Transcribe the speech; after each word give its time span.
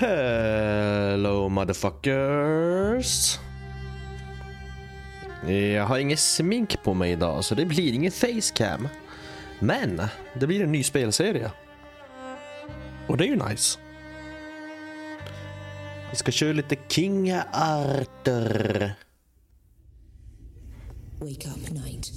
Hello 0.00 1.48
motherfuckers. 1.48 3.38
Jag 5.48 5.84
har 5.84 5.98
inget 5.98 6.18
smink 6.18 6.82
på 6.82 6.94
mig 6.94 7.12
idag 7.12 7.44
så 7.44 7.54
det 7.54 7.64
blir 7.64 7.92
ingen 7.92 8.12
facecam. 8.12 8.88
Men 9.58 10.02
det 10.40 10.46
blir 10.46 10.62
en 10.62 10.72
ny 10.72 10.82
spelserie. 10.82 11.50
Och 13.08 13.16
det 13.16 13.24
är 13.24 13.28
ju 13.28 13.48
nice. 13.48 13.78
Vi 16.10 16.16
ska 16.16 16.32
köra 16.32 16.52
lite 16.52 16.76
King 16.88 17.32
Arthur. 17.52 18.92
Wake 21.20 21.48
up, 21.48 21.70
night. 21.70 22.12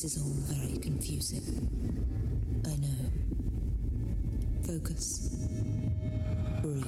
This 0.00 0.16
is 0.16 0.22
all 0.22 0.30
very 0.54 0.78
confusing. 0.78 1.42
I 2.64 2.76
know. 2.76 3.10
Focus. 4.62 5.34
Breathe. 6.62 6.86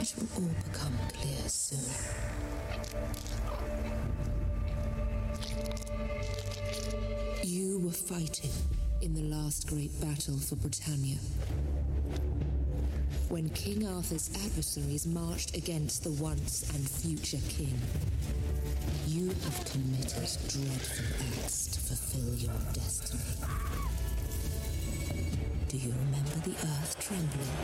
It 0.00 0.14
will 0.18 0.28
all 0.34 0.50
become 0.64 0.98
clear 1.12 1.48
soon. 1.48 1.78
You 7.44 7.78
were 7.78 7.92
fighting 7.92 8.50
in 9.02 9.14
the 9.14 9.22
last 9.22 9.68
great 9.68 10.00
battle 10.00 10.36
for 10.38 10.56
Britannia. 10.56 11.18
When 13.28 13.48
King 13.50 13.86
Arthur's 13.86 14.30
adversaries 14.44 15.06
marched 15.06 15.56
against 15.56 16.04
the 16.04 16.12
once 16.12 16.70
and 16.74 16.88
future 16.88 17.44
king, 17.48 17.78
you 19.06 19.28
have 19.28 19.64
committed 19.64 20.28
dreadful 20.48 21.04
acts 21.42 21.66
to 21.68 21.80
fulfill 21.80 22.34
your 22.34 22.54
destiny. 22.72 23.22
Do 25.68 25.76
you 25.76 25.92
remember 25.92 26.36
the 26.44 26.54
earth 26.54 26.96
trembling? 27.00 27.56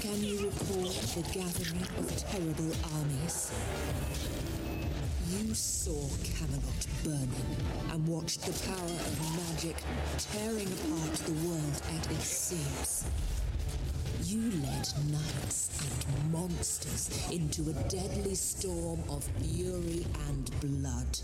Can 0.00 0.24
you 0.24 0.46
recall 0.46 0.88
the 0.88 1.22
gathering 1.32 1.86
of 1.98 2.16
terrible 2.16 2.72
armies? 2.96 3.52
You 5.30 5.54
saw 5.54 6.08
Camelot 6.24 6.86
burning 7.04 7.56
and 7.90 8.08
watched 8.08 8.42
the 8.42 8.52
power 8.66 8.84
of 8.84 9.36
magic 9.36 9.76
tearing 10.18 10.66
apart 10.66 11.14
the 11.24 11.32
world 11.46 11.82
at 11.96 12.10
its 12.10 12.26
seams. 12.26 13.04
You 14.32 14.50
led 14.62 14.88
knights 15.10 15.68
and 15.90 16.32
monsters 16.32 17.28
into 17.30 17.68
a 17.68 17.74
deadly 17.90 18.34
storm 18.34 19.00
of 19.10 19.24
fury 19.24 20.06
and 20.26 20.50
blood. 20.62 21.18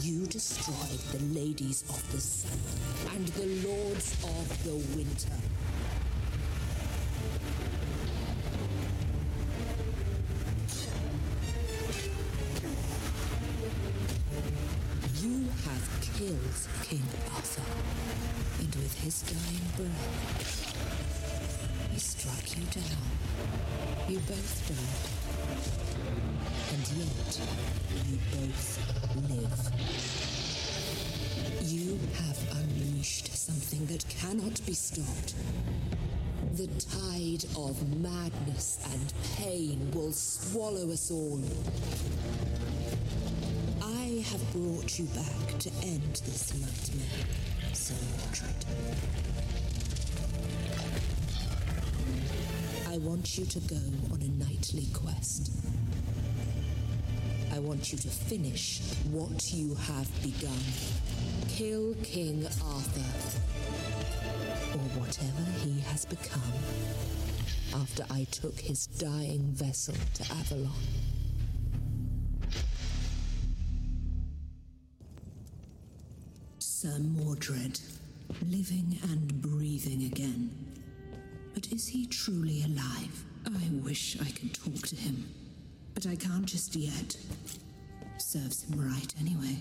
You 0.00 0.26
destroyed 0.26 1.00
the 1.10 1.18
ladies 1.34 1.82
of 1.88 2.12
the 2.12 2.20
sun 2.20 2.56
and 3.16 3.26
the 3.26 3.68
lords 3.68 4.12
of 4.22 4.62
the 4.62 4.76
winter. 4.96 5.34
You 15.20 15.46
have 15.64 16.10
killed 16.16 16.68
King 16.84 17.02
Arthur, 17.34 17.62
and 18.60 18.72
with 18.76 18.94
his 19.02 19.22
dying 19.22 19.66
breath, 19.76 21.09
struck 21.98 22.56
you 22.56 22.64
down. 22.66 23.04
You 24.08 24.18
both 24.20 24.68
died, 24.68 25.06
and 26.72 26.84
yet 26.98 27.40
you 28.08 28.18
both 28.32 28.78
live. 29.30 29.60
You 31.62 31.98
have 32.16 32.38
unleashed 32.56 33.28
something 33.36 33.86
that 33.86 34.04
cannot 34.08 34.64
be 34.66 34.74
stopped. 34.74 35.34
The 36.54 36.66
tide 36.66 37.44
of 37.56 37.76
madness 38.00 38.78
and 38.92 39.12
pain 39.36 39.90
will 39.94 40.12
swallow 40.12 40.90
us 40.90 41.10
all. 41.10 41.42
I 43.82 44.24
have 44.30 44.52
brought 44.52 44.98
you 44.98 45.06
back 45.06 45.58
to 45.60 45.70
end 45.82 46.20
this 46.24 46.52
nightmare, 46.54 47.26
Sir 47.72 47.94
Mordred. 48.18 49.39
Want 53.02 53.38
you 53.38 53.46
to 53.46 53.60
go 53.60 53.80
on 54.12 54.20
a 54.20 54.28
nightly 54.44 54.86
quest. 54.92 55.50
I 57.52 57.58
want 57.58 57.92
you 57.92 57.98
to 57.98 58.08
finish 58.08 58.80
what 59.10 59.52
you 59.52 59.74
have 59.74 60.08
begun. 60.22 60.58
Kill 61.48 61.94
King 62.02 62.44
Arthur, 62.44 63.38
or 64.74 65.00
whatever 65.00 65.42
he 65.64 65.80
has 65.80 66.04
become, 66.04 66.52
after 67.74 68.04
I 68.10 68.26
took 68.30 68.58
his 68.58 68.86
dying 68.86 69.52
vessel 69.52 69.94
to 70.14 70.22
Avalon. 70.34 70.72
Sir 76.58 76.98
Mordred, 76.98 77.80
living 78.46 78.98
and 79.02 79.40
breathing 79.40 80.04
again. 80.04 80.69
But 81.54 81.72
is 81.72 81.88
he 81.88 82.06
truly 82.06 82.62
alive? 82.64 83.24
I 83.46 83.68
wish 83.82 84.16
I 84.20 84.30
could 84.30 84.54
talk 84.54 84.86
to 84.88 84.96
him, 84.96 85.28
but 85.94 86.06
I 86.06 86.16
can't 86.16 86.46
just 86.46 86.76
yet. 86.76 87.16
Serves 88.18 88.64
him 88.64 88.80
right 88.80 89.14
anyway. 89.20 89.56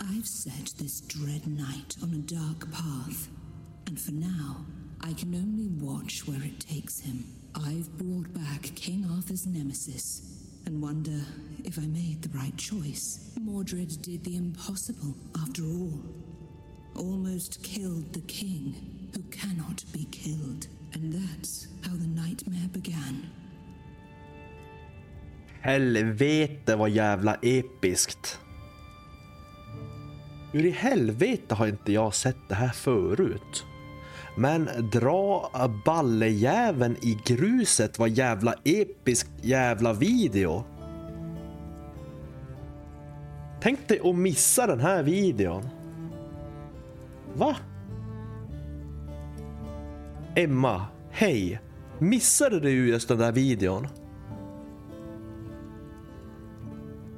I've 0.00 0.26
set 0.26 0.72
this 0.78 1.00
dread 1.02 1.46
knight 1.46 1.96
on 2.02 2.14
a 2.14 2.18
dark 2.18 2.70
path, 2.72 3.28
and 3.86 4.00
for 4.00 4.12
now, 4.12 4.64
I 5.00 5.12
can 5.12 5.34
only 5.34 5.68
watch 5.68 6.26
where 6.26 6.42
it 6.42 6.60
takes 6.60 7.00
him. 7.00 7.24
I've 7.54 7.96
brought 7.98 8.32
back 8.32 8.62
King 8.74 9.06
Arthur's 9.12 9.46
nemesis 9.46 10.22
and 10.66 10.80
wonder 10.82 11.20
if 11.64 11.78
I 11.78 11.86
made 11.86 12.22
the 12.22 12.36
right 12.36 12.56
choice. 12.56 13.32
Mordred 13.40 14.00
did 14.02 14.24
the 14.24 14.36
impossible, 14.36 15.14
after 15.42 15.64
all. 15.64 16.00
Almost 16.96 17.62
killed 17.62 18.12
the 18.12 18.20
king, 18.20 18.74
who 19.14 19.22
cannot 19.30 19.84
be 19.92 20.06
killed. 20.10 20.66
And 20.94 21.12
that's 21.12 21.66
how 21.82 21.96
the 21.96 22.22
nightmare 22.22 22.68
began. 22.72 23.26
Helvete 25.60 26.76
vad 26.76 26.90
jävla 26.90 27.34
episkt. 27.34 28.38
Hur 30.52 30.66
i 30.66 30.70
helvete 30.70 31.54
har 31.54 31.66
inte 31.66 31.92
jag 31.92 32.14
sett 32.14 32.48
det 32.48 32.54
här 32.54 32.72
förut? 32.72 33.64
Men 34.36 34.68
dra 34.92 35.50
ballejäveln 35.84 36.96
i 37.02 37.18
gruset 37.24 37.98
vad 37.98 38.08
jävla 38.08 38.54
episk 38.64 39.26
jävla 39.42 39.92
video. 39.92 40.64
Tänk 43.60 43.88
dig 43.88 44.00
att 44.04 44.16
missa 44.16 44.66
den 44.66 44.80
här 44.80 45.02
videon. 45.02 45.68
Va? 47.34 47.56
Emma, 50.34 50.86
hej. 51.10 51.60
Missade 51.98 52.60
du 52.60 52.88
just 52.88 53.08
den 53.08 53.18
där 53.18 53.32
videon? 53.32 53.86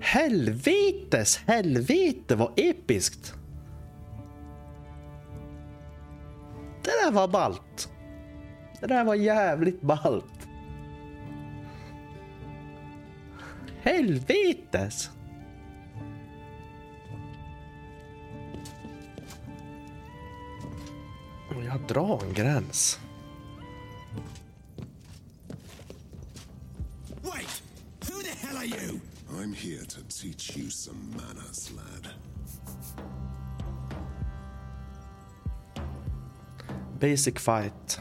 Helvetes 0.00 1.36
helvete 1.36 2.36
vad 2.36 2.52
episkt. 2.56 3.34
Det 6.82 6.90
där 7.04 7.12
var 7.12 7.28
ballt. 7.28 7.92
Det 8.80 8.86
där 8.86 9.04
var 9.04 9.14
jävligt 9.14 9.80
ballt. 9.80 10.48
Helvetes. 13.82 15.10
Jag 21.72 21.80
drar 21.80 22.24
en 22.24 22.32
gräns. 22.34 23.00
Wait! 27.22 27.62
Who 28.10 28.22
the 28.22 28.46
hell 28.46 28.56
are 28.56 28.64
you? 28.64 29.00
I'm 29.30 29.54
here 29.54 29.84
to 29.84 30.00
teach 30.08 30.56
you 30.56 30.70
some 30.70 30.98
manners, 31.16 31.70
lad. 31.70 32.08
Basic 36.98 37.38
fight. 37.38 38.00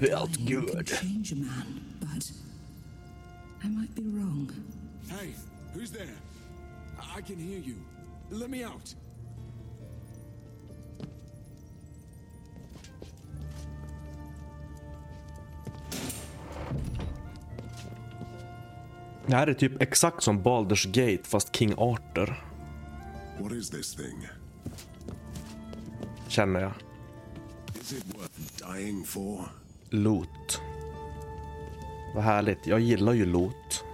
Felt 0.00 0.32
Dying 0.32 0.46
can 0.46 0.66
good. 0.66 0.86
change 0.86 1.32
a 1.32 1.36
man, 1.36 1.80
but 2.00 2.30
I 3.64 3.68
might 3.68 3.94
be 3.94 4.02
wrong. 4.02 4.50
Hey, 5.08 5.34
who's 5.74 5.90
there? 5.90 6.16
I, 7.00 7.18
I 7.18 7.20
can 7.22 7.36
hear 7.38 7.58
you. 7.58 7.76
Let 8.30 8.50
me 8.50 8.64
out. 8.64 8.94
Det 19.26 19.36
här 19.36 19.46
är 19.46 19.54
typ 19.54 19.82
exakt 19.82 20.22
som 20.22 20.42
Baldur's 20.42 20.86
Gate 20.86 21.22
fast 21.28 21.56
King 21.56 21.74
Arthur, 21.78 22.42
What 23.38 23.52
is 23.52 23.70
this 23.70 23.94
thing? 23.94 24.28
känner 26.28 26.60
jag. 26.60 26.72
Is 27.80 27.92
it 27.92 28.04
worth 28.16 28.72
dying 28.74 29.04
for? 29.04 29.44
Loot. 29.96 30.60
Vad 32.14 32.24
härligt. 32.24 32.66
Jag 32.66 32.80
gillar 32.80 33.12
ju 33.12 33.26
loot. 33.26 33.84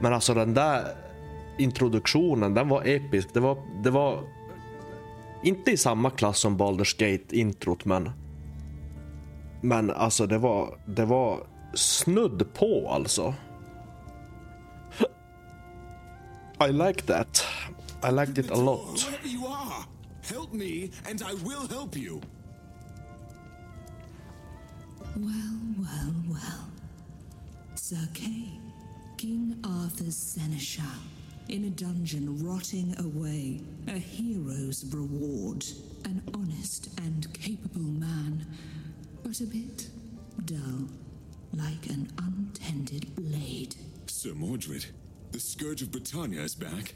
Men 0.00 0.12
alltså 0.12 0.34
den 0.34 0.54
där 0.54 0.84
introduktionen, 1.58 2.54
den 2.54 2.68
var 2.68 2.82
episk. 2.84 3.28
Det 3.34 3.40
var, 3.40 3.56
det 3.82 3.90
var 3.90 4.22
inte 5.42 5.70
i 5.70 5.76
samma 5.76 6.10
klass 6.10 6.38
som 6.38 6.58
Baldur's 6.58 6.98
Gate 6.98 7.36
introt, 7.36 7.84
men 7.84 8.10
men 9.60 9.90
alltså 9.90 10.26
det 10.26 10.38
var, 10.38 10.78
det 10.86 11.04
var 11.04 11.46
snudd 11.74 12.54
på 12.54 12.90
alltså. 12.90 13.34
I 16.68 16.72
like 16.72 17.02
that. 17.02 17.44
I 18.08 18.12
liked 18.12 18.38
it 18.38 18.50
a 18.50 18.56
lot. 18.56 19.08
Me 20.56 20.90
and 21.06 21.22
I 21.22 21.34
will 21.34 21.66
help 21.68 21.96
you. 21.96 22.20
Well, 25.16 25.58
well, 25.78 26.14
well. 26.28 26.68
Sir 27.74 28.08
Kay, 28.14 28.48
King 29.16 29.58
Arthur's 29.64 30.16
seneschal, 30.16 30.84
in 31.48 31.64
a 31.64 31.70
dungeon 31.70 32.44
rotting 32.44 32.94
away, 32.98 33.60
a 33.86 33.98
hero's 33.98 34.84
reward. 34.92 35.64
An 36.04 36.22
honest 36.34 36.88
and 36.98 37.32
capable 37.32 37.80
man, 37.80 38.46
but 39.22 39.40
a 39.40 39.46
bit 39.46 39.88
dull, 40.44 40.88
like 41.54 41.86
an 41.88 42.10
untended 42.18 43.14
blade. 43.14 43.74
Sir 44.06 44.34
Mordred, 44.34 44.86
the 45.32 45.40
Scourge 45.40 45.82
of 45.82 45.90
Britannia 45.90 46.42
is 46.42 46.54
back. 46.54 46.94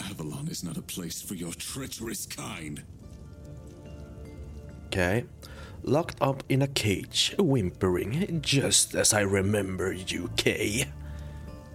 Avalon 0.00 0.48
is 0.48 0.62
not 0.62 0.76
a 0.76 0.82
place 0.82 1.22
for 1.22 1.34
your 1.34 1.52
treacherous 1.52 2.26
kind. 2.26 2.82
Okay. 4.86 5.24
Locked 5.84 6.20
up 6.20 6.44
in 6.48 6.62
a 6.62 6.66
cage, 6.68 7.34
whimpering, 7.38 8.40
just 8.42 8.94
as 8.94 9.12
I 9.12 9.22
remember 9.22 9.92
you, 9.92 10.30
Kay. 10.36 10.84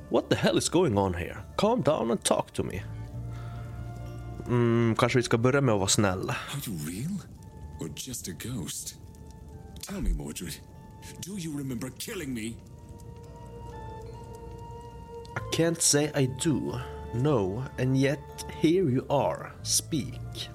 What 0.10 0.30
the 0.30 0.36
hell 0.36 0.58
is 0.58 0.70
going 0.70 0.98
on 0.98 1.14
here? 1.14 1.44
Calm 1.58 1.82
down 1.82 2.12
and 2.12 2.24
talk 2.24 2.54
to 2.54 2.64
me. 2.64 2.82
Mm, 4.48 4.96
kanske 4.96 5.18
vi 5.20 5.24
ska 5.24 5.38
börja 5.38 5.62
med 5.62 5.74
att 5.74 5.80
vara 5.80 5.90
snälla. 5.90 6.36
Are 6.54 6.62
you 6.68 6.78
real? 6.78 7.22
Or 7.80 7.90
just 7.96 8.28
a 8.28 8.32
ghost? 8.44 8.96
Tell 9.82 10.02
me, 10.02 10.10
Mordred, 10.10 10.56
do 11.22 11.38
you 11.38 11.58
remember 11.58 11.90
killing 12.00 12.34
me? 12.34 12.56
I 15.36 15.40
can't 15.52 15.82
say 15.82 16.12
I 16.16 16.30
do. 16.44 16.80
No, 17.14 17.64
and 17.78 17.98
yet 17.98 18.20
here 18.60 18.90
you 18.90 19.06
are. 19.10 19.52
Speak. 19.64 20.50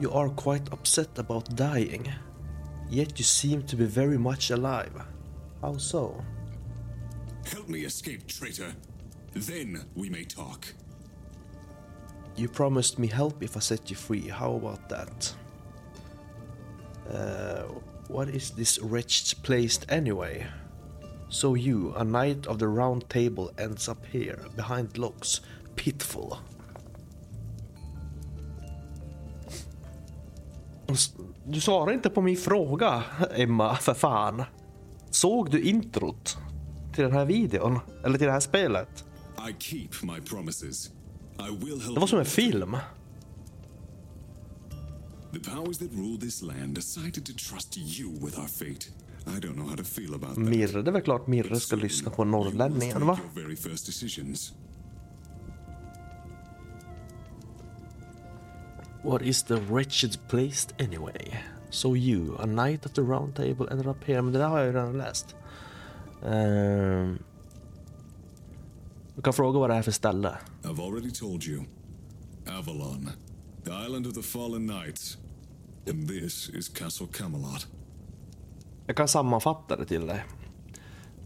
You 0.00 0.12
are 0.12 0.28
quite 0.28 0.72
upset 0.72 1.18
about 1.18 1.56
dying. 1.56 2.08
Yet 2.88 3.18
you 3.18 3.24
seem 3.24 3.62
to 3.64 3.76
be 3.76 3.84
very 3.84 4.18
much 4.18 4.50
alive. 4.50 4.94
How 5.60 5.76
so? 5.76 6.24
Help 7.44 7.68
me 7.68 7.80
escape, 7.84 8.26
traitor. 8.26 8.74
Then 9.34 9.84
we 9.94 10.08
may 10.08 10.24
talk. 10.24 10.66
You 12.36 12.48
promised 12.48 12.98
me 12.98 13.08
help 13.08 13.42
if 13.42 13.56
I 13.56 13.60
set 13.60 13.90
you 13.90 13.96
free. 13.96 14.28
How 14.28 14.54
about 14.54 14.88
that? 14.88 15.34
Uh, 17.10 17.62
what 18.08 18.28
is 18.28 18.50
this 18.50 18.78
wretched 18.78 19.42
place 19.42 19.80
anyway? 19.88 20.46
So 21.30 21.56
you, 21.56 21.92
a 21.96 22.04
knight 22.04 22.46
of 22.46 22.58
the 22.58 22.66
round 22.66 23.08
table, 23.08 23.50
ends 23.58 23.88
up 23.88 23.98
here, 24.12 24.38
behind 24.56 24.98
locks, 24.98 25.42
pitiful. 25.76 26.36
Du 31.46 31.60
svarar 31.60 31.92
inte 31.92 32.10
på 32.10 32.22
min 32.22 32.36
fråga, 32.36 33.02
Emma, 33.34 33.76
för 33.76 33.94
fan. 33.94 34.42
Såg 35.10 35.50
du 35.50 35.62
introt 35.62 36.38
till 36.94 37.04
den 37.04 37.12
här 37.12 37.24
videon? 37.24 37.78
Eller 38.04 38.18
till 38.18 38.26
det 38.26 38.32
här 38.32 38.40
spelet? 38.40 39.04
I 39.48 39.54
keep 39.58 39.88
my 40.02 40.20
promises. 40.20 40.90
I 41.38 41.64
will 41.64 41.80
help 41.80 41.94
Det 41.94 42.00
var 42.00 42.06
som 42.06 42.16
you. 42.16 42.20
en 42.24 42.30
film. 42.30 42.76
The 45.32 45.50
powers 45.50 45.78
that 45.78 45.88
rule 45.92 46.18
this 46.20 46.42
land 46.42 46.74
decided 46.74 47.26
to 47.26 47.32
trust 47.32 47.76
you 47.78 48.10
with 48.26 48.38
our 48.40 48.46
fate. 48.48 48.86
I 49.36 49.40
don't 49.40 49.54
know 49.54 49.68
how 49.68 49.76
to 49.76 49.84
feel 49.84 50.14
about 50.14 50.34
that. 50.34 50.44
Mirre, 50.44 50.82
det 50.82 50.90
är 50.90 50.92
väl 50.92 51.02
klart 51.02 51.26
Mirre 51.26 51.60
ska 51.60 51.76
lyssna 51.76 52.10
på 52.10 52.24
norrlänningen, 52.24 53.06
va? 53.06 53.18
What 59.02 59.22
is 59.22 59.42
the 59.42 59.54
wretched 59.54 60.18
place 60.28 60.68
anyway? 60.78 61.40
So 61.70 61.96
you, 61.96 62.36
a 62.38 62.46
knight 62.46 62.86
at 62.86 62.94
the 62.94 63.02
round 63.02 63.34
table, 63.34 63.66
ended 63.70 63.86
up 63.86 64.04
here. 64.04 64.22
Men 64.22 64.32
det 64.32 64.38
där 64.38 64.48
har 64.48 64.58
jag 64.58 64.66
ju 64.66 64.72
redan 64.72 64.98
läst. 64.98 65.36
Ehm. 66.24 67.18
du 69.16 69.22
kan 69.22 69.32
fråga 69.32 69.58
vad 69.58 69.70
det 69.70 69.76
är 69.76 69.82
för 69.82 69.92
ställe. 69.92 70.38
I've 70.62 70.86
already 70.86 71.10
told 71.10 71.44
you. 71.44 71.64
Avalon, 72.58 73.10
the 73.64 73.70
island 73.86 74.06
of 74.06 74.14
the 74.14 74.22
fallen 74.22 74.68
knights. 74.68 75.18
And 75.88 76.08
this 76.08 76.48
is 76.48 76.68
Castle 76.68 77.06
Camelot. 77.12 77.66
Jag 78.88 78.96
kan 78.96 79.08
sammanfatta 79.08 79.76
det 79.76 79.84
till 79.84 80.06
dig. 80.06 80.24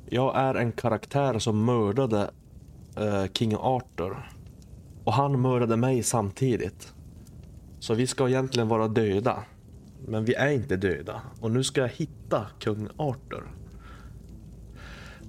Jag 0.08 0.36
är 0.36 0.54
en 0.54 0.72
karaktär 0.72 1.38
som 1.38 1.64
mördade 1.64 2.30
uh, 3.00 3.24
King 3.32 3.54
Arthur. 3.58 4.30
Och 5.04 5.12
han 5.12 5.40
mördade 5.40 5.76
mig 5.76 6.02
samtidigt. 6.02 6.92
Så 7.78 7.94
vi 7.94 8.06
ska 8.06 8.28
egentligen 8.28 8.68
vara 8.68 8.88
döda. 8.88 9.44
Men 10.06 10.24
vi 10.24 10.34
är 10.34 10.50
inte 10.50 10.76
döda. 10.76 11.22
Och 11.40 11.50
nu 11.50 11.64
ska 11.64 11.80
jag 11.80 11.88
hitta 11.88 12.46
kung 12.58 12.88
Arthur. 12.96 13.44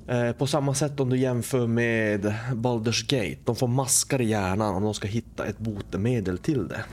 Eh, 0.07 0.31
på 0.31 0.47
samma 0.47 0.73
sätt 0.73 0.99
om 0.99 1.09
du 1.09 1.17
jämför 1.17 1.67
med 1.67 2.33
Baldur's 2.51 3.09
Gate. 3.09 3.41
De 3.45 3.55
får 3.55 3.67
maskar 3.67 4.21
i 4.21 4.25
hjärnan 4.25 4.75
om 4.75 4.83
de 4.83 4.93
ska 4.93 5.07
hitta 5.07 5.45
ett 5.45 5.59
botemedel 5.59 6.37
till 6.37 6.67
det. 6.67 6.85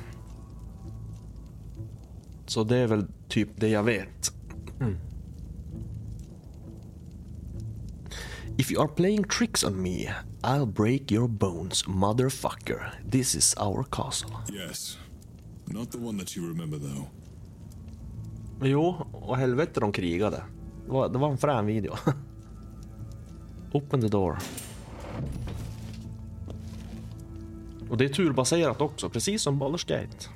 Så 2.47 2.65
det 2.65 2.77
är 2.77 2.87
väl 2.87 3.07
typ 3.29 3.49
det 3.57 3.69
jag 3.69 3.83
vet. 3.83 4.33
Mm. 4.81 4.97
If 8.61 8.71
you 8.71 8.83
are 8.83 8.89
playing 8.89 9.25
tricks 9.25 9.65
on 9.65 9.83
me, 9.83 10.11
I'll 10.45 10.67
break 10.67 11.11
your 11.11 11.29
bones, 11.29 11.85
motherfucker. 11.85 12.93
This 13.11 13.35
is 13.35 13.55
our 13.59 13.85
castle. 13.85 14.31
Yes. 14.53 14.99
Not 15.67 15.91
the 15.91 15.99
one 15.99 16.19
that 16.19 16.37
you 16.37 16.49
remember, 16.49 16.79
though. 16.79 17.09
Jo, 18.63 19.07
och 19.13 19.37
helvete 19.37 19.81
de 19.81 19.93
krigade. 19.93 20.43
Det 20.87 20.93
var, 20.93 21.09
det 21.09 21.19
var 21.19 21.31
en 21.31 21.39
frän 21.39 21.67
video. 21.67 21.95
Open 23.73 24.01
the 24.01 24.09
door. 24.09 24.39
Och 27.91 27.97
det 27.97 28.05
är 28.05 28.09
turbaserat 28.09 28.81
också, 28.81 29.11
precis 29.11 29.43
som 29.43 29.63
Baldur's 29.63 29.89
Gate. 29.89 30.29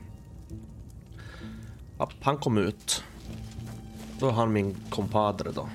Ja, 1.98 2.10
han 2.20 2.36
kom 2.36 2.58
ut. 2.58 3.04
Då 4.18 4.28
är 4.28 4.32
han 4.32 4.52
min 4.52 4.76
kompadre 4.90 5.52
då. 5.52 5.68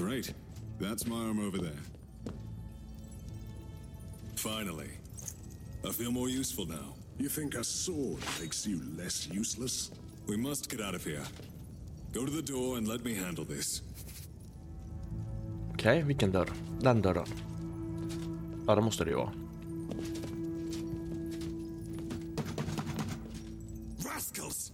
Great. 0.00 0.32
That's 0.78 1.06
my 1.06 1.16
arm 1.16 1.46
over 1.46 1.58
there. 1.58 1.82
Finally. 4.34 4.88
I 5.86 5.92
feel 5.92 6.10
more 6.10 6.30
useful 6.30 6.64
now. 6.64 6.94
You 7.18 7.28
think 7.28 7.54
a 7.54 7.62
sword 7.62 8.22
makes 8.40 8.66
you 8.66 8.80
less 8.96 9.28
useless? 9.28 9.90
We 10.26 10.38
must 10.38 10.70
get 10.70 10.80
out 10.80 10.94
of 10.94 11.04
here. 11.04 11.22
Go 12.14 12.24
to 12.24 12.30
the 12.30 12.40
door 12.40 12.78
and 12.78 12.88
let 12.88 13.04
me 13.04 13.14
handle 13.14 13.44
this. 13.44 13.82
Okej, 15.74 16.02
vilken 16.02 16.32
dörr? 16.32 16.50
Den 16.80 17.02
dörren. 17.02 17.26
Ja, 18.66 18.74
det 18.74 18.82
måste 18.82 19.04
det 19.04 19.10
ju 19.10 19.16
vara. 19.16 19.32
Rascals! 24.04 24.72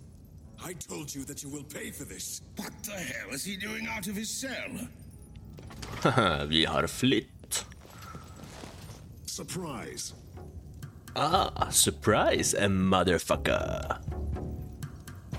I 0.70 0.74
told 0.74 1.14
you 1.14 1.24
that 1.24 1.42
you 1.42 1.50
will 1.50 1.64
pay 1.64 1.90
for 1.90 2.04
this. 2.04 2.42
What 2.56 2.72
the 2.84 2.92
hell 2.92 3.34
is 3.34 3.44
he 3.44 3.56
doing 3.56 3.88
out 3.88 4.06
of 4.08 4.16
his 4.16 4.30
cell? 4.40 4.88
Vi 6.48 6.64
har 6.64 6.86
flytt. 6.86 7.66
Surprise. 9.26 10.14
Ah, 11.14 11.70
surprise 11.70 12.64
a 12.64 12.68
motherfucker. 12.68 13.96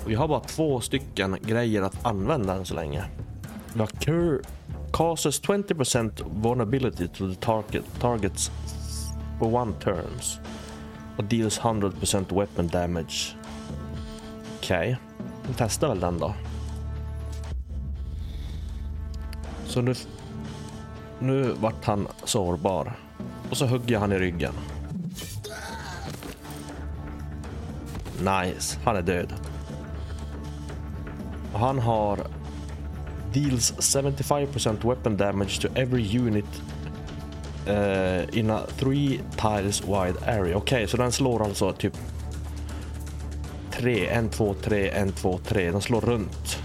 Vi 0.05 0.15
har 0.15 0.27
bara 0.27 0.39
två 0.39 0.81
stycken 0.81 1.37
grejer 1.41 1.81
att 1.81 2.05
använda 2.05 2.53
än 2.53 2.65
så 2.65 2.73
länge. 2.73 3.05
Vi 3.73 3.79
har 3.79 3.87
cur 3.87 4.41
causes 4.91 5.41
20% 5.41 6.41
vulnerability 6.41 7.07
to 7.07 7.33
the 7.33 7.35
target 7.35 7.83
targets 7.99 8.51
for 9.39 9.55
one 9.55 9.73
turns. 9.73 10.39
Och 11.17 11.23
deals 11.23 11.59
100% 11.59 12.39
weapon 12.39 12.67
damage. 12.67 13.35
Okej, 14.57 14.77
okay. 14.77 14.95
vi 15.47 15.53
testar 15.57 15.87
väl 15.87 15.99
den 15.99 16.17
då. 16.17 16.33
Så 19.65 19.81
nu, 19.81 19.93
nu 21.19 21.51
vart 21.59 21.85
han 21.85 22.07
sårbar. 22.23 22.93
Och 23.49 23.57
så 23.57 23.65
hugger 23.65 23.93
jag 23.93 23.99
han 23.99 24.11
i 24.11 24.19
ryggen. 24.19 24.53
Nice, 28.19 28.79
han 28.83 28.95
är 28.95 29.01
död. 29.01 29.33
Och 31.53 31.59
han 31.59 31.79
har 31.79 32.27
deals 33.33 33.73
75% 33.73 34.87
weapon 34.87 35.17
damage 35.17 35.61
to 35.61 35.67
every 35.75 36.19
unit 36.19 36.61
uh, 37.67 38.37
in 38.37 38.49
a 38.49 38.61
three 38.79 39.19
tiles 39.37 39.81
wide 39.81 40.19
area. 40.25 40.57
Okej, 40.57 40.57
okay, 40.57 40.87
så 40.87 40.97
den 40.97 41.11
slår 41.11 41.43
alltså 41.43 41.73
typ 41.73 41.93
3, 43.71 44.07
1, 44.07 44.31
2, 44.31 44.53
3, 44.53 44.89
1, 44.89 45.15
2, 45.15 45.39
3. 45.47 45.71
Den 45.71 45.81
slår 45.81 46.01
runt. 46.01 46.57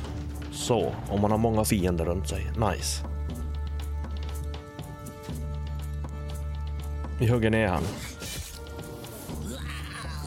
Så, 0.52 0.92
om 1.09 1.21
man 1.21 1.30
har 1.30 1.38
många 1.38 1.64
fiender 1.64 2.04
runt 2.04 2.28
sig. 2.28 2.47
Nice. 2.56 3.12
Vi 7.19 7.26
hugger 7.26 7.50
ner 7.50 7.69
han. 7.69 7.83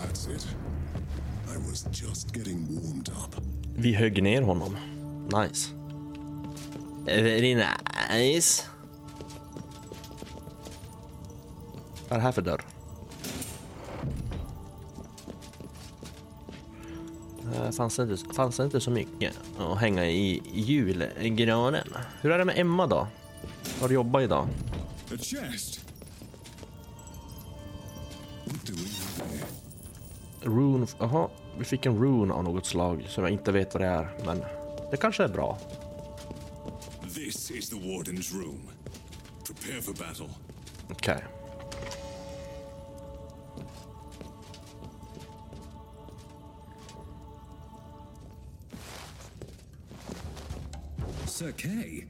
That's 0.02 0.36
it. 0.36 0.48
I 1.56 1.58
was 1.70 1.86
just 2.02 2.36
getting 2.38 2.66
warmed 2.76 3.10
up. 3.10 3.36
Vi 3.78 3.94
högg 3.94 4.24
ner 4.24 4.42
honom. 4.42 4.78
Nice. 5.42 5.70
Very 7.06 7.56
nice. 7.56 8.64
Vad 12.10 12.12
är 12.12 12.16
det 12.18 12.22
här 12.22 12.32
för 12.32 12.42
dörr? 12.42 12.62
Eh, 17.56 17.72
Fanns 17.72 17.96
det, 17.96 18.04
inte, 18.04 18.34
fanns 18.36 18.58
det 18.58 18.64
inte 18.64 18.82
så 18.82 18.92
mycket 18.92 19.34
att 19.60 19.78
hänga 19.80 20.06
i 20.06 20.42
julgranen? 20.54 21.88
Hur 22.22 22.32
är 22.32 22.38
det 22.38 22.46
med 22.46 22.60
Emma 22.60 22.88
då? 22.88 23.08
Har 23.82 23.88
du 23.88 23.94
jobbat 23.94 24.22
idag? 24.24 24.48
A 25.14 25.18
chest. 25.20 25.85
Rune... 30.42 30.88
Jaha, 31.00 31.30
vi 31.58 31.66
fick 31.66 31.86
en 31.86 31.98
rune 31.98 32.34
av 32.34 32.44
något 32.44 32.66
slag 32.66 33.06
som 33.10 33.24
jag 33.24 33.34
inte 33.34 33.52
vet 33.52 33.74
vad 33.74 33.82
det 33.82 33.88
är, 33.88 34.10
men 34.26 34.44
det 34.92 34.98
kanske 34.98 35.24
är 35.24 35.28
bra. 35.28 35.58
This 37.14 37.52
is 37.52 37.70
the 37.70 37.76
Warden's 37.76 38.34
room. 38.34 38.70
Prepare 39.46 39.82
for 39.82 39.94
battle. 39.94 40.30
Okej. 40.90 41.24
Sir 51.26 51.52
Kay, 51.52 52.06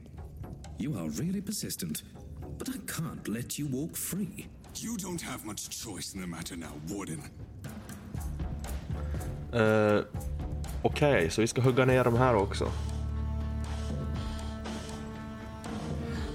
you 0.78 0.98
are 0.98 1.08
really 1.08 1.40
persistent, 1.40 2.04
but 2.58 2.68
I 2.68 2.78
can't 2.86 3.28
let 3.28 3.58
you 3.58 3.68
walk 3.68 3.96
free. 3.96 4.46
You 4.84 4.96
don't 4.96 5.22
have 5.22 5.46
much 5.46 5.84
choice 5.84 6.14
in 6.14 6.20
the 6.20 6.26
matter 6.26 6.56
now, 6.56 6.96
Warden. 6.96 7.22
Uh, 9.54 10.04
Okej, 10.82 11.30
så 11.30 11.40
vi 11.40 11.46
ska 11.46 11.60
hugga 11.60 11.84
ner 11.84 12.04
de 12.04 12.16
här 12.16 12.34
också. 12.34 12.72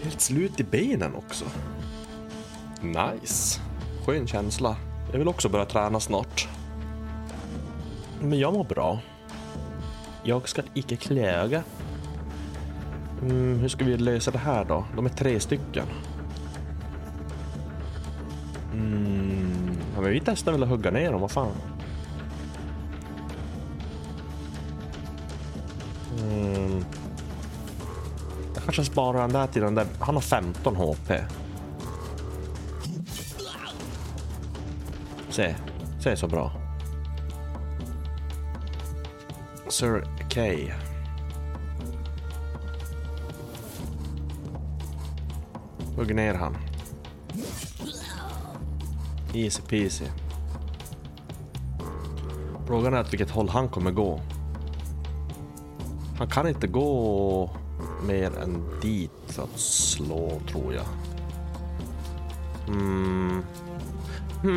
Helt 0.04 0.22
slut 0.22 0.60
i 0.60 0.64
benen 0.64 1.16
också. 1.16 1.46
Nice. 2.82 3.62
Skön 4.06 4.28
känsla. 4.28 4.76
Jag 5.12 5.20
vill 5.20 5.28
också 5.28 5.50
börja 5.50 5.66
träna 5.66 6.00
snart. 6.00 6.48
Men 8.22 8.40
jag 8.40 8.54
mår 8.54 8.64
bra. 8.64 9.00
Jag 10.24 10.50
ska 10.50 10.62
icke 10.74 10.96
klaga. 10.96 11.64
Mm, 13.22 13.60
hur 13.60 13.68
ska 13.68 13.86
vi 13.86 13.98
lösa 13.98 14.32
det 14.32 14.38
här 14.38 14.66
då? 14.66 14.86
De 14.96 15.06
är 15.06 15.10
tre 15.10 15.40
stycken. 15.40 15.86
Men 20.02 20.12
vi 20.12 20.22
testar 20.26 20.52
väl 20.52 20.64
att 20.64 20.70
hugga 20.70 20.92
ner 20.92 21.12
dem, 21.12 21.22
vad 21.22 21.32
fan. 21.32 21.52
Mm. 26.20 26.86
Jag 28.54 28.64
kanske 28.64 28.86
sparar 28.86 29.22
den 29.22 29.34
där 29.34 29.48
till 29.48 29.62
den 29.62 29.76
där. 29.76 29.86
Han 30.00 30.16
har 30.16 30.22
15 30.22 30.76
HP. 30.76 31.12
Se, 35.30 35.56
se 36.00 36.16
så 36.16 36.28
bra. 36.28 36.52
Sir 39.70 40.04
K. 40.34 40.42
Hugg 45.96 46.16
ner 46.16 46.34
han. 46.34 46.71
Easy 49.34 49.62
peasy. 49.62 50.06
Frågan 52.68 52.94
är 52.94 53.02
åt 53.02 53.14
vilket 53.14 53.32
håll 53.32 53.50
han 53.50 53.70
kommer 53.70 53.92
gå. 53.92 54.20
Han 56.18 56.28
kan 56.28 56.48
inte 56.48 56.68
gå 56.68 57.50
mer 58.08 58.32
än 58.44 58.80
dit 58.82 59.12
för 59.28 59.44
att 59.44 59.60
slå, 59.60 60.42
tror 60.52 60.74
jag. 60.74 60.86
Mm. 62.68 63.44
Hmm. 64.42 64.56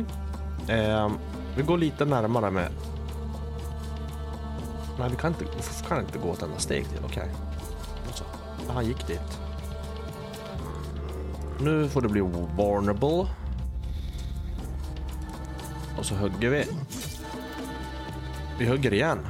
Hmm. 0.00 0.06
Eh, 0.68 1.10
vi 1.56 1.62
går 1.62 1.78
lite 1.78 2.04
närmare 2.04 2.50
med... 2.50 2.70
Nej, 4.98 5.10
vi 5.10 5.16
kan 5.16 5.30
inte, 5.30 5.44
vi 5.44 5.88
kan 5.88 6.00
inte 6.00 6.18
gå 6.18 6.32
ett 6.32 6.42
enda 6.42 6.58
steg 6.58 6.88
till. 6.88 6.98
Okej. 7.04 7.28
Okay. 8.08 8.74
Han 8.74 8.86
gick 8.86 9.06
dit. 9.06 9.38
Nu 11.60 11.88
får 11.88 12.00
det 12.00 12.08
bli 12.08 12.20
vulnerable. 12.56 13.26
Och 16.00 16.06
så 16.06 16.14
hugger 16.14 16.50
vi. 16.50 16.64
Vi 18.58 18.66
hugger 18.66 18.92
igen. 18.92 19.28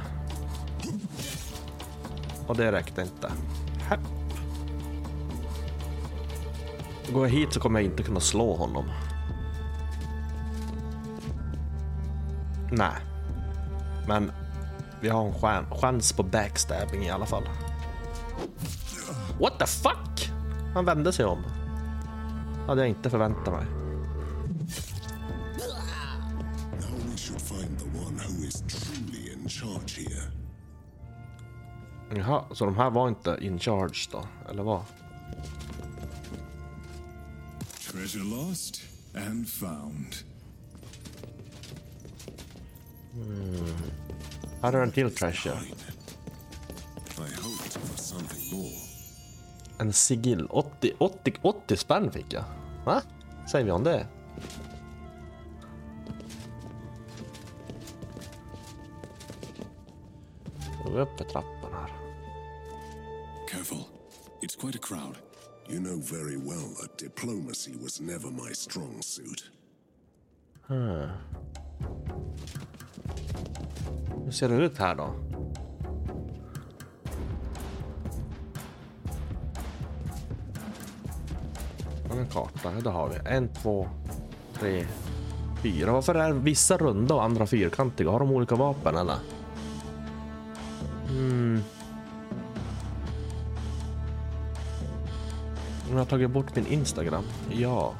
Och 2.47 2.57
det 2.57 2.71
räckte 2.71 3.01
inte. 3.01 3.31
Häpp. 3.79 3.99
Går 7.13 7.27
jag 7.27 7.33
hit 7.33 7.53
så 7.53 7.59
kommer 7.59 7.79
jag 7.79 7.85
inte 7.85 8.03
kunna 8.03 8.19
slå 8.19 8.55
honom. 8.55 8.85
Nej. 12.71 12.95
Men 14.07 14.31
vi 15.01 15.09
har 15.09 15.25
en 15.25 15.33
chans, 15.33 15.81
chans 15.81 16.13
på 16.13 16.23
backstabbing 16.23 17.03
i 17.03 17.09
alla 17.09 17.25
fall. 17.25 17.43
What 19.39 19.59
the 19.59 19.65
fuck? 19.65 20.31
Han 20.73 20.85
vände 20.85 21.13
sig 21.13 21.25
om. 21.25 21.43
Hade 22.67 22.81
jag 22.81 22.89
inte 22.89 23.09
förväntat 23.09 23.53
mig. 23.53 23.80
Jaha, 32.15 32.43
så 32.51 32.65
de 32.65 32.77
här 32.77 32.89
var 32.89 33.07
inte 33.07 33.37
in 33.41 33.59
charge 33.59 34.09
då? 34.11 34.27
Eller 34.49 34.63
vad? 34.63 34.81
Treasure 37.91 38.23
lost 38.23 38.81
and 39.15 39.49
found. 39.49 40.15
Här 44.61 44.73
är 44.73 44.83
en 44.83 44.91
till 44.91 45.15
treasure. 45.15 45.57
En 49.77 49.93
sigill. 49.93 50.47
80, 50.49 50.93
80, 50.97 51.33
80 51.41 51.77
spänn 51.77 52.11
fick 52.11 52.33
jag. 52.33 52.43
Va? 52.85 53.01
Säger 53.51 53.65
vi 53.65 53.71
om 53.71 53.83
det? 53.83 54.07
Vi 60.85 60.99
upp 60.99 61.17
för 61.17 61.25
trappan. 61.25 61.60
It's 64.41 64.55
quite 64.55 64.75
a 64.75 64.79
crowd. 64.79 65.17
You 65.69 65.79
know 65.79 65.97
very 65.97 66.37
well 66.37 66.69
that 66.81 66.97
diplomacy 66.97 67.71
was 67.83 68.01
never 68.01 68.31
my 68.31 68.53
strong 68.53 69.01
suit. 69.01 69.43
Hur 74.25 74.31
ser 74.31 74.49
det 74.49 74.55
ut 74.55 74.77
här 74.77 74.95
då? 74.95 75.03
Har 82.09 82.19
en 82.19 82.27
karta? 82.27 82.71
Det 82.83 82.89
har 82.89 83.09
vi. 83.09 83.15
En, 83.25 83.49
två, 83.53 83.89
tre, 84.53 84.85
Fyra. 85.63 85.91
Varför 85.91 86.15
är 86.15 86.31
vissa 86.31 86.77
runda 86.77 87.15
och 87.15 87.23
andra 87.23 87.47
fyrkantiga? 87.47 88.09
Har 88.09 88.19
de 88.19 88.31
olika 88.31 88.55
vapen 88.55 88.95
eller? 88.95 89.17
Mm. 91.09 91.61
Jag 95.91 95.97
har 95.97 96.05
tagit 96.05 96.29
bort 96.29 96.55
min 96.55 96.67
Instagram. 96.67 97.23
Ja. 97.49 97.93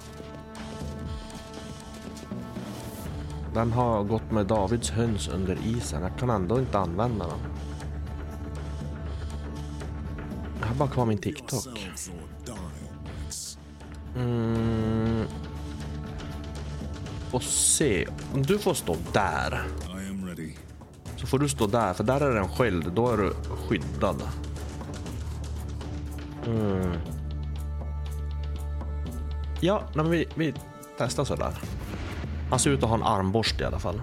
Den 3.53 3.71
har 3.71 4.03
gått 4.03 4.31
med 4.31 4.45
Davids 4.45 4.89
höns 4.89 5.27
under 5.27 5.57
isen. 5.65 6.01
Jag 6.01 6.17
kan 6.19 6.29
ändå 6.29 6.59
inte 6.59 6.79
använda 6.79 7.27
den. 7.27 7.39
Jag 10.59 10.67
har 10.67 10.75
bara 10.75 10.89
kvar 10.89 11.05
min 11.05 11.17
TikTok. 11.17 11.67
Mm. 14.15 15.25
Och 17.31 17.43
se. 17.43 18.07
Om 18.33 18.41
du 18.41 18.59
får 18.59 18.73
stå 18.73 18.97
där. 19.13 19.61
Så 21.15 21.27
får 21.27 21.39
du 21.39 21.49
stå 21.49 21.67
där, 21.67 21.93
för 21.93 22.03
där 22.03 22.21
är 22.21 22.33
det 22.33 22.39
en 22.39 22.49
sköld. 22.49 22.91
Då 22.93 23.09
är 23.09 23.17
du 23.17 23.33
skyddad. 23.33 24.23
Mm. 26.45 26.91
Ja, 29.63 29.81
nej, 29.93 30.03
men 30.03 30.11
vi, 30.11 30.27
vi 30.35 30.53
testar 30.97 31.23
sådär. 31.23 31.53
Han 32.49 32.59
ser 32.59 32.69
ut 32.69 32.83
att 32.83 32.89
ha 32.89 32.95
en 32.95 33.03
armborste 33.03 33.63
i 33.63 33.67
alla 33.67 33.79
fall. 33.79 34.01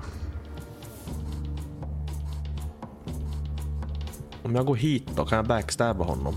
Om 4.43 4.55
jag 4.55 4.67
går 4.67 4.77
hit 4.77 5.11
då, 5.17 5.25
kan 5.25 5.37
jag 5.37 5.47
backstabba 5.47 6.05
honom? 6.05 6.35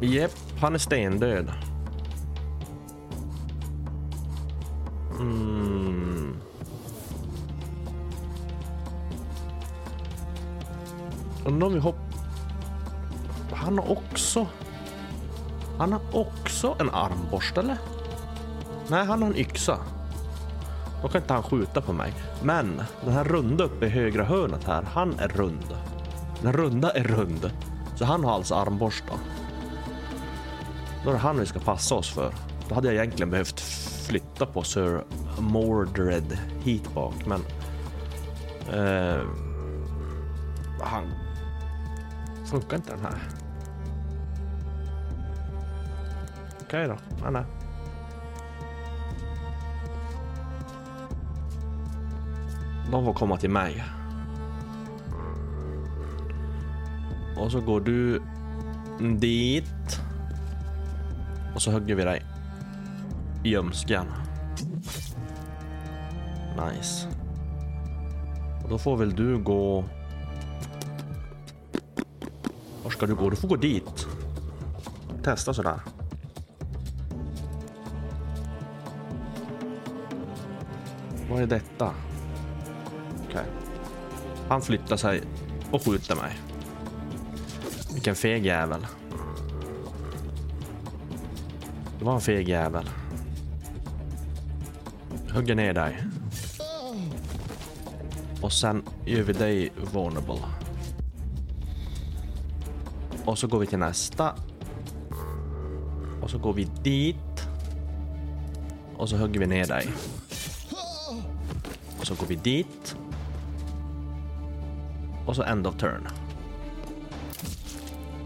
Jep, 0.00 0.32
han 0.60 0.74
är 0.74 0.78
stendöd. 0.78 1.52
Mm. 5.20 6.36
Undrar 11.46 11.66
om 11.66 11.74
vi 11.74 11.80
hopp... 11.80 11.96
Han 13.52 13.78
har 13.78 13.90
också... 13.90 14.46
Han 15.78 15.92
har 15.92 16.00
också 16.12 16.76
en 16.80 16.90
armborst 16.90 17.58
eller? 17.58 17.78
Nej, 18.88 19.04
han 19.06 19.22
har 19.22 19.28
en 19.30 19.36
yxa. 19.36 19.78
Då 21.02 21.08
kan 21.08 21.20
inte 21.20 21.34
han 21.34 21.42
skjuta 21.42 21.80
på 21.80 21.92
mig. 21.92 22.12
Men 22.42 22.82
den 23.04 23.12
här 23.12 23.24
runda 23.24 23.64
uppe 23.64 23.86
i 23.86 23.88
högra 23.88 24.24
hörnet 24.24 24.64
här, 24.64 24.82
han 24.82 25.18
är 25.18 25.28
rund. 25.28 25.76
Den 26.42 26.52
runda 26.52 26.90
är 26.90 27.04
rund. 27.04 27.50
Så 27.96 28.04
han 28.04 28.24
har 28.24 28.32
alltså 28.32 28.54
armborst 28.54 29.04
då. 29.08 29.14
Då 31.04 31.10
är 31.10 31.14
det 31.14 31.20
han 31.20 31.38
vi 31.38 31.46
ska 31.46 31.58
passa 31.58 31.94
oss 31.94 32.10
för. 32.10 32.34
Då 32.68 32.74
hade 32.74 32.86
jag 32.86 32.94
egentligen 32.94 33.30
behövt 33.30 33.60
flytta 34.06 34.46
på 34.46 34.62
Sir 34.62 35.04
Mordred 35.38 36.38
hit 36.62 36.94
bak, 36.94 37.14
men... 37.26 37.40
Eh, 38.72 39.22
han... 40.80 41.12
Funkar 42.46 42.76
inte 42.76 42.90
den 42.90 43.00
här? 43.00 43.41
Okej 46.72 46.88
då. 46.88 46.96
Men... 47.22 47.32
nej. 47.32 47.44
De 52.90 53.04
får 53.04 53.12
komma 53.12 53.36
till 53.36 53.50
mig. 53.50 53.84
Och 57.36 57.52
så 57.52 57.60
går 57.60 57.80
du 57.80 58.22
dit. 59.18 60.00
Och 61.54 61.62
så 61.62 61.70
hugger 61.70 61.94
vi 61.94 62.04
dig 62.04 62.22
i 63.44 63.48
ljumsken. 63.48 64.06
Nice. 66.56 67.08
Och 68.64 68.68
då 68.70 68.78
får 68.78 68.96
väl 68.96 69.14
du 69.14 69.38
gå... 69.38 69.84
Var 72.82 72.90
ska 72.90 73.06
du 73.06 73.14
gå? 73.14 73.30
Du 73.30 73.36
får 73.36 73.48
gå 73.48 73.56
dit. 73.56 74.06
Testa 75.22 75.54
sådär. 75.54 75.80
Vad 81.32 81.42
är 81.42 81.46
detta? 81.46 81.94
Okej. 83.28 83.44
Han 84.48 84.62
flyttar 84.62 84.96
sig 84.96 85.22
och 85.70 85.84
skjuter 85.84 86.16
mig. 86.16 86.32
Vilken 87.92 88.14
feg 88.14 88.46
jävel. 88.46 88.86
Det 91.98 92.04
var 92.04 92.14
en 92.14 92.20
feg 92.20 92.48
jävel. 92.48 92.90
Hugger 95.34 95.54
ner 95.54 95.74
dig. 95.74 95.98
Och 98.42 98.52
sen 98.52 98.82
gör 99.06 99.22
vi 99.22 99.32
dig 99.32 99.72
vulnerable. 99.92 100.42
Och 103.24 103.38
så 103.38 103.46
går 103.46 103.58
vi 103.58 103.66
till 103.66 103.78
nästa. 103.78 104.34
Och 106.22 106.30
så 106.30 106.38
går 106.38 106.52
vi 106.52 106.68
dit. 106.82 107.46
Och 108.96 109.08
så 109.08 109.16
hugger 109.16 109.40
vi 109.40 109.46
ner 109.46 109.66
dig. 109.66 109.88
Så 112.12 112.20
går 112.20 112.26
vi 112.26 112.36
dit. 112.36 112.96
Och 115.26 115.36
så 115.36 115.42
end 115.42 115.66
of 115.66 115.76
turn. 115.76 116.08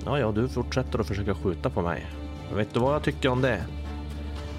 Ja, 0.04 0.18
ja, 0.18 0.32
du 0.32 0.48
fortsätter 0.48 0.98
att 0.98 1.06
försöka 1.06 1.34
skjuta 1.34 1.70
på 1.70 1.82
mig. 1.82 2.06
Men 2.48 2.56
Vet 2.56 2.74
du 2.74 2.80
vad 2.80 2.94
jag 2.94 3.02
tycker 3.02 3.28
om 3.28 3.42
det? 3.42 3.66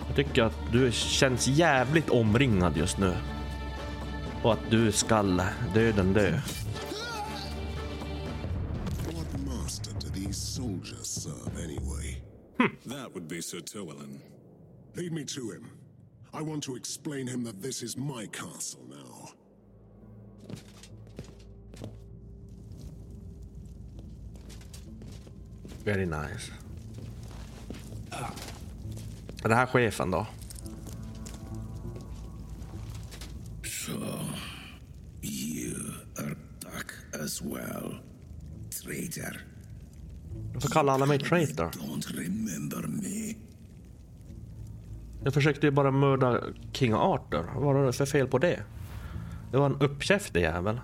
Jag 0.07 0.15
tycker 0.15 0.43
att 0.43 0.57
du 0.71 0.91
känns 0.91 1.47
jävligt 1.47 2.09
omringad 2.09 2.77
just 2.77 2.97
nu. 2.97 3.15
Och 4.43 4.53
att 4.53 4.69
du 4.69 4.91
skall 4.91 5.41
döden 5.73 6.13
dö. 6.13 6.39
Anyway? 11.63 12.21
That 12.85 13.13
would 13.13 13.27
be 13.27 13.41
Sir 13.41 13.59
Tywelin. 13.59 14.21
Lead 14.95 15.11
me 15.11 15.23
to 15.25 15.51
him. 15.51 15.69
I 16.33 16.41
want 16.41 16.63
to 16.63 16.75
explain 16.75 17.27
him 17.27 17.43
that 17.45 17.61
this 17.63 17.81
is 17.81 17.97
my 17.97 18.27
castle 18.27 18.85
now. 18.89 19.06
Very 25.87 26.05
nice. 26.05 26.51
Är 29.43 29.49
det 29.49 29.55
här 29.55 29.65
chefen 29.65 30.11
då? 30.11 30.27
So, 33.63 33.91
you 35.21 35.75
are 36.17 36.35
back 36.63 36.91
as 37.23 37.41
well, 37.41 37.99
traitor. 38.83 39.41
Du 40.53 40.59
får 40.61 40.69
kalla 40.69 40.91
alla 40.91 41.05
mig 41.05 41.19
traitor. 41.19 41.71
Jag 45.23 45.33
försökte 45.33 45.67
ju 45.67 45.71
bara 45.71 45.91
mörda 45.91 46.41
King 46.73 46.93
Arthur. 46.93 47.45
Vad 47.55 47.75
var 47.75 47.85
det 47.85 47.93
för 47.93 48.05
fel 48.05 48.27
på 48.27 48.37
det? 48.37 48.63
Det 49.51 49.57
var 49.57 49.65
en 49.65 49.81
uppkäftig 49.81 50.41
jävel. 50.41 50.79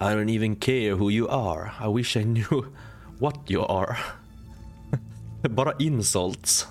I 0.00 0.04
don't 0.04 0.36
even 0.36 0.56
care 0.56 0.94
who 0.94 1.10
you 1.10 1.30
are. 1.30 1.70
I 1.88 1.96
wish 1.96 2.16
I 2.16 2.22
knew 2.22 2.64
what 3.18 3.38
you 3.48 3.64
are. 3.66 3.98
bara 5.50 5.74
insults. 5.78 6.66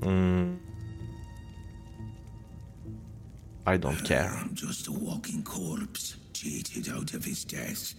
Mm. 0.00 0.58
I 3.66 3.76
don't 3.76 4.02
care. 4.04 4.30
I'm 4.30 4.54
just 4.54 4.88
a 4.88 4.92
walking 4.92 5.42
corpse, 5.42 6.16
cheated 6.32 6.88
out 6.88 7.12
of 7.12 7.24
his 7.24 7.44
death. 7.44 7.94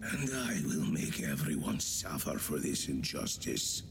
And 0.00 0.30
I 0.32 0.60
will 0.64 0.86
make 0.86 1.22
everyone 1.22 1.80
suffer 1.80 2.38
for 2.38 2.58
this 2.58 2.88
injustice. 2.88 3.82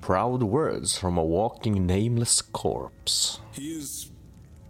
Proud 0.00 0.42
words 0.42 0.96
from 0.98 1.18
a 1.18 1.22
walking 1.22 1.86
nameless 1.86 2.40
corpse. 2.40 3.40
He 3.52 3.72
is. 3.72 4.10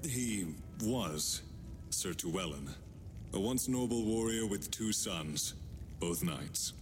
He 0.05 0.47
was 0.83 1.43
Sir 1.91 2.11
Tywelin, 2.11 2.75
a 3.33 3.39
once 3.39 3.69
noble 3.69 4.05
warrior 4.05 4.47
with 4.47 4.71
two 4.73 4.93
sons, 4.93 5.55
both 6.03 6.25
knights. 6.25 6.73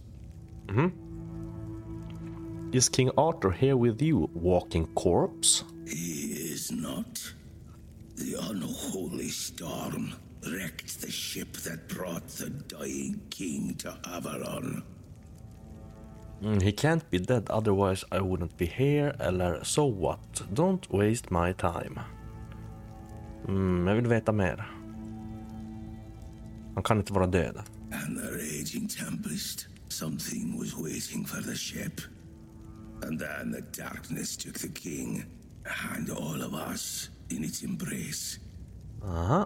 Is 2.73 2.89
King 2.89 3.11
Arthur 3.17 3.51
here 3.51 3.77
with 3.77 4.01
you, 4.01 4.29
walking 4.33 4.87
corpse? 4.95 5.63
He 5.85 6.33
is 6.53 6.71
not. 6.71 7.33
The 8.15 8.35
unholy 8.49 9.29
storm 9.29 10.13
wrecked 10.51 11.01
the 11.01 11.11
ship 11.11 11.53
that 11.65 11.87
brought 11.87 12.27
the 12.27 12.49
dying 12.49 13.21
king 13.29 13.75
to 13.75 13.95
Avalon. 14.05 14.83
Mm, 16.41 16.61
he 16.61 16.71
can't 16.71 17.09
be 17.11 17.19
dead, 17.19 17.49
otherwise 17.49 18.03
I 18.11 18.21
wouldn't 18.21 18.57
be 18.57 18.65
here. 18.65 19.13
Eller 19.19 19.63
so 19.63 19.85
what? 19.85 20.41
Don't 20.53 20.91
waste 20.91 21.29
my 21.31 21.53
time. 21.53 21.99
Mm, 23.47 23.87
jag 23.87 23.95
vill 23.95 24.07
veta 24.07 24.31
mer. 24.31 24.71
Han 26.73 26.83
kan 26.83 26.97
inte 26.97 27.13
vara 27.13 27.27
död. 27.27 27.61
And 27.91 28.17
the 28.17 28.31
raging 28.31 28.87
tempest, 28.87 29.67
something 29.89 30.57
was 30.57 30.75
waiting 30.75 31.25
for 31.25 31.41
the 31.41 31.55
ship. 31.55 32.01
And 33.01 33.19
then 33.19 33.51
the 33.51 33.61
darkness 33.61 34.37
took 34.37 34.59
the 34.59 34.69
king 34.69 35.25
and 35.93 36.09
all 36.09 36.41
of 36.41 36.53
us 36.53 37.09
in 37.29 37.43
its 37.43 37.63
embrace. 37.63 38.39
Aha. 39.03 39.45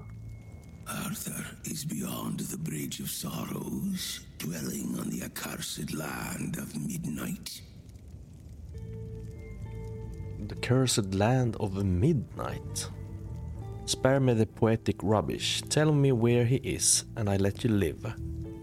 Arthur 0.87 1.45
is 1.63 1.83
beyond 1.83 2.41
the 2.41 2.57
Bridge 2.57 2.99
of 2.99 3.09
Sorrows, 3.09 4.19
dwelling 4.37 4.95
on 4.99 5.09
the 5.09 5.23
accursed 5.23 5.93
land 5.93 6.57
of 6.57 6.75
midnight. 6.75 7.61
The 10.47 10.55
cursed 10.55 11.15
land 11.15 11.55
of 11.55 11.83
midnight. 11.83 12.87
Spare 13.85 14.19
me 14.19 14.33
the 14.33 14.45
poetic 14.45 15.03
rubbish. 15.03 15.61
Tell 15.69 15.91
me 15.93 16.11
where 16.11 16.45
he 16.45 16.55
is, 16.55 17.05
and 17.15 17.29
I 17.29 17.37
let 17.37 17.63
you 17.63 17.69
live. 17.69 18.13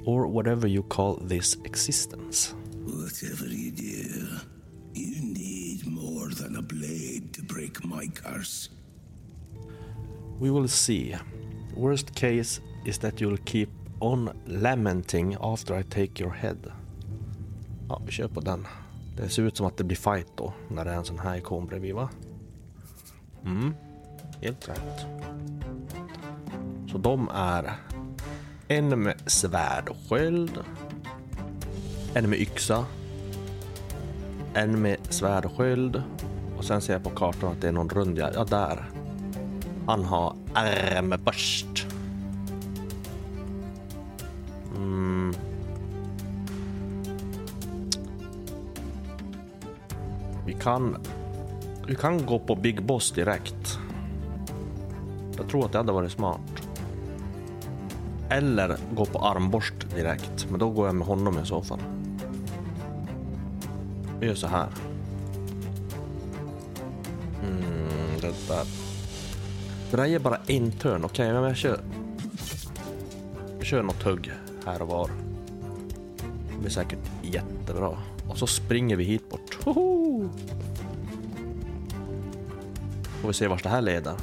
Or 0.05 0.27
whatever 0.27 0.67
you 0.67 0.83
call 0.83 1.15
this 1.15 1.57
existence. 1.65 2.55
Whatever 2.85 3.47
you 3.47 3.71
do, 3.71 4.27
you 4.95 5.23
need 5.23 5.87
more 5.87 6.29
than 6.29 6.57
a 6.57 6.63
blade 6.63 7.33
to 7.35 7.43
break 7.43 7.85
my 7.85 8.09
curse. 8.09 8.71
We 10.41 10.51
will 10.51 10.69
see. 10.69 11.15
Worst 11.77 12.15
case 12.17 12.61
is 12.85 12.99
that 12.99 13.21
you'll 13.21 13.45
keep 13.45 13.71
on 14.01 14.31
lamenting 14.47 15.37
after 15.41 15.77
I 15.77 15.83
take 15.83 16.21
your 16.21 16.33
head. 16.33 16.73
Ja, 17.89 18.03
vi 18.07 18.13
kör 18.13 18.29
på 18.29 18.41
den. 18.41 18.67
Det 19.17 19.29
ser 19.29 19.43
ut 19.43 19.57
som 19.57 19.67
att 19.67 19.77
det 19.77 19.85
blir 19.85 19.97
fight 19.97 20.37
då, 20.37 20.53
när 20.69 20.85
det 20.85 20.91
är 20.91 20.97
en 20.97 21.05
sån 21.05 21.19
här 21.19 21.37
ikon 21.37 21.67
bredvid 21.67 21.95
va? 21.95 22.11
Mm, 23.45 23.75
helt 24.43 24.69
rätt. 24.69 25.07
Så 26.91 26.99
de 26.99 27.29
är 27.35 27.73
en 28.69 29.03
med 29.03 29.15
svärd 29.27 29.89
och 29.89 29.97
sköld. 30.09 30.59
En 32.15 32.31
med 32.31 32.39
yxa. 32.39 32.85
En 34.55 34.83
med 34.83 34.97
svärd 35.03 35.45
och 35.45 35.53
sköld. 35.53 36.03
Och 36.57 36.65
sen 36.65 36.81
ser 36.81 36.93
jag 36.93 37.03
på 37.03 37.11
kartan 37.11 37.53
att 37.53 37.61
det 37.61 37.69
är 37.69 37.73
någon 37.73 37.89
rund, 37.89 38.19
ja 38.19 38.45
där. 38.45 38.85
Han 39.87 40.05
har 40.05 40.37
armborst. 40.55 41.87
Mm. 44.77 45.35
Vi 50.47 50.53
kan... 50.53 50.97
Vi 51.87 51.95
kan 51.95 52.27
gå 52.27 52.39
på 52.39 52.55
Big 52.55 52.83
Boss 52.83 53.13
direkt. 53.13 53.79
Jag 55.43 55.51
tror 55.51 55.65
att 55.65 55.73
det 55.73 55.79
hade 55.79 55.93
varit 55.93 56.13
smart. 56.13 56.41
Eller 58.29 58.77
gå 58.95 59.05
på 59.05 59.19
armborst 59.19 59.75
direkt. 59.95 60.47
Men 60.51 60.59
då 60.59 60.71
går 60.71 60.87
jag 60.87 60.95
med 60.95 61.07
honom 61.07 61.39
i 61.39 61.47
så 61.47 61.63
fall. 61.63 61.79
Vi 64.21 64.27
gör 64.27 64.35
så 64.35 64.47
här. 64.47 64.69
Mm, 67.43 68.21
det 68.21 68.49
där. 68.49 68.67
Det 69.91 69.97
där 69.97 70.07
ger 70.07 70.19
bara 70.19 70.39
en 70.47 70.73
turn. 70.73 71.05
Okej, 71.05 71.33
men 71.33 71.43
jag 71.43 71.57
kör... 71.57 71.81
Jag 73.59 73.67
kör 73.67 73.83
något 73.83 74.03
hugg 74.03 74.33
här 74.67 74.83
och 74.83 74.89
var. 74.89 75.11
Det 76.53 76.61
blir 76.61 76.71
säkert 76.71 77.11
jättebra. 77.23 77.99
Och 78.29 78.39
så 78.39 78.47
springer 78.47 78.97
vi 78.97 79.05
hit 79.05 79.31
bort. 79.31 79.59
Hoho! 79.65 80.29
Får 83.21 83.29
vi 83.29 83.35
se 83.35 83.49
vart 83.49 83.63
det 83.63 83.69
här 83.69 83.83
leder. 83.83 84.15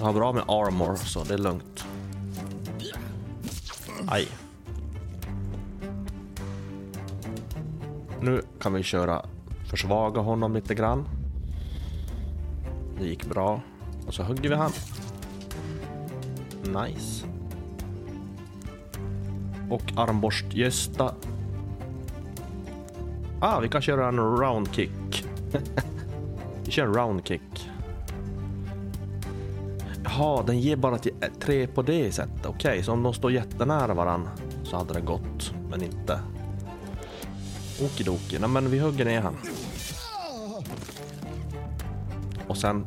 Jag 0.00 0.06
har 0.06 0.12
bra 0.12 0.32
med 0.32 0.42
armor, 0.48 0.96
så 0.96 1.24
det 1.24 1.34
är 1.34 1.38
lugnt. 1.38 1.84
Aj. 4.06 4.28
Nu 8.20 8.42
kan 8.60 8.72
vi 8.72 8.82
köra 8.82 9.26
försvaga 9.70 10.20
honom 10.20 10.54
lite 10.54 10.74
grann. 10.74 11.08
Det 12.98 13.04
gick 13.06 13.26
bra. 13.26 13.60
Och 14.06 14.14
så 14.14 14.22
hugger 14.22 14.48
vi 14.48 14.54
han. 14.54 14.72
Nice. 16.62 17.26
Och 19.70 19.92
armborst-Gösta. 19.96 21.14
Ah, 23.40 23.60
vi 23.60 23.68
kan 23.68 23.82
köra 23.82 24.08
en 24.08 24.18
roundkick. 24.18 25.24
vi 26.64 26.70
kör 26.70 26.86
en 26.86 26.94
roundkick. 26.94 27.70
Jaha, 30.20 30.42
den 30.42 30.60
ger 30.60 30.76
bara 30.76 30.98
till 30.98 31.12
tre 31.40 31.66
på 31.66 31.82
det 31.82 32.12
sättet. 32.12 32.46
Okej, 32.46 32.82
så 32.82 32.92
om 32.92 33.02
de 33.02 33.14
står 33.14 33.32
jättenära 33.32 33.94
varann 33.94 34.28
så 34.64 34.76
hade 34.76 34.94
det 34.94 35.00
gått, 35.00 35.54
men 35.70 35.82
inte. 35.82 36.20
Okidoki. 37.82 38.38
Nej, 38.38 38.48
men 38.48 38.70
vi 38.70 38.78
hugger 38.78 39.04
ner 39.04 39.20
han. 39.20 39.36
Och 42.48 42.56
sen 42.56 42.86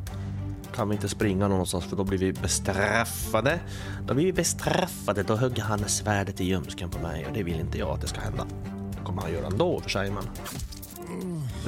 kan 0.76 0.90
vi 0.90 0.96
inte 0.96 1.10
springa 1.10 1.48
någonstans 1.48 1.86
för 1.86 1.96
då 1.96 2.04
blir 2.04 2.18
vi 2.18 2.34
bestraffade. 2.34 3.60
Då 4.08 4.14
blir 4.14 4.26
vi 4.26 4.34
bestraffade. 4.34 5.24
Då 5.24 5.36
hugger 5.36 5.64
han 5.64 5.80
svärdet 5.80 6.42
i 6.42 6.44
ljumsken 6.44 6.90
på 6.90 7.00
mig 7.00 7.26
och 7.26 7.34
det 7.34 7.44
vill 7.44 7.60
inte 7.60 7.78
jag 7.78 7.90
att 7.90 8.02
det 8.02 8.08
ska 8.08 8.22
hända. 8.22 8.48
Det 8.92 9.06
kommer 9.06 9.22
han 9.22 9.34
göra 9.34 9.48
ändå 9.48 9.80
för 9.80 9.90
sig, 9.90 10.12
men... 10.12 10.24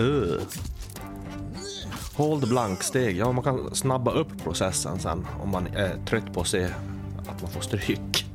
Uh. 0.06 0.41
Hold 2.15 2.49
blanksteg. 2.49 3.17
Ja, 3.17 3.32
man 3.32 3.43
kan 3.43 3.75
snabba 3.75 4.12
upp 4.12 4.43
processen 4.43 4.99
sen 4.99 5.28
om 5.43 5.49
man 5.49 5.67
är 5.67 6.06
trött 6.06 6.34
på 6.34 6.41
att 6.41 6.47
se 6.47 6.69
att 7.28 7.41
man 7.41 7.51
får 7.51 7.62
stryk. 7.62 8.25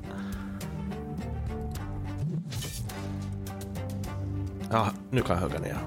Ja, 4.71 4.91
nu 5.11 5.23
kan 5.23 5.37
jag 5.37 5.43
hugga 5.43 5.59
ner. 5.59 5.79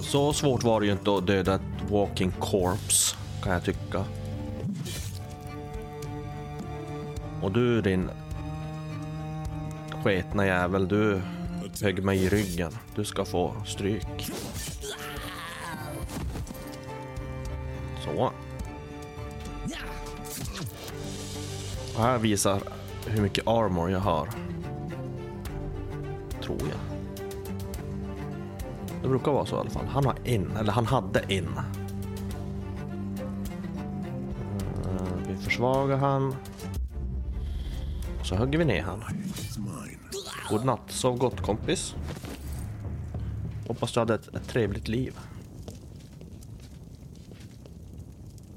Så 0.00 0.32
svårt 0.32 0.64
var 0.64 0.80
det 0.80 0.86
ju 0.86 0.92
inte 0.92 1.14
att 1.14 1.26
döda 1.26 1.54
ett 1.54 1.90
walking 1.90 2.32
corpse, 2.38 3.16
kan 3.42 3.52
jag 3.52 3.64
tycka. 3.64 4.04
Och 7.42 7.52
du 7.52 7.82
din 7.82 8.10
sketna 10.04 10.46
jävel, 10.46 10.88
du 10.88 11.20
högg 11.82 12.04
mig 12.04 12.18
i 12.18 12.28
ryggen. 12.28 12.72
Du 12.94 13.04
ska 13.04 13.24
få 13.24 13.52
stryk. 13.66 14.30
Så. 18.04 18.32
Och 21.96 22.02
här 22.02 22.18
visar 22.18 22.62
hur 23.06 23.22
mycket 23.22 23.46
armor 23.46 23.90
jag 23.90 24.00
har. 24.00 24.28
Tror 26.42 26.58
jag. 26.60 26.78
Det 29.02 29.08
brukar 29.08 29.32
vara 29.32 29.46
så 29.46 29.56
i 29.56 29.58
alla 29.58 29.70
fall. 29.70 29.86
Han 29.86 30.04
har 30.04 30.16
en, 30.24 30.56
eller 30.56 30.72
han 30.72 30.86
hade 30.86 31.20
en. 31.20 31.60
Eh, 34.84 35.28
vi 35.28 35.36
försvagar 35.36 35.96
han. 35.96 36.36
Och 38.20 38.26
så 38.26 38.36
hugger 38.36 38.58
vi 38.58 38.64
ner 38.64 38.82
han. 38.82 39.04
God 40.50 40.64
natt, 40.64 40.80
sov 40.88 41.18
gott 41.18 41.40
kompis. 41.40 41.94
Hoppas 43.66 43.92
du 43.92 44.00
hade 44.00 44.14
ett, 44.14 44.34
ett 44.34 44.48
trevligt 44.48 44.88
liv. 44.88 45.18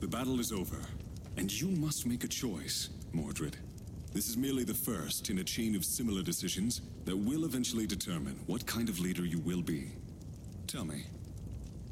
The 0.03 0.17
battle 0.17 0.41
is 0.41 0.51
over, 0.51 0.81
and 1.37 1.49
you 1.49 1.69
must 1.69 2.05
make 2.05 2.25
a 2.25 2.27
choice, 2.27 2.89
Mordred. 3.13 3.55
This 4.13 4.27
is 4.27 4.35
merely 4.35 4.65
the 4.65 4.73
first 4.73 5.29
in 5.29 5.39
a 5.39 5.43
chain 5.43 5.77
of 5.77 5.85
similar 5.85 6.21
decisions 6.21 6.81
that 7.05 7.15
will 7.15 7.45
eventually 7.45 7.87
determine 7.87 8.35
what 8.45 8.65
kind 8.65 8.89
of 8.89 8.99
leader 8.99 9.25
you 9.25 9.39
will 9.39 9.61
be. 9.61 9.95
Tell 10.67 10.83
me, 10.83 11.05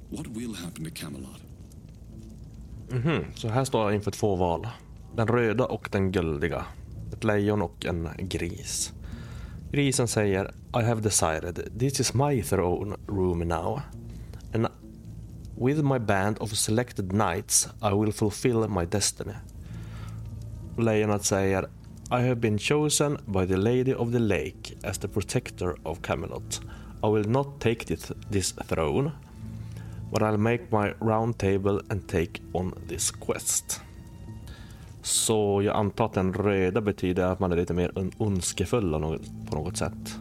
what 0.09 0.27
will 0.27 0.53
happen 0.53 0.83
to 0.83 0.91
Camelot? 0.91 1.41
Mm-hmm. 2.89 3.33
Så 3.35 3.47
här 3.47 3.65
står 3.65 3.83
jag 3.83 3.95
inför 3.95 4.11
två 4.11 4.35
val. 4.35 4.67
Den 5.15 5.27
röda 5.27 5.65
och 5.65 5.89
den 5.91 6.11
guldiga. 6.11 6.65
Ett 7.13 7.23
lejon 7.23 7.61
och 7.61 7.85
en 7.85 8.09
gris. 8.19 8.93
Grisen 9.71 10.07
säger 10.07 10.53
I 10.79 10.83
have 10.83 11.01
decided 11.01 11.79
this 11.79 11.99
is 11.99 12.13
my 12.13 12.43
throne 12.43 12.95
room 13.07 13.39
now. 13.39 13.81
And 14.53 14.67
with 15.61 15.83
my 15.83 15.99
band 15.99 16.37
of 16.39 16.57
selected 16.57 17.13
knights 17.13 17.67
I 17.81 17.93
will 17.93 18.11
fulfill 18.11 18.67
my 18.67 18.85
destiny. 18.85 19.35
Lejonet 20.77 21.23
säger 21.23 21.69
I 22.09 22.21
have 22.21 22.35
been 22.35 22.57
chosen 22.57 23.17
by 23.25 23.45
the 23.45 23.57
Lady 23.57 23.93
of 23.93 24.11
the 24.11 24.19
Lake 24.19 24.77
as 24.83 24.97
the 24.97 25.07
protector 25.07 25.75
of 25.83 26.01
Camelot. 26.01 26.59
I 27.03 27.07
will 27.07 27.29
not 27.29 27.47
take 27.59 27.85
this, 27.85 28.11
this 28.31 28.51
throne, 28.51 29.11
but 30.11 30.21
I'll 30.21 30.37
make 30.37 30.71
my 30.71 30.93
round 30.99 31.37
table 31.37 31.81
and 31.89 32.07
take 32.07 32.41
on 32.53 32.73
this 32.87 33.11
quest. 33.11 33.81
Så 35.01 35.61
jag 35.61 35.75
antar 35.75 36.05
att 36.05 36.13
den 36.13 36.33
röda 36.33 36.81
betyder 36.81 37.25
att 37.25 37.39
man 37.39 37.51
är 37.51 37.55
lite 37.55 37.73
mer 37.73 37.91
ondskefull 38.17 38.91
på 39.49 39.55
något 39.55 39.77
sätt. 39.77 40.19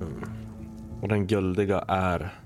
Mm. 0.00 0.30
Och 1.00 1.08
den 1.08 1.26
guldiga 1.26 1.84
är 1.88 2.39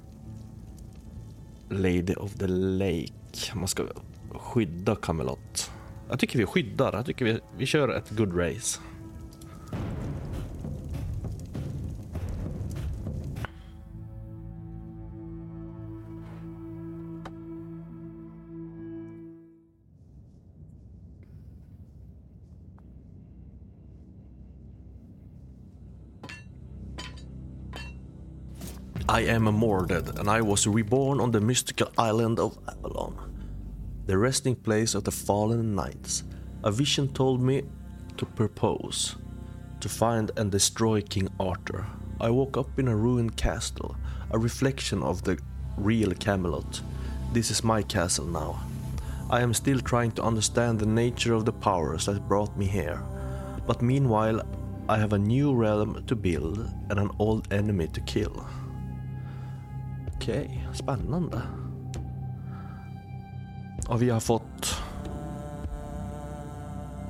Lady 1.68 2.14
of 2.14 2.38
the 2.38 2.46
Lake. 2.46 3.55
Man 3.55 3.68
ska 3.68 3.87
skydda 4.31 4.96
Camelot. 4.96 5.70
Jag 6.09 6.18
tycker 6.18 6.38
vi 6.38 6.46
skyddar. 6.46 6.92
Jag 6.92 7.07
tycker 7.07 7.24
vi, 7.24 7.40
vi 7.59 7.66
kör 7.66 7.88
ett 7.88 8.11
good 8.11 8.38
race. 8.38 8.81
I 29.14 29.20
am 29.20 29.44
Mordred, 29.44 30.18
and 30.18 30.29
I 30.29 30.40
was 30.40 30.66
reborn 30.66 31.20
on 31.20 31.31
the 31.31 31.40
mystical 31.40 31.88
island 31.96 32.40
of 32.40 32.59
Avalon, 32.66 33.14
the 34.07 34.18
resting 34.18 34.57
place 34.57 34.96
of 34.96 35.05
the 35.05 35.12
fallen 35.12 35.72
knights. 35.77 36.24
A 36.64 36.72
vision 36.72 37.07
told 37.12 37.40
me 37.40 37.62
to 38.16 38.27
purpose, 38.27 39.14
to 39.79 39.88
find 39.88 40.33
and 40.37 40.50
destroy 40.50 41.00
King 41.00 41.29
Arthur. 41.38 41.87
I 42.20 42.31
woke 42.31 42.57
up 42.57 42.77
in 42.77 42.88
a 42.88 42.96
ruined 42.96 43.37
castle, 43.37 43.94
a 44.33 44.38
reflection 44.40 45.00
of 45.00 45.22
the 45.22 45.38
real 45.77 46.12
Camelot. 46.14 46.81
This 47.33 47.53
is 47.53 47.62
my 47.62 47.83
castle 47.83 48.27
now. 48.27 48.64
I 49.31 49.42
am 49.42 49.55
still 49.55 49.79
trying 49.79 50.11
to 50.16 50.24
understand 50.24 50.81
the 50.81 50.87
nature 50.87 51.35
of 51.35 51.44
the 51.44 51.53
powers 51.53 52.07
that 52.07 52.27
brought 52.27 52.59
me 52.59 52.66
here. 52.66 53.00
But 53.64 53.81
meanwhile, 53.81 54.42
I 54.88 54.98
have 54.98 55.12
a 55.12 55.18
new 55.20 55.55
realm 55.55 56.03
to 56.05 56.16
build 56.16 56.68
and 56.90 56.98
an 56.98 57.12
old 57.20 57.46
enemy 57.53 57.87
to 57.87 58.00
kill. 58.00 58.44
Okej, 60.25 60.69
spännande. 60.73 61.43
Och 63.89 64.03
vi 64.03 64.11
har 64.11 64.21
fått 64.21 64.83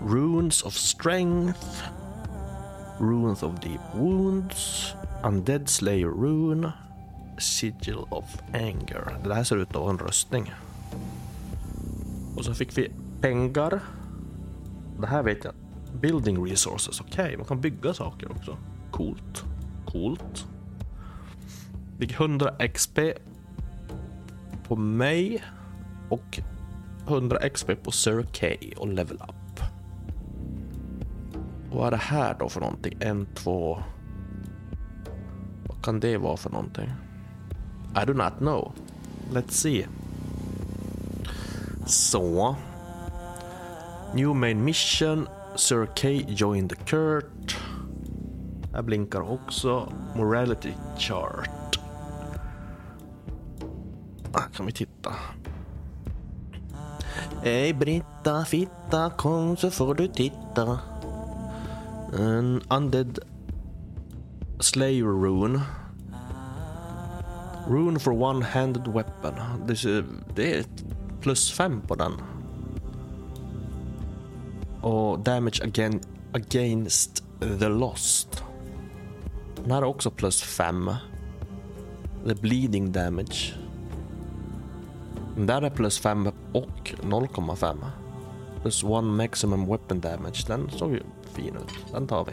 Runes 0.07 0.62
of 0.62 0.74
Strength, 0.74 1.85
Runes 2.98 3.42
of 3.42 3.53
Deep 3.62 3.81
Wounds, 3.94 4.92
Undead 5.24 5.68
Slayer 5.68 6.09
Rune, 6.09 6.72
Sigil 7.38 7.98
of 8.11 8.42
Anger. 8.53 9.16
Det 9.24 9.35
här 9.35 9.44
ser 9.44 9.57
ut 9.57 9.68
att 9.68 9.74
vara 9.74 9.90
en 9.90 9.98
röstning. 9.98 10.53
Och 12.37 12.44
så 12.44 12.55
fick 12.55 12.79
vi 12.79 12.92
pengar. 13.20 13.81
Det 15.00 15.07
här 15.07 15.22
vet 15.22 15.44
jag. 15.44 15.55
Building 16.00 16.46
resources, 16.46 17.00
okej, 17.00 17.37
man 17.37 17.46
kan 17.46 17.61
bygga 17.61 17.94
saker 17.94 18.31
också. 18.31 18.57
Coolt. 18.90 19.44
Coolt. 19.87 20.46
Fick 21.98 22.12
100 22.12 22.54
XP 22.59 22.98
på 24.68 24.76
mig 24.76 25.42
och 26.09 26.40
100 27.07 27.48
XP 27.48 27.70
på 27.83 27.90
Sir 27.90 28.26
K 28.40 28.46
och 28.76 28.88
level 28.88 29.16
up. 29.16 29.61
Och 31.70 31.78
vad 31.78 31.87
är 31.87 31.90
det 31.90 31.96
här 31.96 32.37
då 32.38 32.48
för 32.48 32.61
någonting? 32.61 32.96
En, 33.00 33.26
två... 33.35 33.83
Vad 35.66 35.85
kan 35.85 36.00
det 36.00 36.16
vara 36.16 36.37
för 36.37 36.50
någonting? 36.50 36.90
I 38.02 38.07
do 38.07 38.12
not 38.12 38.38
know. 38.38 38.72
Let's 39.33 39.50
see. 39.50 39.87
Så. 41.87 42.57
New 44.14 44.35
main 44.35 44.64
mission. 44.64 45.28
Sir 45.57 45.87
K 45.87 46.09
joined 46.28 46.70
the 46.70 46.76
Kurt. 46.76 47.57
Här 48.72 48.83
blinkar 48.83 49.20
också. 49.20 49.92
Morality 50.16 50.72
chart. 50.98 51.63
Kan 54.56 54.66
vi 54.66 54.72
titta. 54.72 55.12
Hej 57.42 57.74
Britta, 57.74 58.44
fitta, 58.44 59.10
kom 59.10 59.56
så 59.56 59.70
får 59.70 59.94
du 59.94 60.08
titta. 60.08 60.78
En 62.18 62.62
undead 62.70 63.18
slayer 64.60 65.04
rune. 65.04 65.60
Rune 67.68 67.98
for 67.98 68.12
one-handed 68.12 68.92
weapon. 68.92 69.34
Det 69.66 69.84
är, 69.84 70.04
det 70.34 70.54
är 70.54 70.60
ett 70.60 70.84
plus 71.20 71.52
fem 71.52 71.80
på 71.80 71.94
den. 71.94 72.12
Och 74.82 75.18
damage 75.18 75.60
again, 75.62 76.00
against 76.32 77.24
the 77.40 77.68
lost. 77.68 78.44
Den 79.62 79.70
här 79.70 79.82
är 79.82 79.84
också 79.84 80.10
plus 80.10 80.42
fem. 80.42 80.90
The 82.26 82.34
bleeding 82.34 82.92
damage. 82.92 83.63
Den 85.36 85.46
där 85.46 85.62
är 85.62 85.70
plus 85.70 85.98
5 85.98 86.26
och 86.52 86.94
0,5. 87.02 87.76
Plus 88.62 88.84
one 88.84 89.08
maximum 89.08 89.66
weapon 89.66 90.00
damage. 90.00 90.44
Den 90.46 90.70
såg 90.70 90.92
ju 90.92 91.02
fin 91.32 91.56
ut. 91.56 91.92
Den 91.92 92.06
tar 92.06 92.24
vi. 92.24 92.32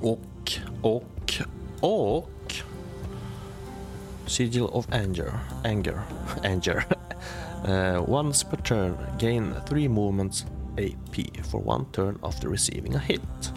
Och, 0.00 0.52
och, 0.82 1.42
och. 1.80 2.54
Sigil 4.26 4.62
of 4.62 4.92
Anger. 4.92 5.32
Anger. 5.64 6.00
Anger. 6.44 6.84
uh, 7.68 8.10
once 8.10 8.46
per 8.50 8.56
turn, 8.56 8.96
gain 9.18 9.54
three 9.68 9.88
movements 9.88 10.46
AP 10.78 11.42
for 11.44 11.68
one 11.68 11.84
turn 11.92 12.18
after 12.22 12.48
receiving 12.48 12.94
a 12.94 12.98
hit. 12.98 13.52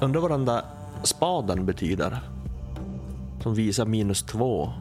Undrar 0.00 0.20
vad 0.20 0.30
den 0.30 0.44
där 0.44 0.62
spaden 1.02 1.66
betyder. 1.66 2.20
Som 3.42 3.54
visar 3.54 3.86
minus 3.86 4.22
2 4.22 4.72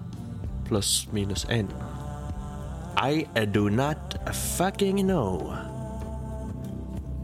plus 0.74 1.08
minus 1.12 1.46
en. 1.50 1.68
I 3.12 3.46
do 3.46 3.70
not 3.70 3.98
fucking 4.58 5.08
know. 5.08 5.56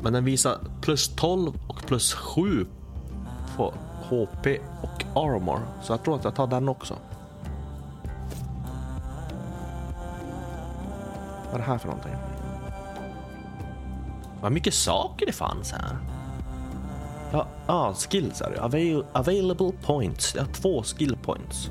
Men 0.02 0.14
den 0.14 0.26
visar 0.26 0.58
plus 0.82 1.16
12 1.16 1.54
och 1.68 1.82
plus 1.88 2.14
7 2.14 2.68
på 3.58 3.74
HP 4.10 4.48
och 4.82 5.04
armor. 5.16 5.60
Så 5.84 5.94
jag 5.94 6.04
tror 6.04 6.16
att 6.16 6.24
jag 6.24 6.36
tar 6.36 6.48
den 6.48 6.70
också. 6.70 6.96
Vad 11.46 11.54
är 11.54 11.58
det 11.58 11.64
här 11.64 11.78
för 11.78 11.88
någonting? 11.88 12.16
Vad 14.42 14.52
mycket 14.52 14.74
saker 14.74 15.26
det 15.26 15.34
fanns 15.34 15.72
här. 15.72 15.98
Ja, 17.32 17.48
ah, 17.68 17.94
skills 17.94 18.42
är 18.42 18.52
det. 18.52 18.62
Avail 18.62 19.04
available 19.12 19.72
points. 19.82 20.36
Jag 20.36 20.44
har 20.44 20.54
två 20.54 20.84
skill 20.84 21.18
points. 21.24 21.70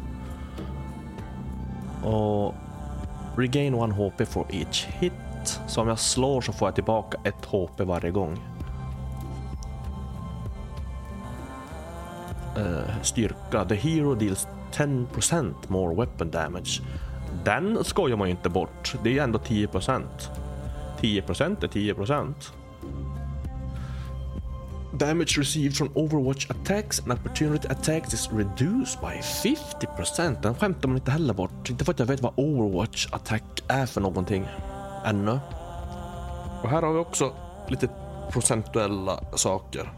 Och 2.09 2.55
regain 3.37 3.75
one 3.75 3.95
HP 3.95 4.27
for 4.27 4.47
each 4.51 4.87
hit. 4.87 5.13
Så 5.67 5.81
om 5.81 5.89
jag 5.89 5.99
slår 5.99 6.41
så 6.41 6.53
får 6.53 6.69
jag 6.69 6.75
tillbaka 6.75 7.19
ett 7.25 7.45
HP 7.45 7.81
varje 7.81 8.11
gång. 8.11 8.39
Uh, 12.59 13.03
styrka. 13.03 13.65
The 13.65 13.75
hero 13.75 14.15
deals 14.15 14.49
10% 14.73 15.55
more 15.69 15.95
weapon 15.95 16.31
damage. 16.31 16.83
Den 17.45 17.85
skojar 17.85 18.17
man 18.17 18.29
ju 18.29 18.31
inte 18.31 18.49
bort. 18.49 18.95
Det 19.03 19.09
är 19.09 19.13
ju 19.13 19.19
ändå 19.19 19.39
10%. 19.39 20.03
10% 21.01 21.65
är 21.65 21.69
10%. 21.69 22.35
Damage 24.93 25.39
received 25.39 25.77
from 25.77 25.89
Overwatch 25.95 26.51
attacks 26.51 26.99
and 26.99 27.13
opportunity 27.13 27.69
attacks 27.69 28.15
is 28.15 28.29
reduced 28.33 29.01
by 29.01 29.21
50%. 29.21 30.43
Den 30.43 30.55
skämtar 30.55 30.89
man 30.89 30.97
inte 30.97 31.11
heller 31.11 31.35
bort. 31.35 31.71
Inte 31.71 31.85
för 31.85 31.93
att 31.93 31.99
jag 31.99 32.07
vet 32.07 32.21
vad 32.21 32.33
Overwatch 32.37 33.07
attack 33.13 33.63
är 33.69 33.87
för 33.87 34.01
någonting 34.01 34.49
ännu. 35.05 35.39
Och 36.63 36.69
här 36.69 36.83
har 36.83 36.93
vi 36.93 36.99
också 36.99 37.33
lite 37.69 37.89
procentuella 38.31 39.25
saker. 39.37 39.93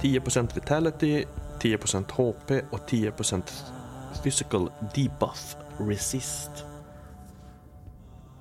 10% 0.00 0.54
vitality, 0.54 1.24
10% 1.60 2.10
HP 2.10 2.64
och 2.70 2.80
10% 2.88 3.42
physical 4.22 4.70
debuff 4.94 5.56
resist. 5.78 6.50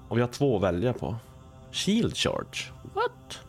Och 0.08 0.17
vi 0.17 0.21
har 0.21 0.27
två 0.27 0.56
att 0.56 0.63
välja 0.63 0.93
på. 0.93 1.15
Shield 1.71 2.17
charge. 2.17 2.71
What? 2.93 3.39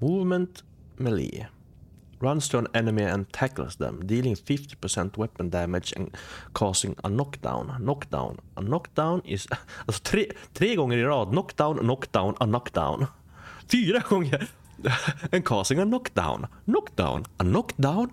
Movement 0.00 0.62
melee. 0.96 1.46
Runs 2.20 2.48
to 2.48 2.58
an 2.58 2.68
enemy 2.74 3.02
and 3.02 3.32
tackles 3.32 3.76
them, 3.76 4.00
dealing 4.06 4.34
50% 4.34 5.16
weapon 5.16 5.48
damage 5.50 5.92
and 5.96 6.14
causing 6.52 6.94
a 7.04 7.08
knockdown. 7.08 7.76
Knockdown. 7.80 8.38
A 8.56 8.62
knockdown 8.62 9.22
is... 9.24 9.46
Alltså 9.86 10.02
tre, 10.02 10.26
tre 10.54 10.76
gånger 10.76 10.98
i 10.98 11.04
rad. 11.04 11.32
Knockdown, 11.32 11.86
knockdown, 11.86 12.34
a 12.40 12.46
knockdown. 12.46 13.06
Fyra 13.68 14.02
gånger. 14.08 14.48
and 15.32 15.44
causing 15.44 15.78
a 15.78 15.84
knockdown. 15.84 16.46
Knockdown. 16.66 17.24
A 17.38 17.44
knockdown 17.44 18.10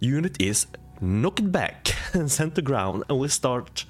unit 0.00 0.42
is 0.42 0.66
knocked 1.00 1.52
back 1.52 1.94
and 2.14 2.30
sent 2.30 2.54
to 2.54 2.62
ground 2.62 3.04
and 3.08 3.18
will 3.18 3.28
start 3.28 3.84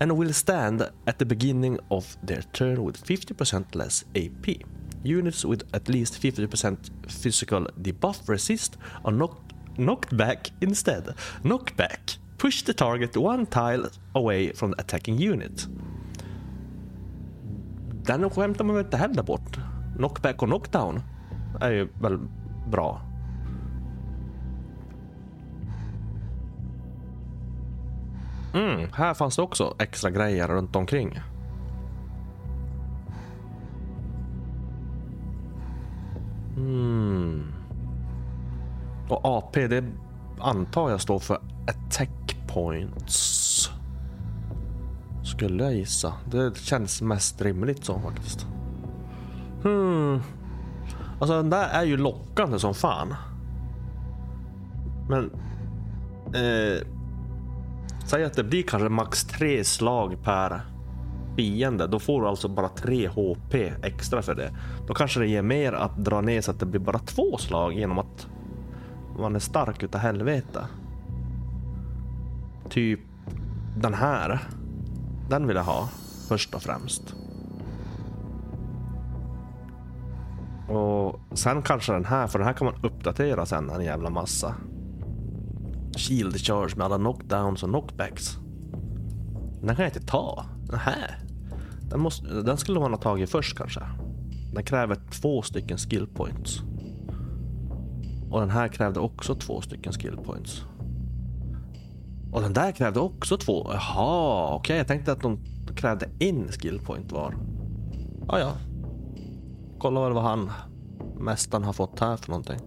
and 0.00 0.16
will 0.16 0.32
stand 0.32 0.90
at 1.06 1.18
the 1.18 1.24
beginning 1.24 1.78
of 1.90 2.16
their 2.22 2.42
turn 2.52 2.82
with 2.84 3.02
50% 3.04 3.74
less 3.74 4.04
AP. 4.16 4.64
Units 5.04 5.44
with 5.44 5.64
at 5.72 5.88
least 5.88 6.22
50% 6.22 6.90
physical 7.08 7.66
debuff 7.76 8.28
resist 8.28 8.78
are 9.04 9.12
knocked, 9.12 9.52
knocked 9.76 10.16
back 10.16 10.50
instead. 10.60 11.14
Knockback. 11.42 12.18
Push 12.38 12.62
the 12.62 12.72
target 12.72 13.16
one 13.16 13.46
tile 13.46 13.90
away 14.14 14.52
from 14.52 14.72
the 14.72 14.80
attacking 14.80 15.18
unit. 15.18 15.68
Den 18.04 18.30
skämtar 18.30 18.64
man 18.64 18.76
väl 18.76 18.84
inte 18.84 18.96
heller 18.96 19.22
bort. 19.22 19.58
Knockback 19.96 20.42
och 20.42 20.48
knockdown 20.48 21.02
är 21.60 21.70
ju 21.70 21.88
väl 22.00 22.18
bra. 22.70 23.00
Mm, 28.54 28.88
här 28.92 29.14
fanns 29.14 29.36
det 29.36 29.42
också 29.42 29.74
extra 29.78 30.10
grejer 30.10 30.48
runt 30.48 30.76
omkring. 30.76 31.20
Mm. 36.56 37.52
Och 39.08 39.20
AP, 39.24 39.66
det 39.68 39.84
antar 40.40 40.90
jag 40.90 41.00
står 41.00 41.18
för 41.18 41.38
attack 41.66 42.36
points. 42.48 43.70
Skulle 45.24 45.64
jag 45.64 45.74
gissa. 45.74 46.14
Det 46.30 46.56
känns 46.56 47.02
mest 47.02 47.42
rimligt 47.42 47.84
så 47.84 48.00
faktiskt. 48.00 48.46
Hmm. 49.62 50.20
Alltså 51.20 51.36
den 51.36 51.50
där 51.50 51.68
är 51.68 51.84
ju 51.84 51.96
lockande 51.96 52.58
som 52.58 52.74
fan. 52.74 53.14
Men... 55.08 55.30
Eh, 56.34 56.86
säg 58.06 58.24
att 58.24 58.34
det 58.34 58.44
blir 58.44 58.62
kanske 58.62 58.88
max 58.88 59.24
tre 59.24 59.64
slag 59.64 60.22
per 60.22 60.60
fiende. 61.36 61.86
Då 61.86 61.98
får 61.98 62.22
du 62.22 62.28
alltså 62.28 62.48
bara 62.48 62.68
3 62.68 63.08
HP 63.08 63.54
extra 63.82 64.22
för 64.22 64.34
det. 64.34 64.50
Då 64.86 64.94
kanske 64.94 65.20
det 65.20 65.26
ger 65.26 65.42
mer 65.42 65.72
att 65.72 65.96
dra 65.96 66.20
ner 66.20 66.40
så 66.40 66.50
att 66.50 66.60
det 66.60 66.66
blir 66.66 66.80
bara 66.80 66.98
två 66.98 67.38
slag 67.38 67.72
genom 67.72 67.98
att 67.98 68.28
man 69.18 69.34
är 69.34 69.40
stark 69.40 69.82
utav 69.82 70.00
helvete. 70.00 70.66
Typ 72.68 73.00
den 73.76 73.94
här. 73.94 74.40
Den 75.28 75.46
vill 75.46 75.56
jag 75.56 75.64
ha 75.64 75.88
först 76.28 76.54
och 76.54 76.62
främst. 76.62 77.14
Och 80.68 81.20
sen 81.38 81.62
kanske 81.62 81.92
den 81.92 82.04
här, 82.04 82.26
för 82.26 82.38
den 82.38 82.48
här 82.48 82.54
kan 82.54 82.64
man 82.64 82.84
uppdatera 82.84 83.46
sen 83.46 83.70
en 83.70 83.84
jävla 83.84 84.10
massa. 84.10 84.54
Shield 85.96 86.36
charge 86.36 86.76
med 86.76 86.86
alla 86.86 86.96
knockdowns 86.96 87.62
och 87.62 87.68
knockbacks. 87.68 88.36
Den 89.60 89.76
kan 89.76 89.84
jag 89.84 89.94
inte 89.94 90.06
ta. 90.06 90.44
Den 90.66 90.78
här. 90.78 91.21
Den, 91.92 92.00
måste, 92.00 92.42
den 92.42 92.56
skulle 92.56 92.80
man 92.80 92.90
ha 92.90 92.98
tagit 92.98 93.30
först 93.30 93.56
kanske. 93.56 93.80
Den 94.52 94.64
kräver 94.64 94.96
två 95.10 95.42
stycken 95.42 95.78
skill 95.78 96.06
points. 96.06 96.62
Och 98.30 98.40
den 98.40 98.50
här 98.50 98.68
krävde 98.68 99.00
också 99.00 99.34
två 99.34 99.60
stycken 99.60 99.92
skill 99.92 100.16
points. 100.16 100.62
Och 102.32 102.40
den 102.40 102.52
där 102.52 102.72
krävde 102.72 103.00
också 103.00 103.36
två. 103.36 103.70
Jaha, 103.72 104.46
okej. 104.54 104.58
Okay. 104.58 104.76
Jag 104.76 104.86
tänkte 104.86 105.12
att 105.12 105.20
de 105.20 105.38
krävde 105.76 106.08
en 106.18 106.52
skill 106.52 106.80
point 106.80 107.12
var. 107.12 107.36
Ja, 108.28 108.38
ja. 108.38 108.52
Kolla 109.78 110.00
väl 110.00 110.12
vad 110.12 110.24
han 110.24 110.50
mästaren 111.18 111.64
har 111.64 111.72
fått 111.72 112.00
här 112.00 112.16
för 112.16 112.30
någonting. 112.30 112.60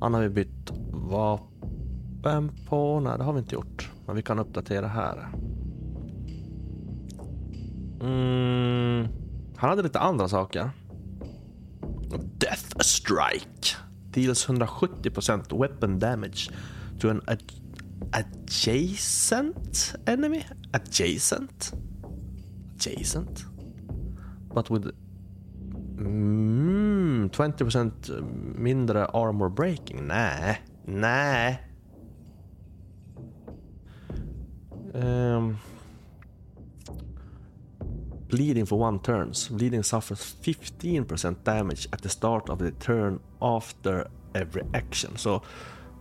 Han 0.00 0.14
har 0.14 0.20
vi 0.20 0.28
bytt 0.28 0.72
vapen 0.92 2.50
på. 2.68 3.00
Nej, 3.00 3.18
det 3.18 3.24
har 3.24 3.32
vi 3.32 3.38
inte 3.38 3.54
gjort. 3.54 3.90
Men 4.06 4.16
vi 4.16 4.22
kan 4.22 4.38
uppdatera 4.38 4.88
här. 4.88 5.28
Mm. 8.00 9.08
Han 9.56 9.70
hade 9.70 9.82
lite 9.82 9.98
andra 9.98 10.28
saker. 10.28 10.70
Death 12.38 12.80
Strike. 12.80 13.76
Deals 14.10 14.46
170% 14.46 15.52
weapon 15.52 15.98
damage 15.98 16.50
to 17.00 17.10
an 17.10 17.20
ad 17.26 17.42
adjacent 18.12 19.94
enemy? 20.06 20.44
Adjacent? 20.72 21.72
Adjacent? 22.74 23.44
But 24.54 24.70
with 24.70 24.92
mm, 25.96 27.30
20% 27.30 28.22
mindre 28.54 29.06
armor 29.06 29.48
breaking? 29.48 30.06
Nej. 30.06 30.56
Nej. 30.84 31.58
Um, 34.94 35.58
bleeding 38.30 38.66
for 38.66 38.78
one 38.78 38.98
turns. 38.98 39.48
Bleeding 39.48 39.84
suffers 39.84 40.36
15% 40.42 41.36
damage 41.44 41.88
at 41.92 42.02
the 42.02 42.08
start 42.08 42.48
of 42.48 42.58
the 42.58 42.70
turn 42.70 43.20
after 43.38 44.08
every 44.34 44.62
action. 44.72 45.10
Så 45.16 45.42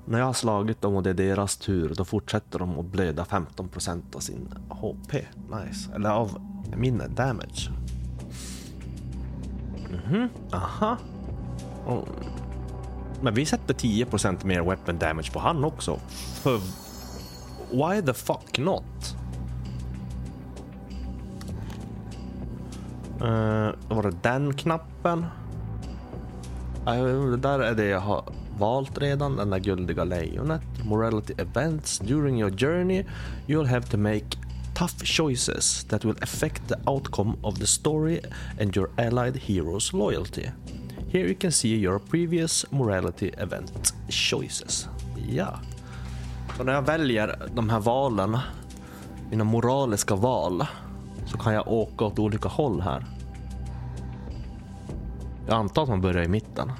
när 0.05 0.19
jag 0.19 0.25
har 0.25 0.33
slagit 0.33 0.81
dem 0.81 0.95
och 0.95 1.03
det 1.03 1.09
är 1.09 1.13
deras 1.13 1.57
tur, 1.57 1.93
då 1.97 2.05
fortsätter 2.05 2.59
de 2.59 2.79
att 2.79 2.85
blöda 2.85 3.23
15% 3.23 4.15
av 4.15 4.19
sin 4.19 4.53
HP. 4.69 5.13
Nice. 5.13 5.93
Eller 5.95 6.09
av 6.09 6.41
min 6.77 7.03
damage. 7.15 7.71
Mhm, 9.89 10.15
mm 10.15 10.29
aha. 10.51 10.97
Och, 11.85 12.07
men 13.21 13.33
vi 13.33 13.45
sätter 13.45 13.73
10% 13.73 14.45
mer 14.45 14.61
weapon 14.61 14.97
damage 14.97 15.33
på 15.33 15.39
han 15.39 15.63
också. 15.63 15.99
För 16.41 16.59
why 17.71 18.01
the 18.01 18.13
fuck 18.13 18.57
not? 18.57 19.15
Uh, 23.21 23.69
då 23.89 23.95
var 23.95 24.03
det 24.03 24.17
den 24.21 24.53
knappen. 24.53 25.25
Uh, 26.87 27.31
det 27.31 27.37
där 27.37 27.59
är 27.59 27.75
det 27.75 27.85
jag 27.85 27.99
har 27.99 28.23
valt 28.57 28.97
redan, 28.97 29.35
den 29.35 29.49
där 29.49 29.59
guldiga 29.59 30.03
lejonet. 30.03 30.61
Morality 30.85 31.33
events. 31.37 31.99
During 31.99 32.39
your 32.39 32.51
journey 32.51 33.05
you'll 33.47 33.67
have 33.67 33.87
to 33.87 33.97
make 33.97 34.25
tough 34.79 35.03
choices 35.03 35.83
that 35.83 36.05
will 36.05 36.15
affect 36.21 36.67
the 36.67 36.75
outcome 36.85 37.37
of 37.41 37.59
the 37.59 37.67
story 37.67 38.21
and 38.61 38.77
your 38.77 38.89
allied 38.97 39.35
hero's 39.35 39.93
loyalty. 39.93 40.49
Here 41.11 41.27
you 41.27 41.35
can 41.35 41.51
see 41.51 41.75
your 41.75 41.99
previous 41.99 42.65
morality 42.71 43.31
event 43.37 43.93
choices. 44.09 44.87
Ja. 45.29 45.59
Så 46.57 46.63
när 46.63 46.73
jag 46.73 46.81
väljer 46.81 47.49
de 47.55 47.69
här 47.69 47.79
valen, 47.79 48.37
mina 49.29 49.43
moraliska 49.43 50.15
val, 50.15 50.65
så 51.31 51.37
kan 51.37 51.53
jag 51.53 51.67
åka 51.67 52.05
åt 52.05 52.19
olika 52.19 52.49
håll 52.49 52.81
här. 52.81 53.05
Jag 55.47 55.55
antar 55.55 55.83
att 55.83 55.89
man 55.89 56.01
börjar 56.01 56.23
i 56.23 56.27
mitten. 56.27 56.71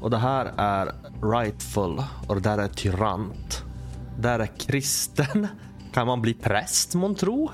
Och 0.00 0.10
det 0.10 0.18
här 0.18 0.52
är 0.56 0.92
rightful 1.22 2.02
och 2.28 2.34
det 2.34 2.40
där 2.40 2.58
är 2.58 2.68
tyrant. 2.68 3.64
Det 4.16 4.22
där 4.22 4.38
är 4.38 4.46
kristen. 4.46 5.48
Kan 5.92 6.06
man 6.06 6.22
bli 6.22 6.34
präst 6.34 6.94
månntro? 6.94 7.50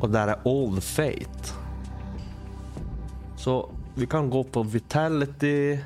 Och 0.00 0.10
det 0.10 0.18
där 0.18 0.28
är 0.28 0.38
old 0.44 0.82
faith. 0.82 1.54
Så 3.36 3.70
vi 3.94 4.06
kan 4.06 4.30
gå 4.30 4.44
på 4.44 4.62
vitality. 4.62 5.78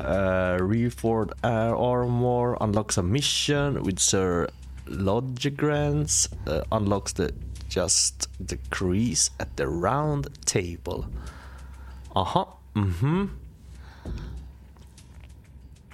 Eh, 0.00 0.10
uh, 0.10 0.68
Reford 0.68 1.32
Air 1.40 1.92
Armor 1.92 2.62
unlocks 2.62 2.98
a 2.98 3.02
mission 3.02 3.86
with 3.86 3.98
Sir 3.98 4.50
Logigrants. 4.86 6.28
Uh, 6.46 6.62
unlocks 6.70 7.12
the 7.12 7.32
just 7.74 8.28
decrease 8.46 9.30
at 9.38 9.56
the 9.56 9.66
round 9.66 10.28
table. 10.46 11.06
Aha, 12.14 12.58
mhm. 12.74 13.30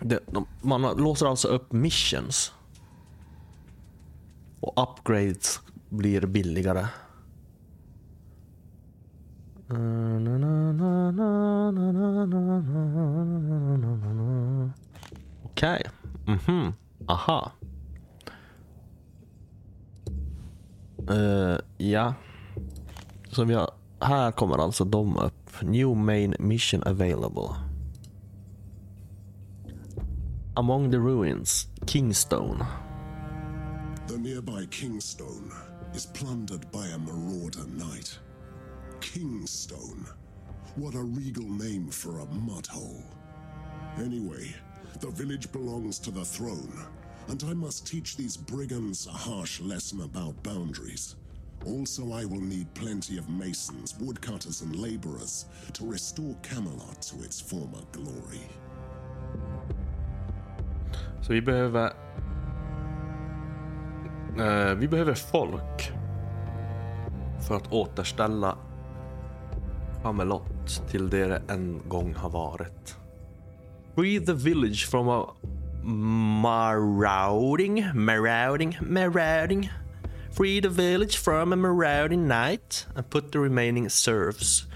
Det, 0.00 0.20
de, 0.26 0.46
man 0.62 0.96
låser 0.96 1.26
alltså 1.26 1.48
upp 1.48 1.72
missions. 1.72 2.52
Och 4.60 4.82
upgrades 4.82 5.60
blir 5.88 6.26
billigare. 6.26 6.86
Okej. 15.42 15.82
Okay. 16.24 16.34
Mhm. 16.34 16.72
Aha. 17.06 17.52
Uh, 21.10 21.58
ja. 21.78 22.14
Vi 23.46 23.54
har, 23.54 23.70
här 24.00 24.32
kommer 24.32 24.58
alltså 24.58 24.84
de 24.84 25.16
upp. 25.16 25.62
New 25.62 25.96
main 25.96 26.34
mission 26.38 26.82
available. 26.86 27.56
Among 30.54 30.90
the 30.90 30.98
ruins, 30.98 31.68
Kingstone. 31.86 32.66
The 34.06 34.18
nearby 34.18 34.66
Kingstone 34.70 35.52
is 35.94 36.06
plundered 36.06 36.70
by 36.72 36.86
a 36.94 36.98
marauder 36.98 37.66
knight. 37.66 38.18
Kingstone. 39.00 40.06
What 40.76 40.94
a 40.94 41.02
regal 41.02 41.48
name 41.48 41.90
for 41.90 42.20
a 42.20 42.26
mudhole. 42.26 43.02
Anyway, 43.98 44.54
the 45.00 45.10
village 45.10 45.50
belongs 45.52 45.98
to 46.00 46.10
the 46.10 46.24
throne, 46.24 46.84
and 47.30 47.44
I 47.44 47.54
must 47.54 47.86
teach 47.86 48.16
these 48.16 48.36
brigands 48.36 49.06
a 49.06 49.10
harsh 49.10 49.60
lesson 49.60 50.00
about 50.00 50.42
boundaries. 50.42 51.16
Also, 51.64 52.02
I 52.12 52.24
will 52.24 52.40
need 52.40 52.66
plenty 52.74 53.18
of 53.18 53.28
masons, 53.28 53.94
woodcutters, 54.00 54.62
and 54.62 54.74
laborers 54.74 55.44
to 55.74 55.84
restore 55.84 56.34
Camelot 56.42 57.02
to 57.02 57.22
its 57.24 57.40
former 57.40 57.82
glory. 57.92 58.40
Så 61.22 61.32
vi 61.32 61.42
behöver... 61.42 61.92
Eh, 64.38 64.74
vi 64.74 64.88
behöver 64.88 65.14
folk 65.14 65.92
för 67.48 67.56
att 67.56 67.72
återställa 67.72 68.58
Camelot 70.02 70.88
till 70.90 71.10
det 71.10 71.26
det 71.26 71.42
en 71.48 71.80
gång 71.88 72.14
har 72.14 72.30
varit. 72.30 72.96
Free 73.94 74.20
the 74.20 74.34
village 74.34 74.88
from 74.90 75.08
a 75.08 75.26
marauding, 75.82 77.84
marauding, 77.94 78.76
marauding. 78.80 79.70
Free 80.32 80.60
the 80.60 80.68
village 80.68 81.16
from 81.16 81.52
a 81.52 81.56
marauding 81.56 82.28
knight 82.28 82.86
and 82.96 83.10
put 83.10 83.32
the 83.32 83.38
remaining 83.38 83.88
serfs 83.88 84.66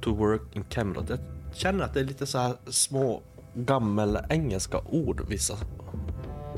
to 0.00 0.12
work 0.12 0.42
in 0.52 0.64
Camelot. 0.64 1.08
Jag 1.08 1.18
känner 1.52 1.84
att 1.84 1.94
det 1.94 2.00
är 2.00 2.04
lite 2.04 2.26
så 2.26 2.38
här 2.38 2.54
små 2.66 3.22
gammelengelska 3.54 4.78
ord, 4.78 5.28
vissa 5.28 5.58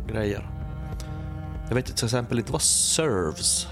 grejer. 0.07 0.51
Jag 1.69 1.75
vet 1.75 1.97
till 1.97 2.05
exempel 2.05 2.39
inte 2.39 2.53
vad 2.53 2.63
serves. 2.63 3.67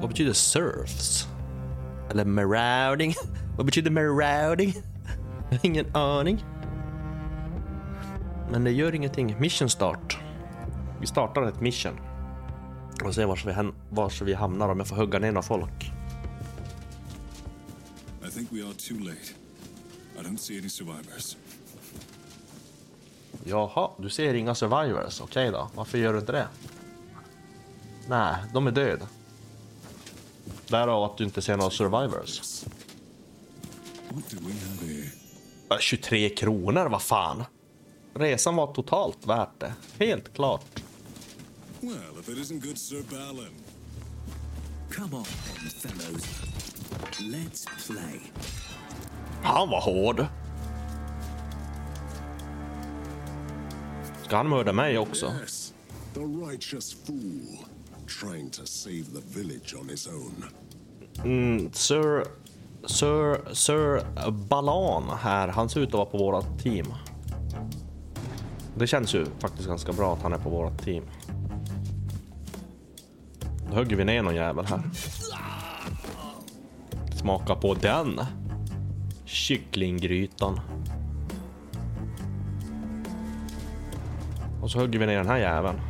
Vad 0.00 0.08
betyder 0.08 0.32
serves? 0.32 1.28
Eller 2.10 2.24
marauding? 2.24 3.14
Vad 3.56 3.66
betyder 3.66 3.90
marauding? 3.90 4.74
Jag 5.50 5.58
har 5.58 5.66
ingen 5.66 5.96
aning. 5.96 6.44
Men 8.50 8.64
det 8.64 8.70
gör 8.70 8.94
ingenting. 8.94 9.36
Mission 9.40 9.70
start. 9.70 10.18
Vi 11.00 11.06
startar 11.06 11.42
ett 11.42 11.60
mission. 11.60 12.00
Och 13.04 13.14
ser 13.14 13.26
vars 13.26 13.46
vi, 13.46 13.54
vars 13.90 14.22
vi 14.22 14.34
hamnar 14.34 14.68
om 14.68 14.78
jag 14.78 14.88
får 14.88 14.96
hugga 14.96 15.18
ner 15.18 15.32
några 15.32 15.42
folk. 15.42 15.92
I 18.28 18.30
think 18.30 18.52
we 18.52 18.64
are 18.64 18.74
too 18.74 18.98
late. 18.98 19.34
I 20.18 20.22
don't 20.22 20.36
see 20.36 20.58
any 20.58 20.68
survivors. 20.68 21.36
Jaha, 23.44 23.90
du 23.98 24.10
ser 24.10 24.34
inga 24.34 24.54
survivors. 24.54 25.20
Okej 25.20 25.50
då, 25.50 25.70
varför 25.74 25.98
gör 25.98 26.12
du 26.12 26.18
inte 26.18 26.32
det? 26.32 26.48
Nej, 28.08 28.34
de 28.54 28.66
är 28.66 28.70
döda. 28.70 29.08
Därav 30.68 31.02
att 31.02 31.16
du 31.18 31.24
inte 31.24 31.42
ser 31.42 31.56
några 31.56 31.70
survivors. 31.70 32.64
What 34.10 34.30
do 34.30 34.36
we 34.40 34.52
have 34.52 34.94
here? 34.94 35.10
Äh, 35.70 35.78
23 35.78 36.28
kronor, 36.28 36.86
vad 36.88 37.02
fan? 37.02 37.44
Resan 38.18 38.56
var 38.56 38.66
totalt 38.74 39.26
värt 39.26 39.60
det. 39.60 39.74
Helt 39.98 40.34
klart. 40.34 40.82
Well, 41.80 41.92
if 42.20 42.28
it 42.28 42.38
isn't 42.38 42.60
good 42.60 42.78
Sir 42.78 43.02
Balin. 43.10 43.54
Come 44.90 45.16
on 45.16 45.24
then, 45.24 45.70
fellows. 45.70 46.24
Let's 47.20 47.86
play. 47.86 48.20
Han 49.42 49.70
var 49.70 49.80
hård. 49.80 50.26
Ska 54.24 54.36
han 54.36 54.48
mörda 54.48 54.72
mig 54.72 54.98
också? 54.98 55.32
Yes, 55.42 55.74
the 56.14 56.20
righteous 56.20 56.96
fool, 57.06 57.58
trying 58.20 58.50
to 58.50 58.66
save 58.66 59.04
the 59.04 59.38
village 59.40 59.74
on 59.80 59.88
his 59.88 60.08
own. 60.08 60.44
Sir... 61.72 62.24
Sir... 62.86 63.54
Sir 63.54 64.04
Balan 64.30 65.18
här, 65.18 65.48
han 65.48 65.68
ser 65.68 65.80
ut 65.80 65.88
att 65.88 65.94
vara 65.94 66.06
på 66.06 66.18
vårat 66.18 66.62
team. 66.62 66.86
Det 68.78 68.86
känns 68.86 69.14
ju 69.14 69.26
faktiskt 69.38 69.68
ganska 69.68 69.92
bra 69.92 70.12
att 70.12 70.22
han 70.22 70.32
är 70.32 70.38
på 70.38 70.50
vårat 70.50 70.84
team. 70.84 71.04
Då 73.70 73.76
hugger 73.76 73.96
vi 73.96 74.04
ner 74.04 74.22
någon 74.22 74.34
jävel 74.34 74.66
här. 74.66 74.82
Smaka 77.16 77.54
på 77.54 77.74
den. 77.74 78.20
Kycklinggrytan. 79.24 80.60
Och 84.62 84.70
så 84.70 84.78
hugger 84.78 84.98
vi 84.98 85.06
ner 85.06 85.16
den 85.16 85.28
här 85.28 85.38
jäveln. 85.38 85.80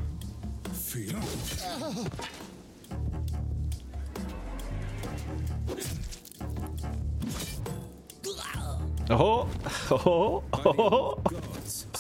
Jaha, 9.08 9.46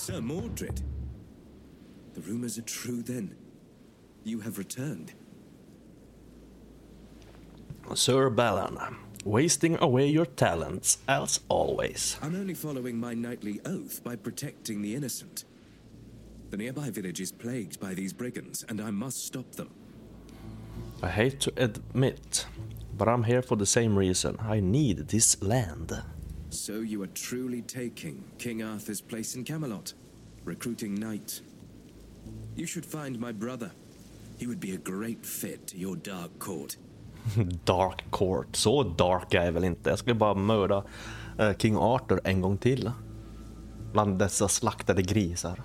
Sir 0.08 0.22
Mordred. 0.22 0.80
The 2.14 2.22
rumors 2.22 2.56
are 2.56 2.62
true 2.62 3.02
then. 3.02 3.36
You 4.24 4.40
have 4.40 4.56
returned. 4.56 5.12
Sir 7.92 8.30
Balan, 8.30 8.78
wasting 9.26 9.76
away 9.82 10.06
your 10.06 10.24
talents 10.24 10.96
as 11.06 11.40
always. 11.50 12.16
I'm 12.22 12.34
only 12.34 12.54
following 12.54 12.98
my 12.98 13.12
knightly 13.12 13.60
oath 13.66 14.02
by 14.02 14.16
protecting 14.16 14.80
the 14.80 14.94
innocent. 14.94 15.44
The 16.48 16.56
nearby 16.56 16.88
village 16.88 17.20
is 17.20 17.30
plagued 17.30 17.78
by 17.78 17.92
these 17.92 18.14
brigands, 18.14 18.64
and 18.66 18.80
I 18.80 18.90
must 18.90 19.26
stop 19.26 19.56
them. 19.56 19.68
I 21.02 21.10
hate 21.10 21.38
to 21.40 21.52
admit, 21.58 22.46
but 22.96 23.08
I'm 23.08 23.24
here 23.24 23.42
for 23.42 23.56
the 23.56 23.66
same 23.66 23.94
reason. 23.94 24.38
I 24.40 24.60
need 24.60 25.08
this 25.08 25.42
land. 25.42 26.02
So 26.50 26.80
you 26.80 27.02
are 27.02 27.08
truly 27.08 27.62
taking 27.62 28.24
King 28.38 28.62
Arthur's 28.62 29.00
place 29.00 29.34
in 29.36 29.44
Camelot, 29.44 29.92
recruiting 30.44 30.94
knights. 30.94 31.42
You 32.56 32.66
should 32.66 32.86
find 32.86 33.18
my 33.18 33.32
brother. 33.32 33.70
He 34.38 34.46
would 34.46 34.60
be 34.60 34.74
a 34.74 34.78
great 34.78 35.26
fit 35.26 35.66
to 35.68 35.76
your 35.78 35.96
dark 35.96 36.38
court. 36.38 36.76
Dark 37.64 38.10
Court. 38.10 38.56
Så 38.56 38.82
dark 38.82 39.34
är 39.34 39.44
jag 39.44 39.52
väl 39.52 39.64
inte. 39.64 39.90
Jag 39.90 39.98
skulle 39.98 40.14
bara 40.14 40.34
mörda 40.34 40.84
eh, 41.38 41.56
King 41.56 41.76
Arthur 41.76 42.20
en 42.24 42.40
gång 42.40 42.58
till. 42.58 42.90
Bland 43.92 44.18
dessa 44.18 44.48
slaktade 44.48 45.02
grisar. 45.02 45.62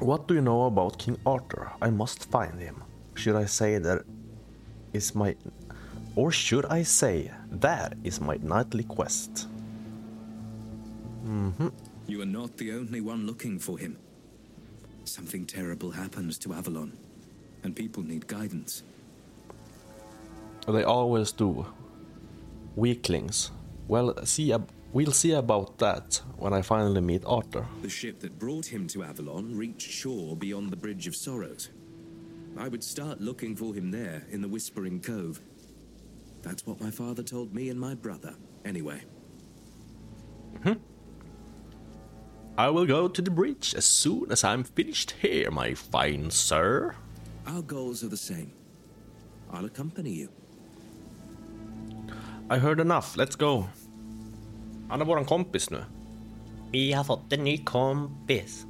What 0.00 0.28
do 0.28 0.34
you 0.34 0.42
know 0.42 0.66
about 0.66 1.02
King 1.02 1.16
Arthur? 1.24 1.68
I 1.88 1.90
must 1.90 2.24
find 2.24 2.60
him. 2.60 2.82
Should 3.14 3.44
I 3.44 3.46
say 3.48 3.78
there 3.80 4.02
is 4.92 5.14
my... 5.14 5.36
Or 6.18 6.32
should 6.32 6.66
I 6.66 6.82
say 6.82 7.30
that 7.48 7.94
is 8.02 8.20
my 8.20 8.38
nightly 8.42 8.82
quest? 8.82 9.46
Mm-hmm. 11.24 11.68
You 12.08 12.22
are 12.22 12.32
not 12.40 12.56
the 12.56 12.72
only 12.72 13.00
one 13.00 13.24
looking 13.24 13.60
for 13.60 13.78
him. 13.78 13.96
Something 15.04 15.46
terrible 15.46 15.92
happens 15.92 16.36
to 16.38 16.54
Avalon, 16.54 16.98
and 17.62 17.76
people 17.76 18.02
need 18.02 18.26
guidance. 18.26 18.82
They 20.66 20.82
always 20.82 21.30
do. 21.30 21.64
Weaklings. 22.74 23.52
Well, 23.86 24.12
see, 24.24 24.52
we'll 24.92 25.12
see 25.12 25.34
about 25.34 25.78
that 25.78 26.20
when 26.36 26.52
I 26.52 26.62
finally 26.62 27.00
meet 27.00 27.22
Arthur. 27.26 27.64
The 27.82 27.88
ship 27.88 28.18
that 28.22 28.40
brought 28.40 28.66
him 28.66 28.88
to 28.88 29.04
Avalon 29.04 29.56
reached 29.56 29.88
shore 29.88 30.34
beyond 30.34 30.70
the 30.70 30.76
Bridge 30.76 31.06
of 31.06 31.14
Sorrows. 31.14 31.68
I 32.56 32.66
would 32.66 32.82
start 32.82 33.20
looking 33.20 33.54
for 33.54 33.72
him 33.72 33.92
there 33.92 34.26
in 34.32 34.42
the 34.42 34.48
Whispering 34.48 34.98
Cove. 35.00 35.40
That's 36.42 36.66
what 36.66 36.80
my 36.80 36.90
father 36.90 37.22
told 37.22 37.54
me 37.54 37.68
and 37.70 37.78
my 37.80 37.94
brother, 37.94 38.34
anyway. 38.64 39.02
Hmm. 40.62 40.74
I 42.56 42.70
will 42.70 42.86
go 42.86 43.08
to 43.08 43.22
the 43.22 43.30
bridge 43.30 43.74
as 43.76 43.84
soon 43.84 44.32
as 44.32 44.42
I'm 44.42 44.64
finished 44.64 45.14
here, 45.22 45.50
my 45.50 45.74
fine 45.74 46.30
sir. 46.30 46.94
Our 47.46 47.62
goals 47.62 48.02
are 48.02 48.08
the 48.08 48.16
same. 48.16 48.52
I'll 49.52 49.64
accompany 49.64 50.10
you. 50.10 50.28
I 52.50 52.58
heard 52.58 52.80
enough, 52.80 53.16
let's 53.16 53.36
go. 53.36 53.68
Han 54.88 55.00
er 55.00 55.04
är 55.04 55.06
våran 55.06 55.24
kompis 55.24 55.70
nu. 55.70 55.84
Vi 56.72 56.92
har 56.92 57.04
fått 57.04 57.32
en 57.32 57.44
ny 57.44 57.58
kompis. 57.58 58.66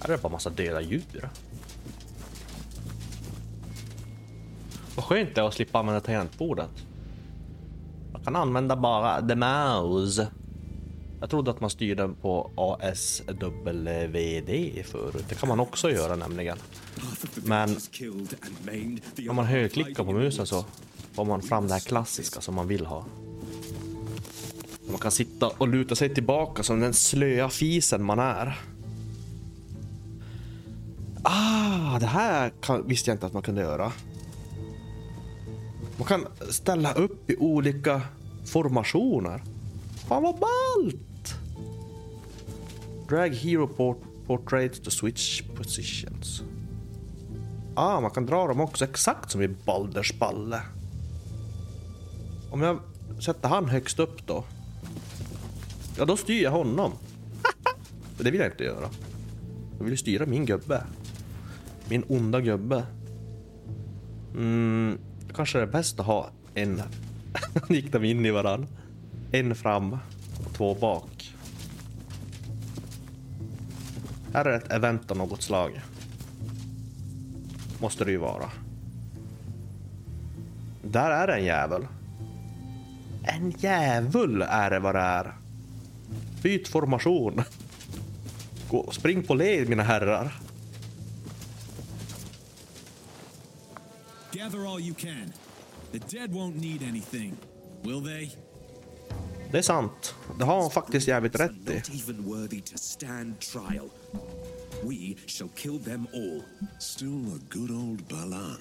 Här 0.00 0.08
är 0.08 0.12
er 0.12 0.16
det 0.16 0.22
bara 0.22 0.32
massa 0.32 0.50
döda 0.50 0.80
djur. 0.80 1.30
Vad 4.96 5.04
skönt 5.04 5.34
det 5.34 5.40
är 5.40 5.44
att 5.44 5.54
slippa 5.54 5.78
använda 5.78 6.00
tangentbordet. 6.00 6.70
Man 8.12 8.24
kan 8.24 8.36
använda 8.36 8.76
bara 8.76 9.28
the 9.28 9.34
mouse. 9.34 10.28
Jag 11.20 11.30
trodde 11.30 11.50
att 11.50 11.60
man 11.60 11.70
styrde 11.70 12.08
på 12.22 12.50
ASWD 12.56 14.50
förut. 14.84 15.24
Det 15.28 15.34
kan 15.34 15.48
man 15.48 15.60
också 15.60 15.90
göra 15.90 16.16
nämligen. 16.16 16.58
Men 17.34 17.76
om 19.30 19.36
man 19.36 19.44
högerklickar 19.44 20.04
på 20.04 20.12
musen 20.12 20.46
så 20.46 20.64
får 21.12 21.24
man 21.24 21.42
fram 21.42 21.68
det 21.68 21.72
här 21.72 21.80
klassiska 21.80 22.40
som 22.40 22.54
man 22.54 22.68
vill 22.68 22.86
ha. 22.86 23.04
Man 24.90 24.98
kan 24.98 25.10
sitta 25.10 25.48
och 25.48 25.68
luta 25.68 25.94
sig 25.94 26.14
tillbaka 26.14 26.62
som 26.62 26.80
den 26.80 26.94
slöa 26.94 27.48
fisen 27.48 28.04
man 28.04 28.18
är. 28.18 28.60
Ah, 31.22 31.98
det 31.98 32.06
här 32.06 32.52
kan, 32.60 32.88
visste 32.88 33.10
jag 33.10 33.14
inte 33.14 33.26
att 33.26 33.32
man 33.32 33.42
kunde 33.42 33.60
göra. 33.60 33.92
Man 35.96 36.06
kan 36.06 36.26
ställa 36.50 36.92
upp 36.92 37.30
i 37.30 37.36
olika 37.36 38.02
formationer. 38.44 39.42
Fan 40.08 40.22
vad 40.22 40.34
ballt! 40.34 41.34
Drag 43.08 43.34
hero 43.34 43.66
port 43.66 44.02
portraits 44.26 44.80
to 44.80 44.90
switch 44.90 45.42
positions. 45.56 46.42
Ah, 47.74 48.00
man 48.00 48.10
kan 48.10 48.26
dra 48.26 48.46
dem 48.46 48.60
också 48.60 48.84
exakt 48.84 49.30
som 49.30 49.42
i 49.42 49.48
Balders 49.48 50.18
balle. 50.18 50.62
Om 52.50 52.62
jag 52.62 52.80
sätter 53.20 53.48
han 53.48 53.68
högst 53.68 53.98
upp 53.98 54.26
då. 54.26 54.44
Ja, 55.98 56.04
då 56.04 56.16
styr 56.16 56.42
jag 56.42 56.50
honom. 56.50 56.92
Det 58.18 58.30
vill 58.30 58.40
jag 58.40 58.50
inte 58.52 58.64
göra. 58.64 58.90
Jag 59.78 59.84
vill 59.84 59.92
ju 59.92 59.96
styra 59.96 60.26
min 60.26 60.46
gubbe. 60.46 60.84
Min 61.88 62.04
onda 62.08 62.40
gubbe. 62.40 62.86
Mm, 64.34 64.98
kanske 65.36 65.58
det 65.58 65.64
är 65.64 65.68
bäst 65.68 66.00
att 66.00 66.06
ha 66.06 66.30
en... 66.54 66.82
gick 67.68 67.92
de 67.92 68.04
in 68.04 68.26
i 68.26 68.30
varann. 68.30 68.66
En 69.32 69.54
fram 69.54 69.92
och 70.46 70.54
två 70.54 70.74
bak. 70.74 71.34
Här 74.34 74.44
är 74.44 74.56
ett 74.56 74.72
event 74.72 75.10
av 75.10 75.16
något 75.16 75.42
slag. 75.42 75.80
Måste 77.80 78.04
det 78.04 78.10
ju 78.10 78.16
vara. 78.16 78.50
Där 80.82 81.10
är 81.10 81.26
det 81.26 81.34
en 81.34 81.44
jävel. 81.44 81.86
En 83.22 83.50
jävel 83.50 84.42
är 84.42 84.70
det 84.70 84.78
vad 84.78 84.94
det 84.94 85.00
är. 85.00 85.34
Byt 86.42 86.68
formation. 86.68 87.42
Gå, 88.70 88.90
spring 88.92 89.22
på 89.22 89.34
led 89.34 89.68
mina 89.68 89.82
herrar. 89.82 90.32
Gather 94.36 94.66
all 94.66 94.78
you 94.78 94.92
can. 94.92 95.32
The 95.92 95.98
dead 95.98 96.30
won't 96.30 96.60
need 96.60 96.82
anything, 96.82 97.38
will 97.82 98.00
they? 98.00 98.30
Det 99.50 99.58
är 99.58 99.62
sant. 99.62 100.14
Det 100.38 100.44
har 100.44 100.60
han 100.60 100.70
faktiskt 100.70 101.08
jävligt 101.08 101.34
rätt 101.34 101.52
i. 101.68 101.74
Not 101.74 101.90
even 101.90 102.24
worthy 102.24 102.60
to 102.60 102.78
stand 102.78 103.40
trial. 103.40 103.90
We 104.82 105.14
shall 105.26 105.48
kill 105.48 105.78
them 105.78 106.06
all. 106.14 106.42
Still 106.80 107.34
a 107.34 107.38
good 107.50 107.70
old 107.70 108.08
Balan. 108.08 108.60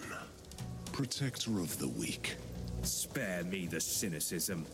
Protector 0.91 1.61
of 1.61 1.77
the 1.77 1.87
weak. 1.99 2.37
Spare 2.83 3.43
me 3.43 3.67
the 3.71 3.79
cynicism. 3.79 4.65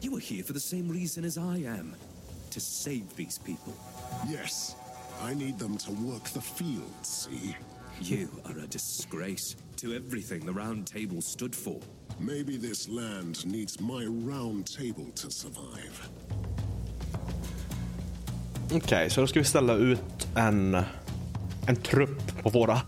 You 0.00 0.16
are 0.16 0.22
here 0.34 0.44
for 0.44 0.52
the 0.52 0.60
same 0.60 0.92
reason 0.92 1.24
as 1.24 1.38
I 1.38 1.78
am 1.78 1.94
to 2.50 2.60
save 2.60 3.16
these 3.16 3.38
people. 3.38 3.72
Yes, 4.30 4.76
I 5.22 5.34
need 5.34 5.58
them 5.58 5.78
to 5.78 5.90
work 5.92 6.24
the 6.24 6.42
fields, 6.42 7.08
see? 7.08 7.56
You 8.00 8.28
are 8.44 8.64
a 8.64 8.66
disgrace 8.66 9.56
to 9.76 9.86
everything 9.86 10.46
the 10.46 10.52
Round 10.52 10.86
Table 10.86 11.22
stood 11.22 11.54
for. 11.54 11.80
Maybe 12.18 12.58
this 12.68 12.88
land 12.88 13.46
needs 13.46 13.80
my 13.80 14.06
round 14.06 14.66
table 14.66 15.06
to 15.14 15.30
survive. 15.30 15.94
Okej, 18.72 19.10
så 19.10 19.20
då 19.20 19.26
ska 19.26 19.38
vi 19.38 19.44
ställa 19.44 19.74
ut 19.74 20.28
en, 20.36 20.74
en 21.66 21.76
trupp 21.76 22.42
på 22.42 22.48
våra 22.48 22.80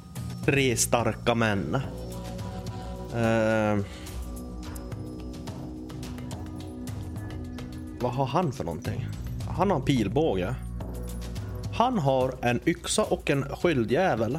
tre 0.45 0.77
starka 0.77 1.35
män. 1.35 1.75
Eh, 3.15 3.85
vad 8.01 8.13
har 8.13 8.27
han 8.27 8.53
för 8.53 8.65
någonting? 8.65 9.07
Han 9.57 9.71
har 9.71 9.77
en 9.77 9.85
pilbåge. 9.85 10.55
Han 11.75 11.99
har 11.99 12.35
en 12.43 12.61
yxa 12.67 13.05
och 13.05 13.31
en 13.31 13.43
sköldjävel. 13.43 14.39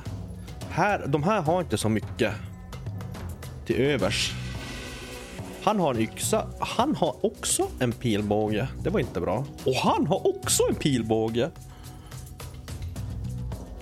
Här, 0.77 1.07
de 1.07 1.23
här 1.23 1.41
har 1.41 1.61
inte 1.61 1.77
så 1.77 1.89
mycket 1.89 2.33
till 3.65 3.75
övers. 3.75 4.33
Han 5.63 5.79
har 5.79 5.93
en 5.93 5.99
yxa. 5.99 6.47
Han 6.59 6.95
har 6.95 7.25
också 7.25 7.67
en 7.79 7.91
pilbåge. 7.91 8.67
Det 8.83 8.89
var 8.89 8.99
inte 8.99 9.21
bra. 9.21 9.45
Och 9.65 9.75
han 9.75 10.07
har 10.07 10.27
också 10.27 10.63
en 10.69 10.75
pilbåge. 10.75 11.49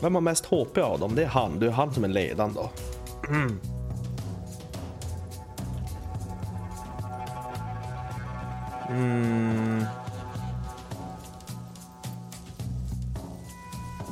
Vem 0.01 0.15
har 0.15 0.21
mest 0.21 0.45
HP 0.45 0.77
av 0.77 0.99
dem? 0.99 1.15
Det 1.15 1.23
är 1.23 1.27
han. 1.27 1.59
Det 1.59 1.65
är 1.65 1.71
han 1.71 1.93
som 1.93 2.03
är 2.03 2.07
ledaren 2.07 2.53
då. 2.53 2.69
Mm. 3.27 3.59
Mm. 8.89 9.85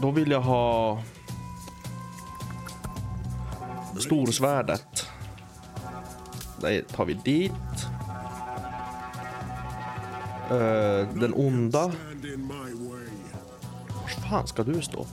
Då 0.01 0.11
vill 0.11 0.31
jag 0.31 0.41
ha 0.41 0.99
storsvärdet. 4.01 5.07
Det 6.61 6.87
tar 6.87 7.05
vi 7.05 7.13
dit. 7.13 7.51
Eh, 10.49 11.07
den 11.19 11.33
onda. 11.33 11.91
Var 13.87 14.29
fan 14.29 14.47
ska 14.47 14.63
du 14.63 14.81
stå? 14.81 15.05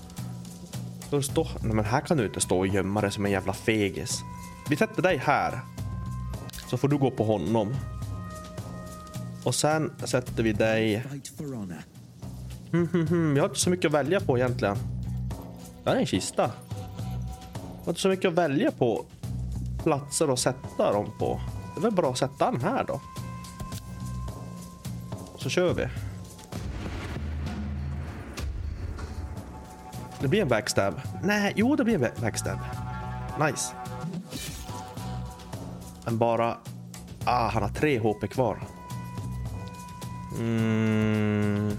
Ska 1.07 1.17
du 1.17 1.23
stå? 1.23 1.49
Nej 1.63 1.75
men 1.75 1.85
här 1.85 2.01
kan 2.01 2.17
du 2.17 2.27
inte 2.27 2.41
stå 2.41 2.59
och 2.59 2.67
gömma 2.67 3.01
dig 3.01 3.13
som 3.13 3.25
en 3.25 3.31
jävla 3.31 3.53
fegis. 3.53 4.21
Vi 4.69 4.77
sätter 4.77 5.03
dig 5.03 5.17
här. 5.17 5.61
Så 6.71 6.77
får 6.77 6.89
du 6.89 6.99
gå 6.99 7.11
på 7.11 7.25
honom. 7.25 7.75
Och 9.45 9.55
sen 9.55 9.93
sätter 10.05 10.43
vi 10.43 10.53
dig... 10.53 11.05
Mm, 12.73 12.89
mm, 12.95 13.07
mm. 13.07 13.37
Jag 13.37 13.43
har 13.43 13.49
inte 13.49 13.61
så 13.61 13.71
mycket 13.71 13.87
att 13.87 13.93
välja 13.93 14.21
på 14.21 14.39
egentligen. 14.39 14.77
Det 15.85 15.91
här 15.91 15.97
är 15.97 16.01
en 16.01 16.07
kista. 16.07 16.51
Jag 17.91 17.93
har 17.93 17.97
inte 17.97 18.03
så 18.03 18.09
mycket 18.09 18.29
att 18.29 18.35
välja 18.35 18.71
på 18.71 19.05
platser 19.83 20.33
att 20.33 20.39
sätta 20.39 20.93
dem 20.93 21.13
på. 21.19 21.41
Det 21.75 21.81
är 21.81 21.83
väl 21.83 21.93
bra 21.93 22.11
att 22.11 22.19
sätta 22.19 22.51
den 22.51 22.61
här 22.61 22.85
då. 22.85 23.01
Så 25.37 25.49
kör 25.51 25.75
vi. 25.75 25.87
Det 30.21 30.29
blir 30.29 30.43
en 30.43 30.49
backstab. 30.49 31.01
Nej, 31.23 31.53
jo 31.57 31.77
det 31.77 31.85
blir 31.85 31.95
en 31.95 32.21
backstab. 32.21 32.59
Nice. 33.41 33.75
Men 36.05 36.19
bara... 36.19 36.57
Ah, 37.25 37.49
han 37.49 37.63
har 37.63 37.71
tre 37.71 37.99
HP 37.99 38.29
kvar. 38.29 38.59
Mm. 40.39 41.73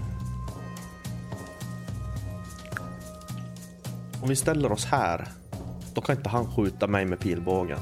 Om 4.22 4.28
vi 4.28 4.36
ställer 4.36 4.72
oss 4.72 4.84
här, 4.84 5.28
då 5.94 6.00
kan 6.00 6.16
inte 6.16 6.28
han 6.28 6.52
skjuta 6.52 6.86
mig 6.86 7.04
med 7.04 7.20
pilbågen. 7.20 7.78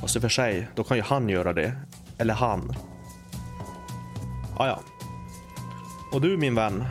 Fast 0.00 0.16
i 0.16 0.18
och 0.18 0.22
för 0.22 0.28
sig, 0.28 0.68
då 0.74 0.84
kan 0.84 0.96
ju 0.96 1.02
han 1.02 1.28
göra 1.28 1.52
det. 1.52 1.72
Eller 2.18 2.34
han. 2.34 2.76
Ah, 4.56 4.66
ja. 4.66 4.80
Och 6.12 6.20
du 6.20 6.36
min 6.36 6.54
vän. 6.54 6.84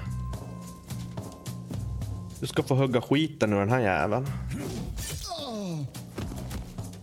Du 2.39 2.47
ska 2.47 2.63
få 2.63 2.75
hugga 2.75 3.01
skiten 3.01 3.53
ur 3.53 3.59
den 3.59 3.69
här 3.69 3.79
jäveln. 3.79 4.27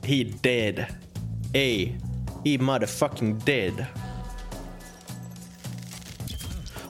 He 0.03 0.25
dead. 0.25 0.85
Ey. 1.53 1.93
He 2.45 2.59
motherfucking 2.59 3.39
dead. 3.39 3.87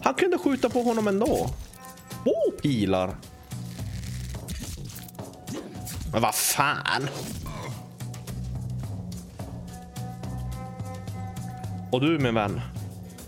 Han 0.02 0.14
kunde 0.14 0.38
skjuta 0.38 0.70
på 0.70 0.82
honom 0.82 1.08
ändå. 1.08 1.50
Två 2.24 2.60
pilar. 2.62 3.16
Men 6.12 6.22
vad 6.22 6.34
fan. 6.34 7.08
Och 11.92 12.00
du 12.00 12.18
min 12.18 12.34
vän. 12.34 12.60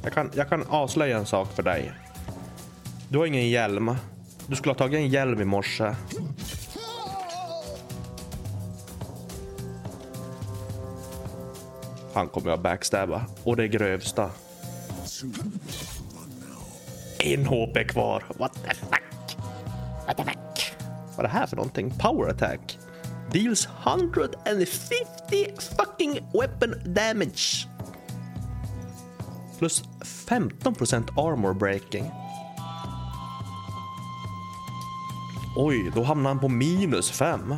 Jag 0.03 0.13
kan, 0.13 0.31
jag 0.35 0.49
kan 0.49 0.67
avslöja 0.69 1.19
en 1.19 1.27
sak 1.27 1.53
för 1.53 1.63
dig. 1.63 1.93
Du 3.09 3.19
har 3.19 3.27
ingen 3.27 3.49
hjälm. 3.49 3.97
Du 4.47 4.57
skulle 4.57 4.71
ha 4.71 4.79
tagit 4.79 4.99
en 4.99 5.09
hjälm 5.09 5.41
i 5.41 5.45
morse. 5.45 5.95
Han 12.15 12.29
kommer 12.29 12.51
jag 12.51 12.61
backstabba. 12.61 13.27
Och 13.45 13.57
det 13.57 13.69
grövsta. 13.69 14.31
En 17.19 17.47
HP 17.47 17.85
kvar. 17.89 18.25
What 18.39 18.52
vad 21.23 21.31
är 21.31 21.35
det 21.35 21.39
här 21.39 21.47
för 21.47 21.57
någonting? 21.57 21.91
Power 21.99 22.31
attack. 22.31 22.79
Deals 23.33 23.69
150 23.85 24.67
fucking 25.79 26.21
weapon 26.33 26.95
damage. 26.95 27.69
Plus 29.59 29.85
15% 30.27 31.33
armor 31.33 31.55
breaking. 31.55 32.11
Oj, 35.57 35.93
då 35.95 36.03
hamnar 36.03 36.31
han 36.31 36.39
på 36.39 36.49
minus 36.49 37.11
5. 37.11 37.55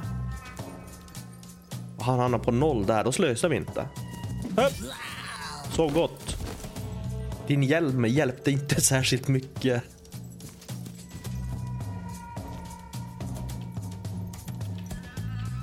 Och 1.96 2.04
han 2.04 2.18
hamnar 2.18 2.38
på 2.38 2.50
noll 2.50 2.86
där, 2.86 3.04
då 3.04 3.12
slösar 3.12 3.48
vi 3.48 3.56
inte. 3.56 3.88
Höpp. 4.56 4.72
Så 5.72 5.88
gott. 5.88 6.36
Din 7.46 7.62
hjälm 7.62 8.04
hjälpte 8.04 8.50
inte 8.50 8.80
särskilt 8.80 9.28
mycket. 9.28 9.82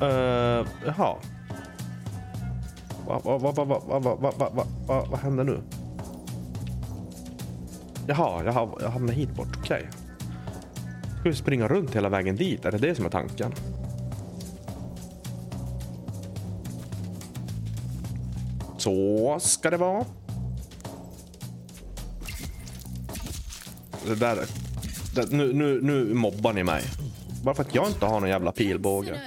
Uh, 0.02 0.68
jaha. 0.86 1.16
Vad 3.08 3.24
va, 3.24 3.38
va, 3.38 3.52
va, 3.52 3.64
va, 3.66 4.00
va, 4.00 4.00
va, 4.00 4.16
va, 4.16 4.32
va, 4.38 4.50
va, 4.54 4.66
va, 4.88 5.06
vad 5.10 5.20
händer 5.20 5.44
nu? 5.44 5.62
Jaha, 8.08 8.44
jag, 8.44 8.78
jag 8.82 8.90
hamnar 8.90 9.14
hit 9.14 9.36
bort. 9.36 9.58
Okej. 9.60 9.90
Ska 11.20 11.30
vi 11.30 11.36
springa 11.36 11.68
runt 11.68 11.96
hela 11.96 12.10
vägen 12.10 12.36
dit? 12.36 12.66
Är 12.66 12.72
det 12.72 12.78
det 12.78 12.96
som 12.96 13.06
är 13.06 13.10
tanken? 13.10 13.54
Så 18.78 19.38
ska 19.40 19.70
det 19.70 19.78
vara. 19.78 20.06
Det 24.06 24.16
där... 24.16 24.38
Det, 25.16 25.32
nu, 25.32 25.54
nu, 25.54 25.82
nu 25.82 26.14
mobbar 26.14 26.54
ni 26.54 26.64
mig. 26.64 26.84
Bara 27.44 27.56
för 27.56 27.64
att 27.64 27.76
jag 27.76 27.88
inte 27.88 28.06
har 28.06 28.20
någon 28.20 28.30
jävla 28.30 28.52
pilbåge. 28.52 29.22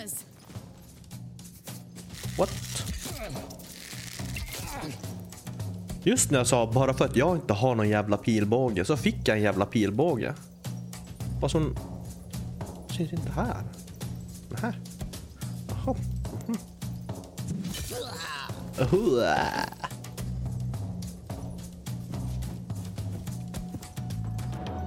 Just 6.07 6.31
när 6.31 6.39
jag 6.39 6.47
sa 6.47 6.73
bara 6.73 6.95
för 6.95 7.05
att 7.05 7.17
jag 7.17 7.37
inte 7.37 7.53
har 7.53 7.75
någon 7.75 7.89
jävla 7.89 8.17
pilbåge 8.17 8.85
så 8.85 8.97
fick 8.97 9.29
jag 9.29 9.37
en 9.37 9.43
jävla 9.43 9.67
pilbåge. 9.67 10.35
Vad 11.41 11.51
som... 11.51 11.77
Ser 12.97 13.15
inte 13.15 13.33
här? 13.33 13.63
Här? 14.63 14.79
Jaha. 15.69 15.97
Mhm. 16.47 16.57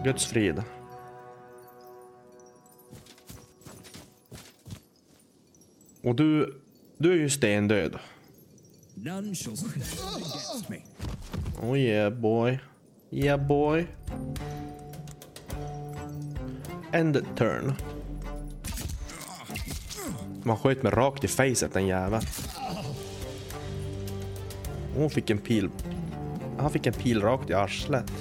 Guds 0.04 0.26
frid. 0.26 0.64
Och 6.04 6.16
du, 6.16 6.62
du 6.98 7.12
är 7.12 7.16
ju 7.16 7.30
stendöd. 7.30 7.96
None 9.04 9.36
shall 9.36 9.56
stand 9.56 9.76
against 9.76 10.70
me. 10.70 10.84
Oh 11.62 11.76
yeah 11.76 12.10
boy. 12.10 12.60
Yeah 13.12 13.38
boy. 13.38 13.88
End 16.92 17.24
turn. 17.36 17.74
Man 20.44 20.58
sköt 20.58 20.84
mig 20.84 20.94
rakt 20.94 21.24
i 21.24 21.28
facet 21.28 21.74
den 21.74 21.88
jäveln. 21.88 22.22
Hon 24.96 25.10
fick 25.10 25.30
en 25.30 25.38
pil. 25.38 25.70
Han 26.60 26.70
fick 26.70 26.86
en 26.86 26.94
pil 26.94 27.22
rakt 27.22 27.50
i 27.50 27.54
arslet. 27.54 28.12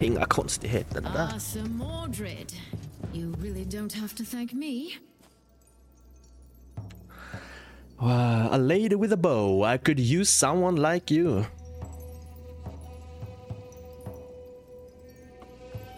Inga 0.00 0.24
konstigheter 0.24 1.00
där. 1.00 1.30
Ah, 1.34 1.38
Sir 1.38 1.64
Mordred. 1.64 2.52
You 3.14 3.34
really 3.42 3.64
don't 3.64 3.94
have 3.94 4.14
to 4.16 4.24
thank 4.24 4.52
me. 4.52 4.88
Wow, 7.98 8.48
a 8.52 8.56
lady 8.56 8.94
with 8.96 9.12
a 9.12 9.16
bow. 9.16 9.74
I 9.74 9.78
could 9.78 9.98
use 9.98 10.30
someone 10.30 10.94
like 10.94 11.14
you. 11.14 11.44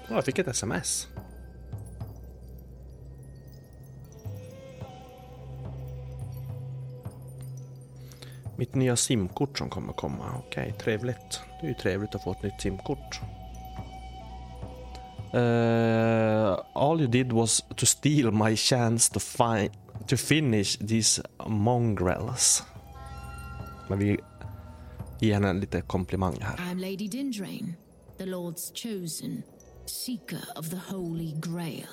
Oh, 0.08 0.14
jag 0.14 0.24
fick 0.24 0.38
ett 0.38 0.48
sms. 0.48 1.08
Mitt 8.56 8.74
nya 8.74 8.96
simkort 8.96 9.58
som 9.58 9.70
kommer 9.70 9.92
komma. 9.92 10.42
Okej, 10.46 10.74
trevligt. 10.78 11.40
Det 11.60 11.66
är 11.66 11.68
ju 11.68 11.74
trevligt 11.74 12.14
att 12.14 12.24
få 12.24 12.32
ett 12.32 12.42
nytt 12.42 12.60
simkort. 12.60 13.20
Uh, 15.34 16.56
all 16.74 17.00
you 17.00 17.08
did 17.08 17.32
was 17.32 17.62
to 17.76 17.86
steal 17.86 18.30
my 18.30 18.54
chance 18.54 19.08
to 19.08 19.20
find 19.20 19.70
to 20.06 20.16
finish 20.16 20.76
these 20.76 21.22
mongrels. 21.46 22.62
Men 23.88 23.98
vi 23.98 24.18
ger 25.20 25.34
henne 25.34 25.60
lite 25.60 25.80
komplimang 25.80 26.36
här. 26.40 26.60
I'm 26.70 26.78
Lady 26.78 27.08
Dindrain, 27.08 27.74
the 28.18 28.26
Lord's 28.26 28.70
chosen, 28.70 29.42
seeker 29.86 30.42
of 30.56 30.70
the 30.70 30.76
Holy 30.76 31.34
Grail. 31.40 31.88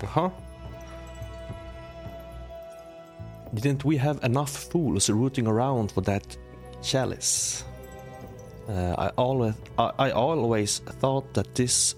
Jaha. 0.00 0.30
Didn't 3.54 3.84
we 3.84 3.96
have 3.96 4.22
enough 4.24 4.50
fools 4.50 5.08
rooting 5.08 5.46
around 5.46 5.92
for 5.92 6.02
that 6.02 6.36
chalice? 6.82 7.64
Uh, 8.68 8.94
I 8.98 9.08
always, 9.16 9.54
I, 9.78 9.90
I 9.98 10.10
always 10.10 10.78
thought 11.00 11.32
that 11.34 11.54
this 11.54 11.94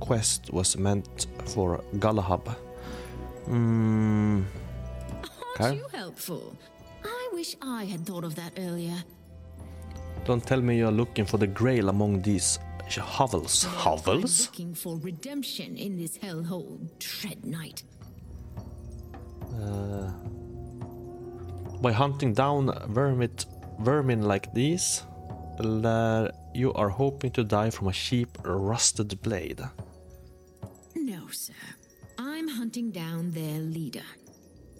quest 0.00 0.52
was 0.52 0.76
meant 0.76 1.26
for 1.46 1.82
Galahad. 2.00 2.40
Mm, 3.48 4.44
Aren't 5.60 5.76
you 5.76 5.86
helpful? 5.92 6.56
I 7.04 7.28
wish 7.32 7.56
I 7.62 7.84
had 7.84 8.04
thought 8.06 8.24
of 8.24 8.34
that 8.36 8.52
earlier. 8.58 9.04
don't 10.24 10.44
tell 10.46 10.60
me 10.60 10.78
you're 10.78 10.90
looking 10.92 11.24
for 11.24 11.38
the 11.38 11.46
grail 11.46 11.88
among 11.88 12.22
these 12.22 12.58
hovels. 12.98 13.64
I'm 13.64 13.70
Hovels? 13.72 14.46
looking 14.46 14.74
for 14.74 14.96
redemption 14.98 15.76
in 15.76 15.96
this 15.96 16.18
hellhole 16.18 16.78
dread 16.98 17.44
night. 17.44 17.82
By 21.80 21.92
hunting 21.92 22.32
down 22.34 22.70
vermit, 22.92 23.46
vermin 23.80 24.22
like 24.22 24.52
these, 24.54 25.02
uh, 25.60 26.28
you 26.54 26.72
are 26.74 26.88
hoping 26.88 27.30
to 27.32 27.44
die 27.44 27.70
from 27.70 27.88
a 27.88 27.92
cheap 27.92 28.28
rusted 28.44 29.20
blade. 29.22 29.60
No, 30.94 31.28
sir. 31.30 31.52
I'm 32.18 32.48
hunting 32.48 32.90
down 32.90 33.32
their 33.32 33.58
leader, 33.58 34.06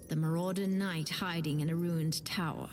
the 0.09 0.15
Marauder 0.15 0.67
Knight 0.67 1.09
hiding 1.09 1.61
in 1.61 1.69
a 1.69 1.75
ruined 1.75 2.23
tower. 2.25 2.69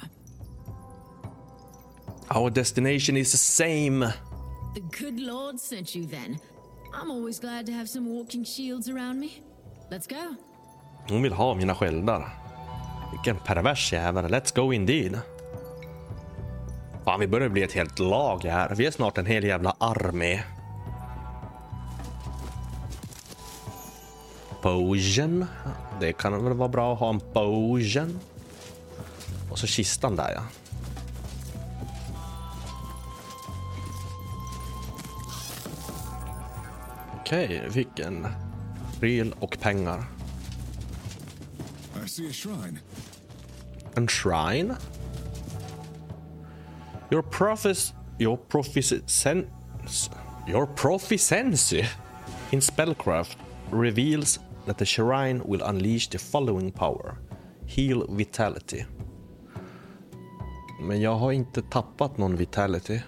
Our 2.30 2.50
destination 2.50 3.16
is 3.16 3.32
the 3.32 3.38
same. 3.38 4.00
The 4.74 4.80
good 4.98 5.18
Lord 5.18 5.58
sent 5.58 5.94
you 5.94 6.06
then. 6.06 6.38
I'm 6.94 7.10
always 7.10 7.40
glad 7.40 7.66
to 7.66 7.72
have 7.72 7.88
some 7.88 8.06
walking 8.06 8.44
shields 8.44 8.88
around 8.88 9.18
me. 9.18 9.42
Let's 9.90 10.06
go. 10.06 10.36
Hon 11.08 11.22
vill 11.22 11.34
ha 11.34 11.54
mina 11.54 11.74
sköldar. 11.74 12.30
Vilken 13.10 13.36
pervers 13.36 13.90
jävel. 13.90 14.30
Let's 14.30 14.52
go 14.52 14.70
indeed. 14.72 15.18
Fan, 17.10 17.20
vi 17.20 17.26
börjar 17.26 17.48
bli 17.48 17.62
ett 17.62 17.72
helt 17.72 17.98
lag 17.98 18.44
här. 18.44 18.74
Vi 18.74 18.86
är 18.86 18.90
snart 18.90 19.18
en 19.18 19.26
hel 19.26 19.44
jävla 19.44 19.76
armé. 19.78 20.42
Potion. 24.62 25.46
Det 26.00 26.12
kan 26.12 26.44
väl 26.44 26.52
vara 26.52 26.68
bra 26.68 26.92
att 26.92 26.98
ha 26.98 27.08
en 27.08 27.20
potion. 27.20 28.20
Och 29.50 29.58
så 29.58 29.66
kistan 29.66 30.16
där 30.16 30.32
ja. 30.34 30.42
Okej, 37.20 37.62
vi 37.64 37.70
fick 37.70 37.98
en 37.98 38.26
pryl 39.00 39.34
och 39.40 39.58
pengar. 39.60 40.04
A 43.96 44.06
shrine. 44.08 44.76
Your 47.10 47.22
prophes 47.22 47.94
your 48.20 48.36
proficiency 48.36 49.46
your 50.46 50.66
proficiency 50.66 51.84
in 52.50 52.60
spellcraft 52.60 53.36
reveals 53.70 54.38
that 54.66 54.78
the 54.78 54.84
shrine 54.84 55.42
will 55.44 55.62
unleash 55.62 56.08
the 56.08 56.18
following 56.18 56.72
power. 56.72 57.16
Heal 57.66 58.06
vitality. 58.08 58.84
Men 60.80 61.00
jag 61.00 61.14
har 61.14 61.32
inte 61.32 61.62
tappat 61.62 62.18
någon 62.18 62.36
vitality. 62.36 63.00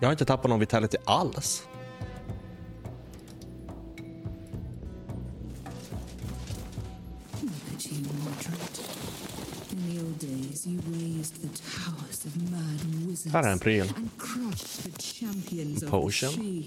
Jag 0.00 0.08
har 0.08 0.12
inte 0.12 0.24
tappat 0.24 0.50
någon 0.50 0.60
vitality 0.60 0.96
alls. 1.04 1.68
Här 13.32 13.42
är 13.42 13.52
en 13.52 13.58
pryl. 13.58 13.92
Potion. 15.90 16.64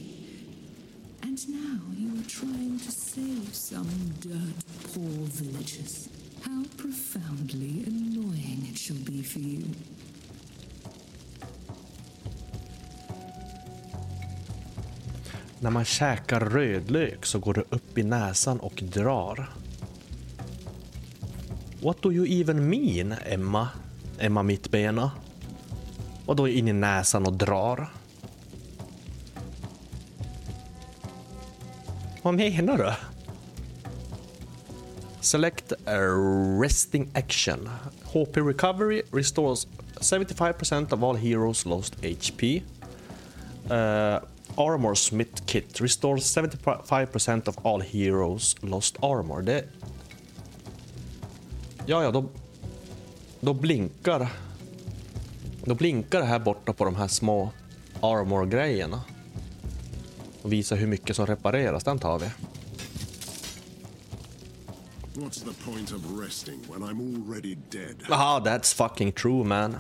And 1.22 1.40
now 1.48 1.80
you 2.00 2.18
are 2.18 2.30
trying 2.30 2.80
to 2.80 2.92
save 2.92 3.54
some 3.54 3.90
dirt 4.22 4.66
poor 4.94 5.28
villagers. 5.42 6.10
How 6.42 6.64
profoundly 6.78 7.84
annoying 7.88 8.70
it 8.72 8.78
shall 8.78 8.98
be 8.98 9.24
for 9.24 9.42
you. 9.42 9.64
När 15.60 15.70
man 15.70 15.86
käkar 15.86 16.40
rödlök 16.40 17.26
så 17.26 17.40
går 17.40 17.54
det 17.54 17.64
upp 17.70 17.98
i 17.98 18.04
näsan 18.04 18.60
och 18.60 18.84
drar. 18.94 19.50
What 21.82 22.02
do 22.02 22.12
you 22.12 22.42
even 22.42 22.70
mean, 22.70 23.16
Emma? 23.26 23.70
Emma 24.20 24.44
Mittbena? 24.44 25.12
Och 26.26 26.36
då 26.36 26.48
in 26.48 26.68
i 26.68 26.74
näsan 26.74 27.26
och 27.26 27.34
drar? 27.34 27.90
Vad 32.22 32.34
menar 32.34 32.78
du? 32.78 32.92
Select 35.20 35.72
a 35.72 35.98
resting 36.62 37.10
action. 37.14 37.70
HP 38.04 38.38
recovery 38.38 39.02
restores 39.12 39.68
75% 40.00 40.94
of 40.94 41.04
all 41.04 41.16
heroes 41.16 41.66
lost 41.66 41.96
HP. 41.96 42.44
Uh, 43.72 44.20
armor 44.56 44.96
smith 44.96 45.46
kit 45.46 45.82
restores 45.82 46.38
75% 46.38 47.48
of 47.48 47.66
all 47.66 47.82
heroes 47.82 48.56
lost 48.62 48.98
armor. 49.04 49.42
Det... 49.42 49.64
Ja, 51.86 52.04
ja, 52.04 52.12
då, 52.12 52.26
då 53.40 53.54
blinkar... 53.54 54.28
Då 55.66 55.76
blinkar 55.76 56.20
det 56.20 56.26
här 56.26 56.40
borta 56.40 56.74
på 56.74 56.86
de 56.86 56.96
här 56.96 57.08
små 57.08 57.52
armor-grejerna. 58.02 59.02
Och 60.42 60.54
visar 60.54 60.76
hur 60.76 60.88
mycket 60.88 61.16
som 61.16 61.26
repareras. 61.26 61.84
Den 61.84 62.00
tar 62.00 62.20
vi. 62.20 62.30
What's 65.16 65.44
the 65.44 65.72
point 65.72 65.92
of 65.92 66.20
resting 66.20 66.60
when 66.70 66.84
I'm 66.84 67.00
already 67.00 67.56
dead? 67.70 67.96
Ah, 68.10 68.40
that's 68.40 68.76
fucking 68.76 69.12
true 69.12 69.44
man. 69.44 69.76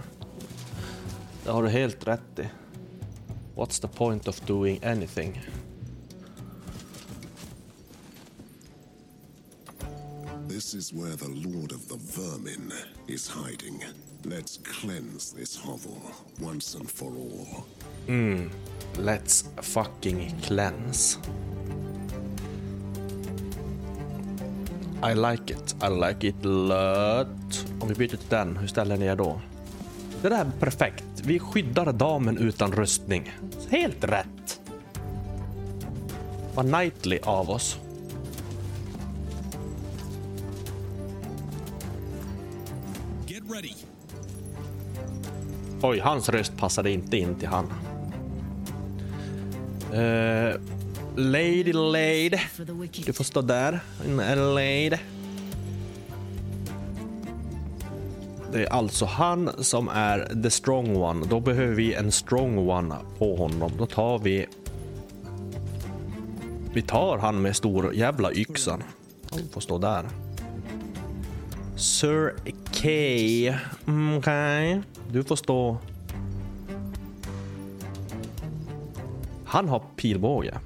Det 1.43 1.51
har 1.51 1.63
du 1.63 1.69
helt 1.69 2.07
rätt 2.07 2.39
i. 2.39 2.49
What's 3.55 3.81
the 3.81 3.87
point 3.87 4.27
of 4.27 4.41
doing 4.45 4.79
anything? 4.83 5.41
This 10.47 10.73
is 10.73 10.93
where 10.93 11.15
the 11.15 11.29
Lord 11.29 11.71
of 11.71 11.87
the 11.87 11.97
Vermin 11.97 12.71
is 13.07 13.27
hiding. 13.27 13.83
Let's 14.29 14.59
cleanse 14.63 15.35
this 15.35 15.55
hovel 15.55 15.97
once 16.39 16.75
and 16.75 16.89
for 16.89 17.11
all. 17.11 17.65
Mm. 18.07 18.49
Let's 18.97 19.45
fucking 19.61 20.35
cleanse. 20.43 21.19
I 25.03 25.13
like 25.13 25.53
it. 25.53 25.75
I 25.81 25.89
like 25.89 26.27
it 26.27 26.45
a 26.45 26.47
lot. 26.47 27.65
Om 27.79 27.87
vi 27.87 27.95
byter 27.95 28.07
till 28.07 28.29
den, 28.29 28.57
hur 28.57 28.67
ställer 28.67 28.97
ni 28.97 29.05
er 29.05 29.15
då? 29.15 29.41
Det 30.21 30.29
där 30.29 30.45
är 30.45 30.51
perfekt. 30.59 31.03
Vi 31.23 31.39
skyddar 31.39 31.93
damen 31.93 32.37
utan 32.37 32.71
rustning. 32.71 33.31
Helt 33.69 34.03
rätt. 34.03 34.61
Vad 36.55 36.65
knightly 36.65 37.19
av 37.23 37.49
oss. 37.49 37.77
Oj, 45.87 45.99
hans 45.99 46.29
röst 46.29 46.57
passade 46.57 46.91
inte 46.91 47.17
in 47.17 47.35
till 47.35 47.47
han. 47.47 47.65
Uh, 49.93 50.55
lady, 51.15 51.73
lady. 51.73 52.39
Du 53.05 53.13
får 53.13 53.23
stå 53.23 53.41
där. 53.41 53.79
Lady. 54.35 54.97
Det 58.51 58.63
är 58.63 58.73
alltså 58.73 59.05
han 59.05 59.63
som 59.63 59.87
är 59.87 60.43
the 60.43 60.49
strong 60.49 60.95
one. 60.95 61.25
Då 61.29 61.39
behöver 61.39 61.75
vi 61.75 61.93
en 61.93 62.11
strong 62.11 62.69
one 62.69 62.95
på 63.17 63.35
honom. 63.35 63.71
Då 63.77 63.85
tar 63.85 64.19
vi... 64.19 64.45
Vi 66.73 66.81
tar 66.81 67.17
han 67.17 67.41
med 67.41 67.55
stor 67.55 67.93
jävla 67.93 68.33
yxan. 68.33 68.83
Han 69.31 69.39
får 69.53 69.61
stå 69.61 69.77
där. 69.77 70.24
Sir 71.75 72.35
K. 72.73 72.89
Mm, 73.87 74.17
Okej. 74.17 74.81
Du 75.11 75.23
får 75.23 75.35
stå... 75.35 75.77
Han 79.45 79.69
har 79.69 79.79
pilbåge. 79.95 80.59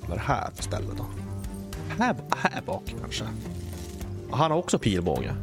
Vad 0.00 0.10
är 0.10 0.14
det 0.14 0.20
här 0.20 0.50
för 0.54 0.62
ställe 0.62 0.86
då? 0.96 1.04
Här, 1.98 2.16
här 2.36 2.62
bak 2.66 2.94
kanske. 3.00 3.24
Han 4.30 4.50
har 4.50 4.58
också 4.58 4.78
pilbåge. 4.78 5.34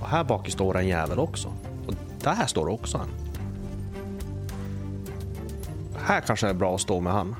Och 0.00 0.08
här 0.08 0.24
bak 0.24 0.50
står 0.50 0.78
en 0.78 0.86
jävel 0.88 1.18
också. 1.18 1.48
Och 1.86 1.94
där 2.22 2.46
står 2.46 2.68
också 2.68 2.98
en. 2.98 3.08
Här 5.96 6.20
kanske 6.20 6.48
är 6.48 6.54
bra 6.54 6.74
att 6.74 6.80
stå 6.80 7.00
med 7.00 7.12
han. 7.12 7.36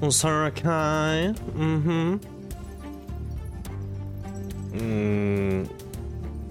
Och 0.00 0.14
Sir 0.14 0.50
Kai. 0.50 1.34
Mhm. 1.56 2.20
Mm. 4.72 5.68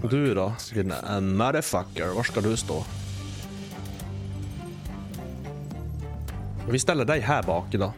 Du 0.01 0.33
då, 0.33 0.53
din 0.73 0.93
motherfucker. 1.37 2.07
Var 2.15 2.23
ska 2.23 2.41
du 2.41 2.57
stå? 2.57 2.83
Vi 6.69 6.79
ställer 6.79 7.05
dig 7.05 7.19
här 7.19 7.43
bak 7.43 7.73
idag. 7.73 7.91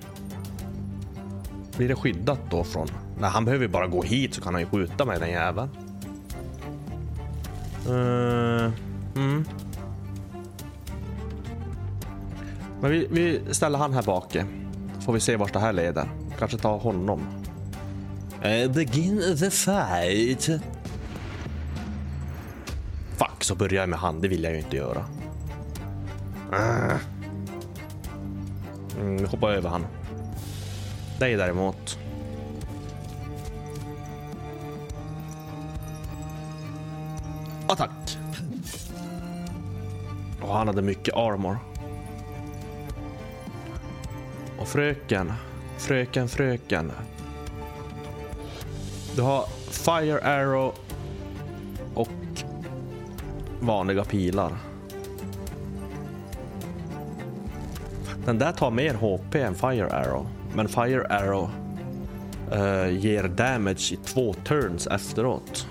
Blir 1.78 1.88
det 1.88 1.95
skyddat 1.95 2.39
då 2.50 2.64
från... 2.64 2.88
Nej, 3.20 3.30
han 3.30 3.45
behöver 3.45 3.66
ju 3.66 3.72
bara 3.72 3.88
gå 3.88 4.04
hit 4.04 4.34
så 4.34 4.41
kan 4.41 4.54
han 4.54 4.62
ju 4.62 4.68
skjuta 4.68 5.06
mig 5.06 5.20
den 5.20 5.30
jäveln. 5.30 5.70
Uh, 7.88 8.72
mm. 9.16 9.45
Men 12.82 12.91
vi, 12.91 13.08
vi 13.12 13.41
ställer 13.54 13.80
han 13.80 13.93
här 13.93 14.04
bak. 14.04 14.38
Får 15.10 15.14
vi 15.14 15.20
se 15.20 15.36
vart 15.36 15.53
det 15.53 15.60
här 15.60 15.74
leder. 15.74 16.10
Kanske 16.39 16.57
ta 16.57 16.78
honom. 16.78 17.20
Uh, 18.45 18.72
begin 18.72 19.38
the 19.39 19.49
fight. 19.49 20.62
Fuck, 23.18 23.43
så 23.43 23.55
börjar 23.55 23.82
jag 23.82 23.89
med 23.89 23.99
han. 23.99 24.22
Det 24.22 24.28
vill 24.28 24.43
jag 24.43 24.53
ju 24.53 24.60
inte 24.60 24.76
göra. 24.76 25.05
Uh. 26.53 26.97
Mm, 28.99 29.26
hoppa 29.26 29.51
över 29.51 29.70
han. 29.70 29.86
Dig 31.20 31.36
däremot. 31.36 31.99
Attack! 37.68 38.18
Och 40.41 40.53
han 40.53 40.68
hade 40.68 40.82
mycket 40.82 41.16
armor. 41.16 41.57
Och 44.60 44.68
fröken, 44.68 45.34
fröken, 45.78 46.28
fröken. 46.28 46.91
Du 49.16 49.22
har 49.22 49.45
Fire 49.70 50.20
Arrow 50.24 50.74
och 51.93 52.10
vanliga 53.60 54.03
pilar. 54.03 54.57
Den 58.26 58.39
där 58.39 58.51
tar 58.51 58.72
mer 58.72 58.93
HP 58.93 59.36
än 59.36 59.55
Fire 59.55 59.88
Arrow. 59.88 60.28
Men 60.55 60.68
Fire 60.68 61.07
Arrow 61.07 61.49
uh, 62.53 62.89
ger 62.99 63.28
damage 63.28 63.93
i 63.93 63.95
två 64.05 64.34
turns 64.34 64.88
efteråt. 64.88 65.68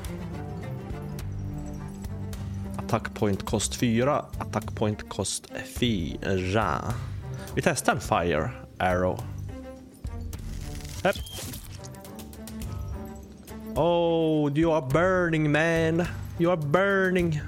Attack 2.77 3.15
point 3.15 3.45
kost 3.45 3.75
4, 3.75 4.25
attack 4.39 4.75
point 4.75 5.09
kost 5.09 5.47
4. 5.79 6.19
Eh, 6.23 6.95
Vi 7.55 7.63
testar 7.63 7.93
en 7.93 8.01
Fire 8.01 8.51
Arrow. 8.79 9.19
Hepp. 11.05 11.17
Oh, 13.77 14.51
you 14.55 14.73
are 14.73 14.83
burning 14.83 15.53
man. 15.53 16.07
You 16.39 16.51
are 16.51 16.57
burning. 16.57 17.41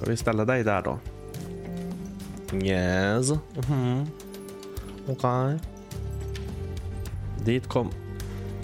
Ska 0.00 0.10
vi 0.10 0.16
ställa 0.16 0.44
dig 0.44 0.64
där 0.64 0.82
då? 0.82 0.98
Yes. 2.62 3.30
Mhm. 3.68 4.06
Okej. 5.08 5.58
Dit 7.44 7.68
kom... 7.68 7.90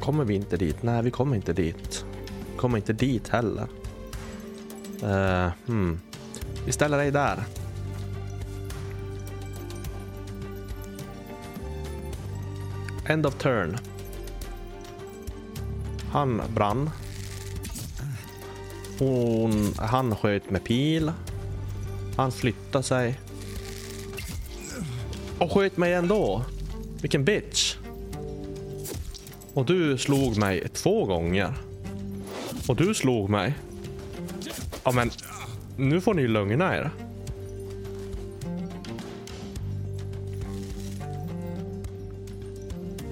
Kommer 0.01 0.25
vi 0.25 0.35
inte 0.35 0.57
dit? 0.57 0.83
Nej, 0.83 1.03
vi 1.03 1.11
kommer 1.11 1.37
inte 1.37 1.53
dit. 1.53 2.05
Kommer 2.57 2.77
inte 2.77 2.93
dit 2.93 3.29
heller. 3.29 3.67
Uh, 5.03 5.51
hmm. 5.67 6.01
Vi 6.67 6.73
ställer 6.73 6.99
dig 6.99 7.11
där. 7.11 7.45
End 13.09 13.27
of 13.27 13.35
turn. 13.35 13.79
Han 16.11 16.43
brann. 16.55 16.91
Hon, 18.99 19.75
han 19.79 20.17
sköt 20.17 20.51
med 20.51 20.65
pil. 20.65 21.13
Han 22.17 22.33
flyttade 22.33 22.85
sig. 22.85 23.21
Och 25.39 25.53
sköt 25.53 25.77
mig 25.77 25.95
ändå. 25.95 26.45
Vilken 27.01 27.25
bitch. 27.25 27.77
Och 29.55 29.67
du 29.67 29.99
slog 29.99 30.37
mig 30.37 30.69
två 30.69 31.05
gånger. 31.05 31.55
Och 32.69 32.77
du 32.77 32.95
slog 32.95 33.31
mig. 33.31 33.55
Ja 34.85 34.93
men, 34.93 35.11
nu 35.77 36.01
får 36.01 36.15
ni 36.15 36.23
ju 36.23 36.29
lugna 36.29 36.77
er. 36.77 36.91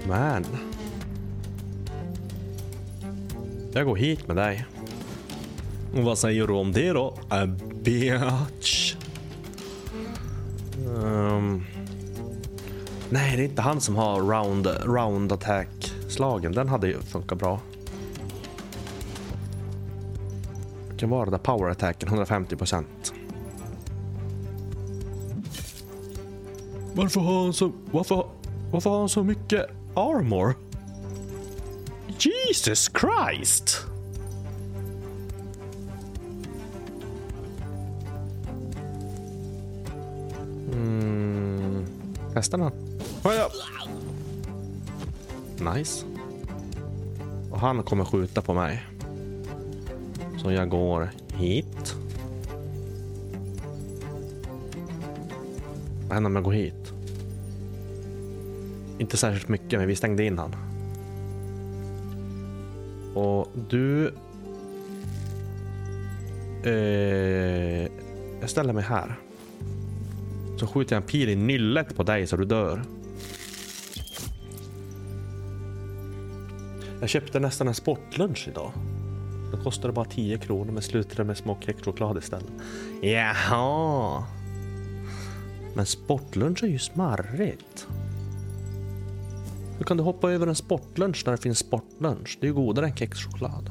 Men. 0.08 0.44
Jag 3.72 3.86
går 3.86 3.96
hit 3.96 4.28
med 4.28 4.36
dig. 4.36 4.66
Och 5.96 6.02
vad 6.02 6.18
säger 6.18 6.46
du 6.46 6.52
om 6.52 6.72
det 6.72 6.92
då? 6.92 7.14
A 7.28 7.46
bitch. 7.74 8.94
Ehm. 10.86 11.64
nej, 13.10 13.36
det 13.36 13.42
är 13.42 13.44
inte 13.44 13.62
han 13.62 13.80
som 13.80 13.96
har 13.96 14.20
round, 14.20 14.66
round 14.84 15.32
attack-slagen. 15.32 16.52
Den 16.52 16.68
hade 16.68 16.86
ju 16.86 17.00
funkat 17.00 17.38
bra. 17.38 17.60
Vilken 20.88 21.10
var 21.10 21.24
det 21.24 21.30
där 21.30 21.38
power 21.38 21.70
attacken? 21.70 22.08
150 22.08 22.56
procent. 22.56 23.14
Varför 26.94 27.20
har 27.20 27.42
han 27.42 27.52
så... 27.52 27.72
Varför, 27.90 28.26
varför 28.72 28.90
har 28.90 28.98
han 28.98 29.08
så 29.08 29.24
mycket 29.24 29.70
armor? 29.96 30.54
Jesus 32.18 32.90
Christ! 33.00 33.86
Mm. 40.72 41.86
Testa 42.34 42.56
den. 42.56 42.72
Oh, 43.24 43.34
ja. 43.34 43.50
Nice. 45.74 46.04
Och 47.50 47.60
han 47.60 47.82
kommer 47.82 48.04
skjuta 48.04 48.42
på 48.42 48.54
mig. 48.54 48.86
Så 50.42 50.52
jag 50.52 50.68
går 50.68 51.10
hit. 51.34 51.96
Vad 56.08 56.14
händer 56.14 56.30
om 56.30 56.36
jag 56.36 56.44
går 56.44 56.52
hit? 56.52 56.85
Inte 59.06 59.16
särskilt 59.16 59.48
mycket, 59.48 59.78
men 59.78 59.88
vi 59.88 59.96
stängde 59.96 60.24
in 60.24 60.38
han. 60.38 60.56
Och 63.14 63.48
du... 63.68 64.14
Eh, 66.64 67.88
jag 68.40 68.50
ställer 68.50 68.72
mig 68.72 68.84
här. 68.84 69.18
Så 70.56 70.66
skjuter 70.66 70.96
jag 70.96 71.02
en 71.02 71.08
pil 71.08 71.28
i 71.28 71.36
nyllet 71.36 71.96
på 71.96 72.02
dig 72.02 72.26
så 72.26 72.36
du 72.36 72.44
dör. 72.44 72.82
Jag 77.00 77.08
köpte 77.08 77.40
nästan 77.40 77.68
en 77.68 77.74
sportlunch 77.74 78.48
idag. 78.48 78.72
Då 79.52 79.62
kostade 79.62 79.88
det 79.88 79.92
bara 79.92 80.04
10 80.04 80.38
kronor 80.38 80.72
men 80.72 80.82
slutade 80.82 81.24
med 81.24 81.36
små 81.36 81.58
kexchoklad 81.60 82.18
istället. 82.18 82.52
Jaha. 83.02 84.24
Men 85.74 85.86
sportlunch 85.86 86.62
är 86.62 86.68
ju 86.68 86.78
smarrigt. 86.78 87.86
Hur 89.78 89.84
kan 89.84 89.96
du 89.96 90.02
hoppa 90.02 90.32
över 90.32 90.46
en 90.46 90.54
sportlunch 90.54 91.22
när 91.26 91.32
det 91.32 91.42
finns 91.42 91.58
sportlunch? 91.58 92.38
Det 92.40 92.46
är 92.46 92.48
ju 92.48 92.54
godare 92.54 92.86
än 92.86 92.96
kexchoklad. 92.96 93.70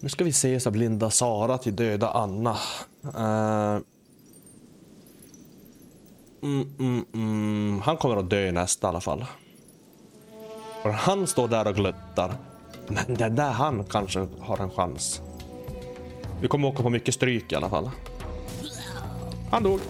Nu 0.00 0.08
ska 0.08 0.24
vi 0.24 0.32
se 0.32 0.60
så 0.60 0.70
blinda 0.70 1.10
Sara 1.10 1.58
till 1.58 1.76
döda 1.76 2.10
Anna. 2.10 2.56
Uh... 3.04 3.82
Mm, 6.42 6.68
mm, 6.78 7.04
mm. 7.14 7.80
Han 7.80 7.96
kommer 7.96 8.16
att 8.16 8.30
dö 8.30 8.52
nästa 8.52 8.86
i 8.86 8.88
alla 8.88 9.00
fall. 9.00 9.24
För 10.82 10.90
han 10.90 11.26
står 11.26 11.48
där 11.48 11.68
och 11.68 11.74
gluttar. 11.74 12.34
Men 12.88 13.14
det 13.14 13.28
där 13.28 13.50
han 13.50 13.84
kanske 13.84 14.26
har 14.40 14.58
en 14.58 14.70
chans. 14.70 15.22
Vi 16.40 16.48
kommer 16.48 16.68
åka 16.68 16.82
på 16.82 16.90
mycket 16.90 17.14
stryk 17.14 17.52
i 17.52 17.54
alla 17.54 17.70
fall. 17.70 17.90
Han 19.50 19.62
dog. 19.62 19.80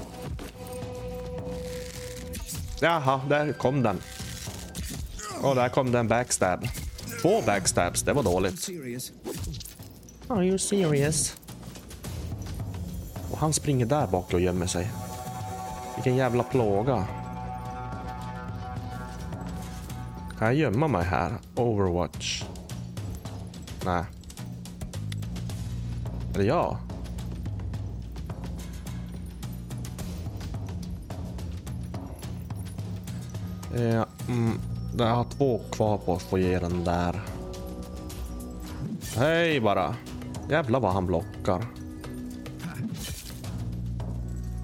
Jaha, 2.80 3.20
där 3.28 3.52
kom 3.52 3.82
den. 3.82 4.00
Och 5.42 5.54
där 5.54 5.68
kom 5.68 5.92
den 5.92 6.08
backstab. 6.08 6.68
Två 7.22 7.42
backstabs, 7.42 8.02
det 8.02 8.12
var 8.12 8.22
dåligt. 8.22 8.68
Are 10.28 10.44
you 10.46 10.58
serious? 10.58 11.36
Och 13.30 13.38
han 13.38 13.52
springer 13.52 13.86
där 13.86 14.06
bak 14.06 14.32
och 14.34 14.40
gömmer 14.40 14.66
sig. 14.66 14.90
Vilken 15.94 16.16
jävla 16.16 16.42
plåga. 16.42 17.06
Kan 20.38 20.46
jag 20.48 20.54
gömma 20.54 20.88
mig 20.88 21.04
här? 21.04 21.32
Overwatch. 21.54 22.44
Nej. 23.84 24.04
Eller 26.34 26.44
ja. 26.44 26.78
Ja, 33.76 34.06
mm, 34.28 34.58
jag 34.98 35.06
har 35.06 35.24
två 35.24 35.60
kvar 35.72 35.98
på 35.98 36.14
att 36.14 36.22
få 36.22 36.38
ge 36.38 36.58
den 36.58 36.84
där. 36.84 37.20
Hej 39.16 39.60
bara. 39.60 39.94
Jävlar 40.50 40.80
vad 40.80 40.92
han 40.92 41.06
blockar. 41.06 41.66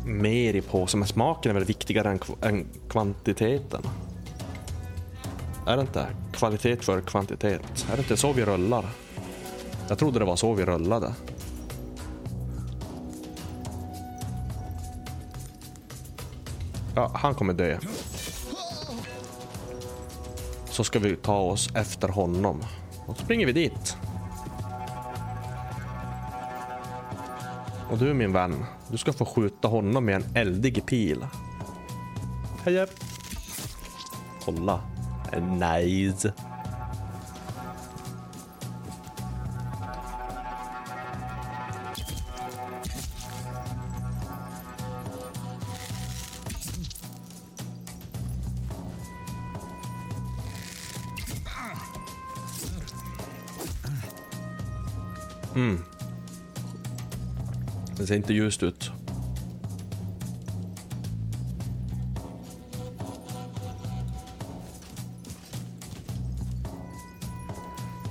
Mer 0.07 0.55
i 0.57 0.61
påsen, 0.63 1.01
men 1.01 1.09
smaken 1.09 1.51
är 1.51 1.55
väl 1.55 1.65
viktigare 1.65 2.11
än, 2.11 2.19
kv- 2.19 2.47
än 2.49 2.67
kvantiteten? 2.89 3.83
Är 5.67 5.77
det 5.77 5.81
inte? 5.83 6.07
Kvalitet 6.33 6.77
för 6.77 7.01
kvantitet. 7.01 7.87
Är 7.93 7.97
det 7.97 7.99
inte 8.03 8.17
så 8.17 8.33
vi 8.33 8.45
rullar? 8.45 8.85
Jag 9.89 9.99
trodde 9.99 10.19
det 10.19 10.25
var 10.25 10.37
så 10.37 10.53
vi 10.55 10.65
rullade. 10.65 11.15
Ja, 16.95 17.11
han 17.15 17.35
kommer 17.35 17.53
dö. 17.53 17.79
Så 20.81 20.85
ska 20.85 20.99
vi 20.99 21.17
ta 21.17 21.39
oss 21.39 21.71
efter 21.75 22.09
honom. 22.09 22.63
Och 23.07 23.17
så 23.17 23.25
springer 23.25 23.47
vi 23.47 23.53
dit. 23.53 23.97
Och 27.91 27.99
du 27.99 28.15
min 28.15 28.33
vän, 28.33 28.65
du 28.89 28.99
ska 28.99 29.13
få 29.13 29.25
skjuta 29.25 29.69
honom 29.69 30.05
med 30.05 30.17
en 30.17 30.25
eldig 30.35 30.87
pil. 30.87 31.27
Hej! 32.65 32.87
Kolla. 34.45 34.81
Nice. 35.41 36.33
Ser 58.11 58.17
inte 58.17 58.35
ljust 58.35 58.63
ut. 58.63 58.93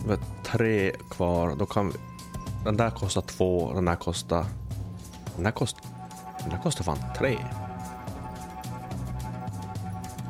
Vi 0.05 0.09
har 0.09 0.19
tre 0.43 0.91
kvar. 1.09 1.55
Då 1.55 1.65
kan 1.65 1.87
vi... 1.87 1.95
Den 2.65 2.77
där 2.77 2.89
kostar 2.89 3.21
två, 3.21 3.73
den 3.73 3.85
där 3.85 3.95
kostar... 3.95 4.45
Den 5.35 5.43
där 5.43 5.51
kostar... 5.51 5.81
Den 6.39 6.49
där 6.49 6.57
kostar 6.57 6.83
fan 6.83 6.97
tre. 7.17 7.37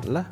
Eller? 0.04 0.24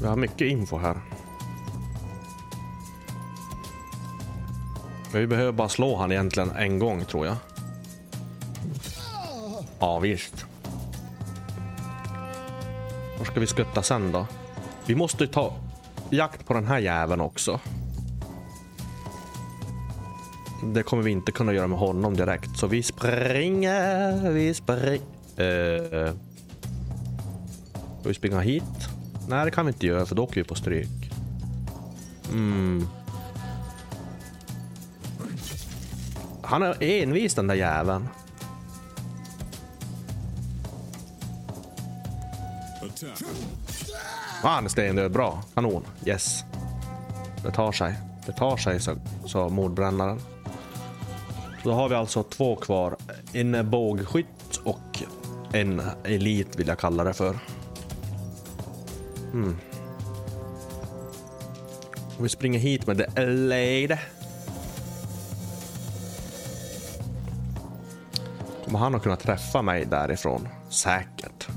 Vi 0.00 0.06
har 0.06 0.16
mycket 0.16 0.40
info 0.40 0.78
här. 0.78 1.17
Vi 5.14 5.26
behöver 5.26 5.52
bara 5.52 5.68
slå 5.68 5.96
han 5.96 6.12
egentligen 6.12 6.50
en 6.50 6.78
gång 6.78 7.04
tror 7.04 7.26
jag. 7.26 7.36
Ja 9.78 9.98
visst. 9.98 10.46
Var 13.18 13.24
ska 13.24 13.40
vi 13.40 13.46
skutta 13.46 13.82
sen 13.82 14.12
då? 14.12 14.26
Vi 14.86 14.94
måste 14.94 15.26
ta 15.26 15.52
jakt 16.10 16.46
på 16.46 16.54
den 16.54 16.66
här 16.66 16.78
jäveln 16.78 17.20
också. 17.20 17.60
Det 20.74 20.82
kommer 20.82 21.02
vi 21.02 21.10
inte 21.10 21.32
kunna 21.32 21.52
göra 21.52 21.66
med 21.66 21.78
honom 21.78 22.16
direkt. 22.16 22.58
Så 22.58 22.66
vi 22.66 22.82
springer, 22.82 24.30
vi 24.30 24.54
springer. 24.54 25.00
Uh, 25.38 26.08
eh. 26.08 26.12
ska 28.00 28.08
vi 28.08 28.14
springa 28.14 28.40
hit? 28.40 28.62
Nej, 29.28 29.44
det 29.44 29.50
kan 29.50 29.66
vi 29.66 29.72
inte 29.72 29.86
göra 29.86 30.06
för 30.06 30.14
då 30.14 30.22
åker 30.22 30.34
vi 30.34 30.44
på 30.44 30.54
stryk. 30.54 31.12
Mm. 32.32 32.86
Han 36.48 36.62
är 36.62 36.82
envis 36.82 37.34
den 37.34 37.46
där 37.46 37.54
jäveln. 37.54 38.08
Han 44.42 44.64
är 44.64 44.68
stendöd. 44.68 45.12
Bra. 45.12 45.42
Kanon. 45.54 45.84
Yes. 46.04 46.44
Det 47.42 47.50
tar 47.50 47.72
sig. 47.72 47.94
Det 48.26 48.32
tar 48.32 48.56
sig, 48.56 48.80
sa, 48.80 48.94
sa 49.26 49.48
mordbrännaren. 49.48 50.20
Så 51.62 51.68
då 51.68 51.72
har 51.72 51.88
vi 51.88 51.94
alltså 51.94 52.22
två 52.22 52.56
kvar. 52.56 52.96
En 53.32 53.70
bågskytt 53.70 54.60
och 54.64 55.02
en 55.52 55.82
elit 56.04 56.58
vill 56.58 56.68
jag 56.68 56.78
kalla 56.78 57.04
det 57.04 57.12
för. 57.14 57.38
Mm. 59.32 59.56
Och 62.18 62.24
vi 62.24 62.28
springer 62.28 62.58
hit 62.58 62.86
med 62.86 62.98
the 62.98 63.26
lady. 63.26 63.96
Kommer 68.68 68.78
han 68.78 68.94
att 68.94 69.02
kunna 69.02 69.16
träffa 69.16 69.62
mig 69.62 69.84
därifrån? 69.84 70.48
Säkert. 70.68 71.48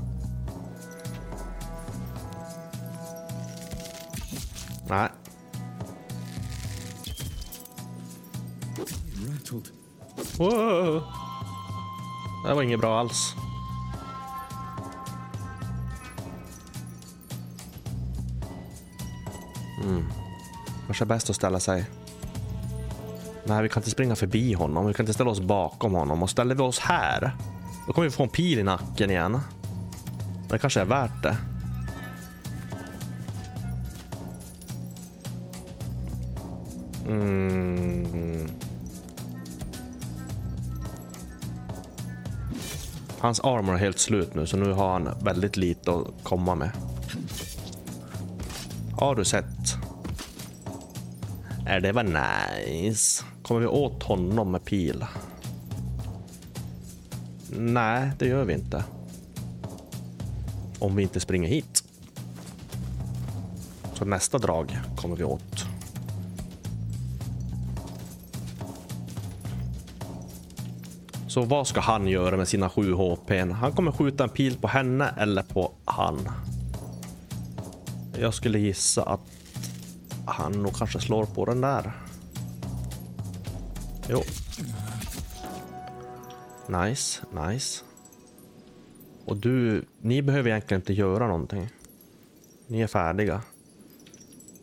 Nej. 4.87 5.09
Wow. 10.37 11.03
Det 12.47 12.53
var 12.53 12.63
inget 12.63 12.79
bra 12.79 12.99
alls. 12.99 13.35
Mm. 19.83 20.05
Kanske 20.85 21.05
bäst 21.05 21.29
att 21.29 21.35
ställa 21.35 21.59
sig. 21.59 22.00
Nej, 23.51 23.63
vi 23.63 23.69
kan 23.69 23.81
inte 23.81 23.89
springa 23.89 24.15
förbi 24.15 24.53
honom. 24.53 24.87
Vi 24.87 24.93
kan 24.93 25.03
inte 25.03 25.13
ställa 25.13 25.31
oss 25.31 25.39
bakom 25.39 25.93
honom. 25.93 26.23
Och 26.23 26.29
ställer 26.29 26.55
vi 26.55 26.61
oss 26.61 26.79
här, 26.79 27.31
då 27.87 27.93
kommer 27.93 28.07
vi 28.07 28.11
få 28.11 28.23
en 28.23 28.29
pil 28.29 28.59
i 28.59 28.63
nacken 28.63 29.11
igen. 29.11 29.39
Det 30.49 30.57
kanske 30.57 30.81
är 30.81 30.85
värt 30.85 31.23
det. 31.23 31.37
Mm. 37.07 38.49
Hans 43.19 43.39
armor 43.39 43.73
är 43.73 43.77
helt 43.77 43.99
slut 43.99 44.35
nu, 44.35 44.47
så 44.47 44.57
nu 44.57 44.73
har 44.73 44.91
han 44.91 45.09
väldigt 45.21 45.57
lite 45.57 45.91
att 45.91 46.23
komma 46.23 46.55
med. 46.55 46.71
Har 48.97 49.15
du 49.15 49.25
sett? 49.25 49.75
Är 51.65 51.79
det 51.79 51.91
var 51.91 52.03
nice? 52.03 53.23
Kommer 53.51 53.61
vi 53.61 53.67
åt 53.67 54.03
honom 54.03 54.51
med 54.51 54.65
pil? 54.65 55.05
Nej, 57.49 58.11
det 58.19 58.27
gör 58.27 58.45
vi 58.45 58.53
inte. 58.53 58.83
Om 60.79 60.95
vi 60.95 61.03
inte 61.03 61.19
springer 61.19 61.49
hit. 61.49 61.83
Så 63.93 64.05
nästa 64.05 64.37
drag 64.37 64.79
kommer 64.95 65.15
vi 65.15 65.23
åt. 65.23 65.65
Så 71.27 71.41
vad 71.41 71.67
ska 71.67 71.79
han 71.79 72.07
göra 72.07 72.37
med 72.37 72.47
sina 72.47 72.69
7 72.69 72.93
HP? 72.93 73.31
Han 73.53 73.71
kommer 73.71 73.91
skjuta 73.91 74.23
en 74.23 74.29
pil 74.29 74.57
på 74.57 74.67
henne 74.67 75.13
eller 75.17 75.43
på 75.43 75.71
han. 75.85 76.29
Jag 78.19 78.33
skulle 78.33 78.59
gissa 78.59 79.03
att 79.03 79.21
han 80.25 80.51
nog 80.51 80.75
kanske 80.75 80.99
slår 80.99 81.25
på 81.25 81.45
den 81.45 81.61
där. 81.61 81.93
Jo. 84.11 84.23
Nice, 86.67 87.21
nice. 87.33 87.83
Och 89.25 89.37
du, 89.37 89.85
ni 90.01 90.21
behöver 90.21 90.49
egentligen 90.49 90.81
inte 90.81 90.93
göra 90.93 91.27
någonting. 91.27 91.69
Ni 92.67 92.81
är 92.81 92.87
färdiga. 92.87 93.41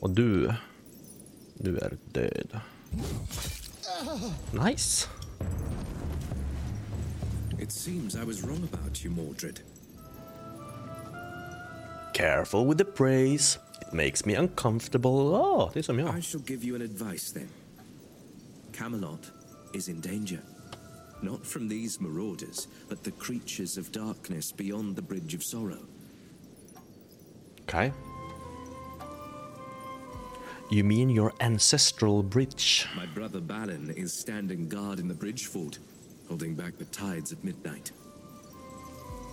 Och 0.00 0.10
du, 0.10 0.54
du 1.54 1.78
är 1.78 1.96
död. 2.12 2.60
Nice. 4.66 5.08
It 7.58 7.72
seems 7.72 8.14
I 8.14 8.24
was 8.24 8.42
wrong 8.42 8.68
about 8.72 9.04
you, 9.04 9.14
Mordred. 9.14 9.60
Careful 12.14 12.66
with 12.68 12.78
the 12.78 12.84
praise. 12.84 13.58
It 13.80 13.92
makes 13.92 14.24
me 14.24 14.36
uncomfortable. 14.36 15.10
Oh, 15.10 15.70
det 15.72 15.78
är 15.78 15.82
som 15.82 15.98
jag. 15.98 16.18
I 16.18 16.22
shall 16.22 16.42
give 16.46 16.66
you 16.66 16.76
an 16.76 16.82
advice 16.82 17.32
then. 17.32 17.48
Camelot 18.72 19.37
is 19.72 19.88
in 19.88 20.00
danger. 20.00 20.42
Not 21.22 21.44
from 21.44 21.68
these 21.68 22.00
marauders, 22.00 22.68
but 22.88 23.02
the 23.02 23.10
creatures 23.10 23.76
of 23.76 23.90
darkness 23.92 24.52
beyond 24.52 24.96
the 24.96 25.02
Bridge 25.02 25.34
of 25.34 25.42
Sorrow. 25.42 25.86
Okay. 27.62 27.92
You 30.70 30.84
mean 30.84 31.08
your 31.08 31.32
ancestral 31.40 32.22
bridge? 32.22 32.86
My 32.94 33.06
brother 33.06 33.40
Balin 33.40 33.90
is 33.90 34.12
standing 34.12 34.68
guard 34.68 34.98
in 34.98 35.08
the 35.08 35.14
bridge 35.14 35.46
fort, 35.46 35.78
holding 36.28 36.54
back 36.54 36.76
the 36.76 36.84
tides 36.86 37.32
at 37.32 37.42
midnight. 37.42 37.90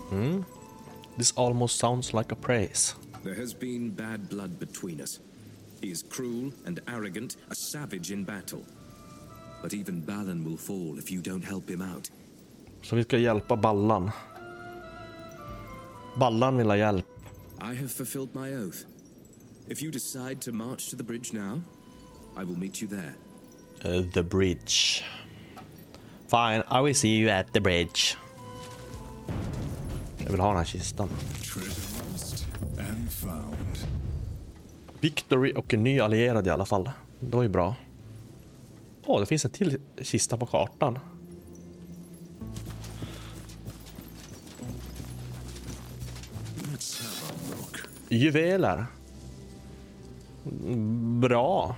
Hmm? 0.08 0.42
This 1.18 1.32
almost 1.32 1.78
sounds 1.78 2.14
like 2.14 2.32
a 2.32 2.36
praise. 2.36 2.94
There 3.22 3.34
has 3.34 3.54
been 3.54 3.90
bad 3.90 4.28
blood 4.28 4.58
between 4.58 5.00
us. 5.00 5.18
He 5.80 5.90
is 5.90 6.02
cruel 6.02 6.52
and 6.64 6.80
arrogant, 6.88 7.36
a 7.50 7.54
savage 7.54 8.12
in 8.12 8.24
battle. 8.24 8.64
But 9.62 9.74
even 9.74 10.00
Balin 10.00 10.44
will 10.44 10.58
fall 10.58 10.98
if 10.98 11.12
you 11.12 11.22
don't 11.22 11.44
help 11.44 11.70
him 11.70 11.82
out. 11.82 12.12
Så 12.82 12.96
vi 12.96 13.04
ska 13.04 13.18
hjälpa 13.18 13.56
Ballan. 13.56 14.10
Ballan 16.18 16.56
vill 16.56 16.66
ha 16.66 16.76
hjälp. 16.76 17.06
I 17.60 17.74
have 17.76 17.88
fulfilled 17.88 18.28
my 18.34 18.56
oath. 18.56 18.78
If 19.68 19.82
you 19.82 19.92
decide 19.92 20.40
to 20.40 20.52
march 20.52 20.90
to 20.90 20.96
the 20.96 21.02
bridge 21.02 21.32
now, 21.32 21.60
I 22.36 22.44
will 22.44 22.58
meet 22.58 22.82
you 22.82 22.88
there. 22.90 23.14
Uh, 23.84 24.10
the 24.12 24.22
bridge. 24.22 25.04
Fine, 26.28 26.62
I 26.70 26.80
will 26.80 26.94
see 26.94 27.16
you 27.16 27.30
at 27.30 27.52
the 27.52 27.60
bridge. 27.60 28.16
Jag 30.18 30.30
vill 30.30 30.40
ha 30.40 30.48
den 30.48 30.56
här 30.56 30.64
kistan. 30.64 31.08
Victory 35.00 35.52
och 35.52 35.74
en 35.74 35.82
ny 35.82 36.00
allierad 36.00 36.46
i 36.46 36.50
alla 36.50 36.66
fall. 36.66 36.90
Det 37.20 37.36
var 37.36 37.42
ju 37.42 37.48
bra. 37.48 37.74
Åh, 39.06 39.20
det 39.20 39.26
finns 39.26 39.44
en 39.44 39.50
till 39.50 39.78
kista 40.02 40.36
på 40.36 40.46
kartan. 40.46 40.98
Juveler. 48.08 48.86
Bra. 51.20 51.76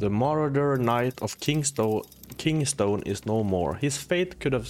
The 0.00 0.08
Marauder 0.08 0.76
Knight 0.76 1.22
of 1.22 1.36
Kingstone, 1.40 2.02
Kingstone 2.36 3.02
is 3.06 3.24
no 3.24 3.42
more. 3.42 3.76
His 3.80 3.98
fate 3.98 4.40
could 4.40 4.54
have 4.54 4.66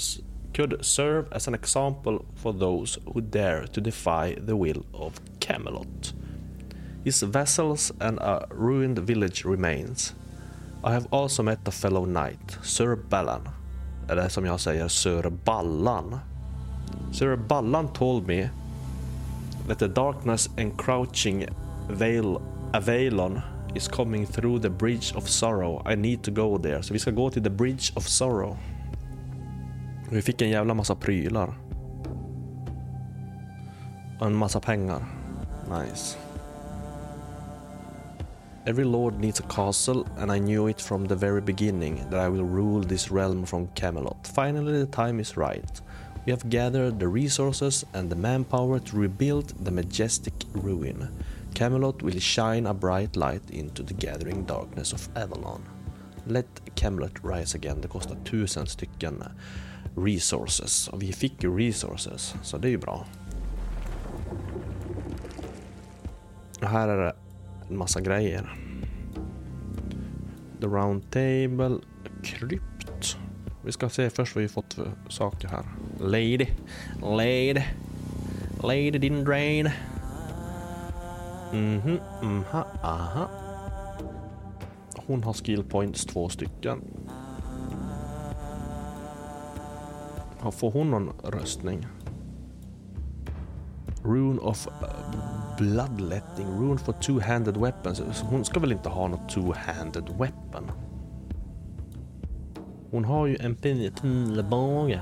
could 0.60 0.84
serve 0.84 1.26
as 1.32 1.48
an 1.48 1.54
example 1.54 2.22
for 2.34 2.52
those 2.52 2.98
who 3.06 3.22
dare 3.22 3.66
to 3.66 3.80
defy 3.80 4.36
the 4.46 4.54
will 4.54 4.84
of 4.92 5.18
Camelot. 5.40 6.12
His 7.02 7.22
vessels 7.22 7.90
and 7.98 8.18
a 8.18 8.46
ruined 8.50 8.98
village 8.98 9.46
remains. 9.46 10.12
I 10.84 10.92
have 10.92 11.06
also 11.10 11.42
met 11.42 11.60
a 11.66 11.70
fellow 11.70 12.04
knight, 12.04 12.58
Sir 12.62 12.94
Ballan. 12.96 13.48
Eller 14.10 14.28
som 14.28 14.44
jag 14.44 14.60
säger, 14.60 14.88
Sir 14.88 15.30
Ballan. 15.30 16.20
Sir 17.12 17.36
Ballan 17.36 17.88
told 17.88 18.28
me 18.28 18.50
that 19.66 19.78
the 19.78 19.88
darkness 19.88 20.48
encroaching 20.58 21.46
veil, 21.88 22.42
Avalon 22.74 23.40
is 23.74 23.88
coming 23.88 24.26
through 24.26 24.58
the 24.58 24.70
bridge 24.70 25.14
of 25.16 25.28
sorrow. 25.28 25.82
I 25.86 25.94
need 25.94 26.22
to 26.22 26.30
go 26.30 26.58
there. 26.58 26.82
Så 26.82 26.92
vi 26.92 26.98
ska 26.98 27.10
gå 27.10 27.30
till 27.30 27.42
the 27.42 27.50
bridge 27.50 27.92
of 27.96 28.08
sorrow. 28.08 28.56
Vi 30.12 30.22
fick 30.22 30.42
en 30.42 30.50
jävla 30.50 30.74
massa 30.74 30.94
prylar. 30.94 31.54
Och 34.20 34.26
en 34.26 34.34
massa 34.34 34.60
pengar. 34.60 35.04
Nice. 35.68 36.18
Every 38.66 38.84
lord 38.84 39.20
needs 39.20 39.40
a 39.40 39.44
castle, 39.48 40.04
and 40.18 40.32
I 40.32 40.38
knew 40.38 40.70
it 40.70 40.80
from 40.80 41.08
the 41.08 41.14
very 41.14 41.40
beginning 41.40 42.04
that 42.10 42.26
I 42.26 42.28
will 42.28 42.44
rule 42.44 42.88
this 42.88 43.10
realm 43.10 43.46
from 43.46 43.68
Camelot. 43.74 44.26
Finally, 44.34 44.84
the 44.84 44.92
time 44.92 45.20
is 45.20 45.36
right. 45.36 45.82
We 46.26 46.32
have 46.32 46.50
gathered 46.50 46.98
the 46.98 47.08
resources 47.08 47.86
and 47.94 48.10
the 48.10 48.16
manpower 48.16 48.78
to 48.78 48.96
rebuild 48.96 49.54
the 49.64 49.70
majestic 49.70 50.34
ruin. 50.52 51.08
Camelot 51.54 52.02
will 52.02 52.20
shine 52.20 52.66
a 52.66 52.74
bright 52.74 53.16
light 53.16 53.50
into 53.50 53.82
the 53.82 53.94
gathering 53.94 54.44
darkness 54.44 54.92
of 54.92 55.08
Avalon. 55.16 55.62
Let 56.26 56.46
Camelot 56.74 57.24
rise 57.24 57.54
again. 57.54 57.80
Det 57.80 57.88
kostar 57.88 58.16
tusen 58.24 58.66
stycken 58.66 59.24
resources. 59.96 60.88
Och 60.88 61.02
vi 61.02 61.12
fick 61.12 61.42
ju 61.42 61.58
resources, 61.58 62.34
så 62.42 62.58
det 62.58 62.68
är 62.68 62.70
ju 62.70 62.78
bra. 62.78 63.06
Och 66.60 66.68
här 66.68 66.88
är 66.88 66.96
det 66.96 67.14
en 67.68 67.76
massa 67.78 68.00
grejer. 68.00 68.56
The 70.60 70.66
round 70.66 71.10
table, 71.10 71.78
krypt. 72.22 73.16
Vi 73.64 73.72
ska 73.72 73.88
se 73.88 74.10
först 74.10 74.34
vad 74.34 74.42
vi 74.42 74.48
fått 74.48 74.74
för 74.74 74.92
saker 75.08 75.48
här. 75.48 75.64
Lady, 76.00 76.46
lady, 77.02 77.62
lady 78.62 78.90
din 78.90 79.24
drain. 79.24 79.70
Mhm, 81.52 81.98
mhm, 82.22 82.44
aha. 82.82 83.28
Hon 85.06 85.24
har 85.24 85.32
skill 85.32 85.64
points 85.64 86.04
två 86.04 86.28
stycken. 86.28 86.82
Får 90.40 90.70
hon 90.70 90.90
någon 90.90 91.12
röstning? 91.24 91.86
Rune 94.02 94.40
of 94.40 94.66
eh, 94.66 94.72
Bloodletting. 95.58 96.46
Rune 96.46 96.78
for 96.78 96.92
two-handed 96.92 97.56
weapons. 97.56 98.02
Så 98.12 98.26
hon 98.26 98.44
ska 98.44 98.60
väl 98.60 98.72
inte 98.72 98.88
ha 98.88 99.08
något 99.08 99.34
two-handed 99.34 100.18
weapon? 100.18 100.70
Hon 102.90 103.04
har 103.04 103.26
ju 103.26 103.36
en 103.40 103.54
pilbåge. 103.54 105.00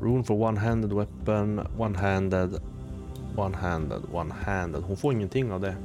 Rune 0.00 0.24
for 0.24 0.34
one-handed 0.34 0.92
weapon, 0.92 1.60
one-handed, 1.78 2.60
one-handed, 3.36 4.02
one-handed. 4.12 4.82
Hon 4.82 4.96
får 4.96 5.12
ingenting 5.12 5.52
av 5.52 5.60
det. 5.60 5.76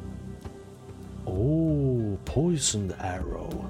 Oh, 1.25 2.15
poisoned 2.25 2.93
arrow. 2.99 3.65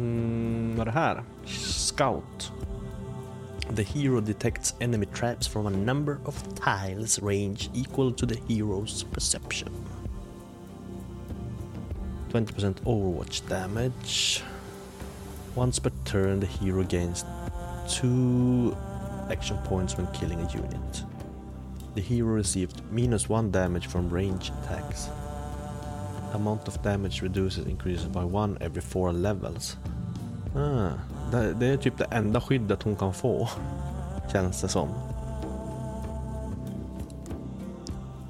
Mm, 0.00 0.76
vad 0.76 0.88
är 0.88 0.92
det 0.92 0.98
här? 0.98 1.24
Scout. 1.46 2.52
The 3.74 3.82
hero 3.82 4.20
detects 4.20 4.74
enemy 4.80 5.06
traps 5.06 5.46
from 5.46 5.66
a 5.66 5.70
number 5.70 6.18
of 6.24 6.42
tiles 6.54 7.22
range 7.22 7.70
equal 7.74 8.12
to 8.12 8.26
the 8.26 8.40
hero's 8.48 9.04
perception. 9.04 9.68
20% 12.32 12.74
Overwatch 12.84 13.48
damage. 13.48 14.42
Once 15.54 15.78
per 15.78 15.90
turn, 16.04 16.40
the 16.40 16.46
hero 16.46 16.82
gains 16.82 17.24
two 17.88 18.74
action 19.30 19.58
points 19.64 19.98
when 19.98 20.06
killing 20.12 20.40
a 20.40 20.50
unit. 20.50 21.04
The 21.94 22.00
hero 22.00 22.34
received 22.34 22.82
minus 22.90 23.28
one 23.28 23.50
damage 23.50 23.86
from 23.86 24.08
range 24.08 24.50
attacks. 24.62 25.08
Amount 26.32 26.68
of 26.68 26.80
damage 26.82 27.22
reduces 27.22 27.66
increases 27.66 28.06
by 28.06 28.24
one 28.24 28.56
every 28.60 28.82
four 28.82 29.12
levels. 29.12 29.76
Ah, 30.56 30.90
det, 31.30 31.54
det 31.54 31.66
är 31.66 31.76
typ 31.76 31.98
det 31.98 32.04
enda 32.04 32.40
skyddet 32.40 32.82
hon 32.82 32.96
kan 32.96 33.14
få. 33.14 33.48
Känns 34.32 34.60
det 34.60 34.68
som. 34.68 34.88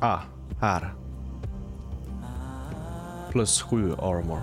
Ah, 0.00 0.18
här. 0.60 0.94
Plus 3.30 3.62
sju 3.62 3.92
armor. 3.92 4.42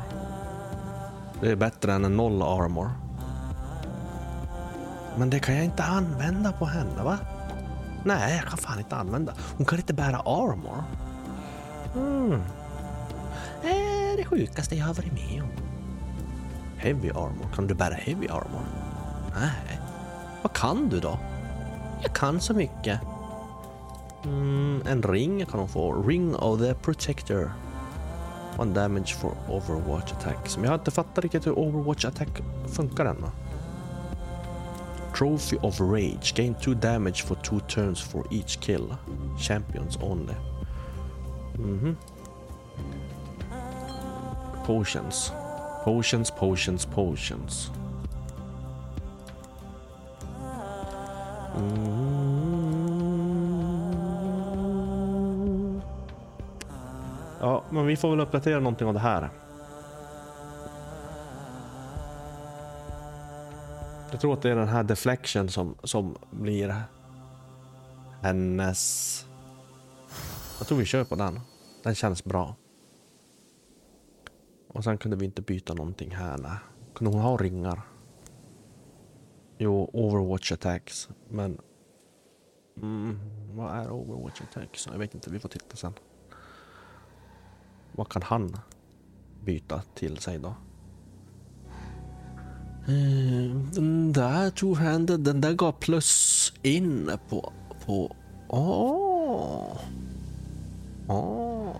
Det 1.41 1.52
är 1.52 1.56
bättre 1.56 1.94
än 1.94 2.06
en 2.06 2.18
noll 2.18 2.41
armor. 2.41 2.91
Men 5.18 5.30
det 5.30 5.40
kan 5.40 5.56
jag 5.56 5.66
inte 5.66 5.84
använda 5.84 6.52
på 6.52 6.66
henne 6.66 7.04
va? 7.04 7.18
Nej, 8.04 8.36
jag 8.36 8.45
kan 8.45 8.58
fan 8.58 8.80
inte 8.80 8.95
använda. 8.95 9.34
Hon 9.58 9.66
kan 9.66 9.78
inte 9.78 9.94
bära 9.94 10.18
armor. 10.18 10.84
Mm. 11.95 12.41
Det 13.62 13.68
är 13.68 14.18
det 14.18 14.26
sjukaste 14.26 14.76
jag 14.76 14.86
har 14.86 14.94
varit 14.94 15.14
med 15.14 15.44
om. 15.44 15.66
Heavy 16.78 17.10
armor. 17.10 17.48
Kan 17.56 17.68
du 17.68 17.74
bära 17.74 17.94
heavy 17.94 18.28
armor? 18.28 18.62
Nej. 19.36 19.80
Vad 20.41 20.54
kan 20.54 20.90
du 20.90 20.99
då? 20.99 21.20
Jag 22.02 22.14
kan 22.14 22.41
så 22.41 22.54
mycket. 22.54 22.99
Mm, 24.24 24.82
en 24.88 25.04
ring 25.04 25.45
kan 25.45 25.60
hon 25.60 25.70
få. 25.70 26.04
Ring 26.04 26.36
of 26.36 26.60
the 26.60 26.74
Protector. 26.74 27.52
One 28.58 28.74
damage 28.74 29.16
for 29.16 29.32
Overwatch 29.49 30.12
attack. 30.12 30.56
Men 30.56 30.64
jag 30.64 30.72
har 30.72 30.78
inte 30.78 30.91
fattat 30.91 31.24
riktigt 31.24 31.48
hur 31.48 31.60
Overwatch 31.60 32.06
attack 32.06 32.41
funkar 32.68 33.06
än. 33.06 33.26
Trophy 35.18 35.58
of 35.62 35.80
Rage. 35.82 36.34
Gain 36.36 36.56
two 36.56 36.74
damage 36.74 37.26
for 37.26 37.36
two 37.36 37.60
turns 37.60 38.02
for 38.02 38.24
each 38.32 38.60
kill. 38.60 38.95
Champions 39.40 39.98
only. 40.02 40.34
Mhm. 41.56 41.95
Potions. 44.66 45.32
Potions, 45.88 46.31
potions, 46.31 46.85
potions. 46.85 47.72
Mm. 51.57 51.81
Ja, 57.39 57.64
men 57.69 57.85
vi 57.85 57.97
får 57.97 58.09
väl 58.09 58.19
uppdatera 58.19 58.59
någonting 58.59 58.88
av 58.88 58.93
det 58.93 58.99
här. 58.99 59.30
Jag 64.11 64.22
tror 64.22 64.34
att 64.34 64.41
det 64.41 64.51
är 64.51 64.55
den 64.55 64.68
här 64.68 64.84
deflection 64.84 65.49
som, 65.49 65.76
som 65.84 66.15
blir 66.31 66.76
hennes... 68.22 69.26
Jag 70.57 70.68
tror 70.68 70.77
vi 70.77 70.85
kör 70.85 71.03
på 71.03 71.15
den. 71.15 71.39
Den 71.84 71.95
känns 71.95 72.23
bra. 72.23 72.55
Och 74.78 74.84
sen 74.84 74.98
kunde 74.98 75.18
vi 75.18 75.26
inte 75.26 75.41
byta 75.41 75.74
någonting 75.74 76.16
här. 76.16 76.38
Nej. 76.38 76.58
Kunde 76.94 77.14
hon 77.14 77.22
ha 77.22 77.38
ringar? 77.38 77.82
Jo, 79.58 79.90
Overwatch 79.94 80.52
attacks. 80.52 81.10
Men... 81.30 81.62
Mm, 82.82 83.20
vad 83.54 83.76
är 83.76 83.91
Overwatch 83.91 84.41
attacks? 84.41 84.88
Jag 84.91 84.99
vet 84.99 85.14
inte, 85.14 85.30
vi 85.30 85.40
får 85.40 85.49
titta 85.49 85.76
sen. 85.76 85.94
Vad 87.91 88.10
kan 88.10 88.22
han 88.22 88.58
byta 89.44 89.82
till 89.95 90.18
sig 90.18 90.40
då? 90.40 90.56
Eh, 92.88 93.56
den 93.74 94.14
där 94.14 94.49
two-handed, 94.49 95.18
den 95.18 95.41
där 95.41 95.54
gav 95.54 95.72
plus 95.72 96.54
in 96.64 97.12
på... 97.30 97.54
på... 97.86 98.16
Åh! 98.48 99.80
Åh! 101.08 101.76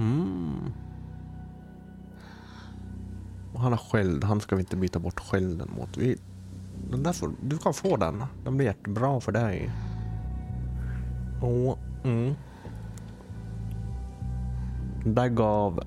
Mm. 0.00 0.72
Och 3.52 3.60
han 3.60 3.72
har 3.72 3.78
sköld, 3.78 4.24
han 4.24 4.40
ska 4.40 4.56
vi 4.56 4.60
inte 4.60 4.76
byta 4.76 4.98
bort 4.98 5.20
skölden 5.20 5.70
mot. 5.78 5.96
Vi, 5.96 6.16
den 6.90 7.02
där 7.02 7.12
får, 7.12 7.30
du 7.42 7.58
kan 7.58 7.74
få 7.74 7.96
den. 7.96 8.24
Den 8.44 8.56
blir 8.56 8.66
jättebra 8.66 9.20
för 9.20 9.32
dig. 9.32 9.70
Åh, 11.42 11.76
mm. 12.04 12.34
Den 15.04 15.14
där 15.14 15.28
gav 15.28 15.80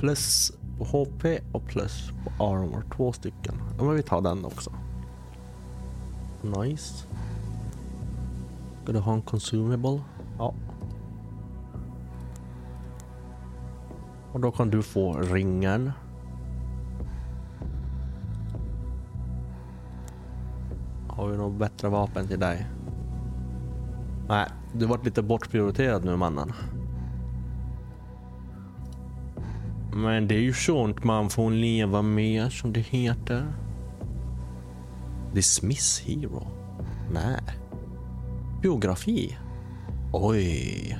plus 0.00 0.52
på 0.78 0.84
HP 0.84 1.24
och 1.52 1.66
plus 1.66 2.10
på 2.24 2.44
armor. 2.44 2.84
Två 2.96 3.12
stycken. 3.12 3.54
Ja, 3.78 3.84
men 3.84 3.94
vi 3.94 4.02
tar 4.02 4.20
den 4.20 4.44
också. 4.44 4.72
Nice. 6.42 7.06
Ska 8.82 8.92
du 8.92 8.98
ha 8.98 9.12
en 9.12 9.22
consumable? 9.22 10.00
Ja. 10.38 10.54
Och 14.32 14.40
då 14.40 14.50
kan 14.50 14.70
du 14.70 14.82
få 14.82 15.12
ringen. 15.12 15.92
Har 21.08 21.28
vi 21.28 21.36
något 21.36 21.58
bättre 21.58 21.88
vapen 21.88 22.26
till 22.26 22.40
dig? 22.40 22.66
Nej, 24.28 24.46
du 24.72 24.86
varit 24.86 25.04
lite 25.04 25.22
bortprioriterad 25.22 26.04
nu 26.04 26.16
mannen. 26.16 26.52
Men 29.92 30.28
det 30.28 30.34
är 30.34 30.40
ju 30.40 30.52
sånt 30.52 31.04
man 31.04 31.30
får 31.30 31.50
leva 31.50 32.02
med 32.02 32.52
som 32.52 32.72
det 32.72 32.80
heter. 32.80 33.52
Dismiss 35.34 36.02
Hero? 36.06 36.46
Nej. 37.12 37.40
Biografi? 38.62 39.38
Oj. 40.12 40.98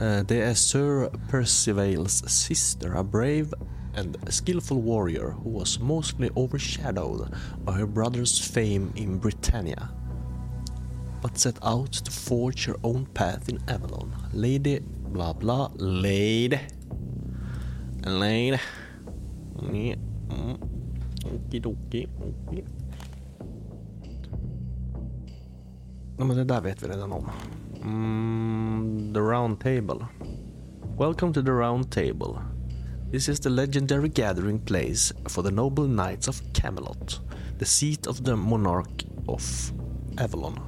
Eh, 0.00 0.24
det 0.28 0.42
är 0.42 0.54
Sir 0.54 1.10
Percivale's 1.30 2.28
sister, 2.28 2.94
a 2.96 3.02
brave 3.02 3.52
and 3.96 4.16
skillful 4.30 4.82
warrior 4.82 5.30
who 5.30 5.50
was 5.58 5.78
mostly 5.78 6.30
overshadowed 6.36 7.28
by 7.64 7.72
her 7.72 7.86
brother's 7.86 8.38
fame 8.38 8.92
in 8.94 9.18
Britannia, 9.18 9.88
but 11.22 11.38
set 11.38 11.56
out 11.62 11.92
to 11.92 12.10
forge 12.10 12.66
her 12.66 12.76
own 12.82 13.06
path 13.14 13.48
in 13.48 13.58
Avalon. 13.68 14.14
Lady 14.32 14.80
bla 15.12 15.34
bla, 15.34 15.70
lady. 15.76 16.58
Lady. 18.04 18.58
Mm. 19.60 20.58
Okidoki, 21.24 22.08
okej. 22.18 22.64
Ja, 26.18 26.24
men 26.24 26.36
det 26.36 26.44
där 26.44 26.60
vet 26.60 26.82
vi 26.82 26.88
redan 26.88 27.12
om. 27.12 27.30
Mm, 27.82 29.12
the 29.12 29.20
Round 29.20 29.58
Table. 29.58 30.08
Welcome 30.96 31.32
to 31.32 31.42
the 31.42 31.52
Round 31.52 31.90
Table. 31.90 32.40
This 33.10 33.28
is 33.28 33.40
the 33.40 33.50
legendary 33.50 34.08
gathering 34.08 34.60
place 34.60 35.12
for 35.26 35.42
the 35.42 35.50
noble 35.50 35.88
knights 35.88 36.28
of 36.28 36.40
Camelot, 36.52 37.18
the 37.58 37.64
seat 37.64 38.06
of 38.06 38.22
the 38.22 38.36
monarch 38.36 39.02
of 39.26 39.72
Avalon. 40.16 40.60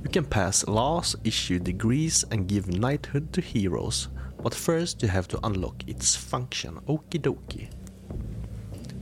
You 0.00 0.08
can 0.08 0.24
pass 0.24 0.64
laws, 0.68 1.16
issue 1.24 1.58
degrees, 1.58 2.24
and 2.30 2.46
give 2.46 2.68
knighthood 2.68 3.32
to 3.32 3.40
heroes, 3.40 4.06
but 4.40 4.54
first 4.54 5.02
you 5.02 5.08
have 5.08 5.26
to 5.28 5.40
unlock 5.44 5.82
its 5.88 6.14
function. 6.14 6.78
Okie 6.86 7.20
dokie. 7.20 7.68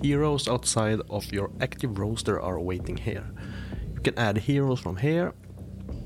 Heroes 0.01 0.49
outside 0.49 1.03
of 1.11 1.31
your 1.31 1.51
active 1.61 1.99
roster 1.99 2.41
are 2.41 2.59
waiting 2.59 2.97
here. 2.97 3.27
You 3.95 4.01
can 4.01 4.19
add 4.19 4.39
heroes 4.39 4.81
from 4.81 4.97
here. 4.97 5.35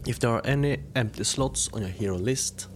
If 0.07 0.21
there 0.21 0.31
are 0.31 0.47
any 0.47 0.79
empty 0.95 1.25
slots 1.25 1.69
on 1.73 1.83
your 1.83 1.91
hero 1.91 2.17
list, 2.17 2.69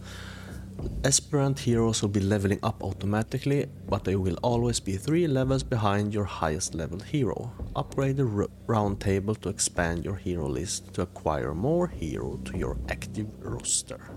Esperant 1.03 1.59
heroes 1.59 2.01
will 2.01 2.09
be 2.09 2.19
leveling 2.19 2.59
up 2.63 2.83
automatically, 2.83 3.67
but 3.87 4.03
they 4.03 4.15
will 4.15 4.37
always 4.41 4.79
be 4.79 4.97
three 4.97 5.27
levels 5.27 5.63
behind 5.63 6.13
your 6.13 6.25
highest 6.25 6.73
level 6.73 6.99
hero. 6.99 7.51
Upgrade 7.75 8.17
the 8.17 8.25
round 8.67 8.99
table 8.99 9.35
to 9.35 9.49
expand 9.49 10.03
your 10.03 10.15
hero 10.15 10.47
list 10.47 10.93
to 10.93 11.03
acquire 11.03 11.53
more 11.53 11.87
hero 11.87 12.37
to 12.45 12.57
your 12.57 12.77
active 12.89 13.27
roster. 13.39 14.09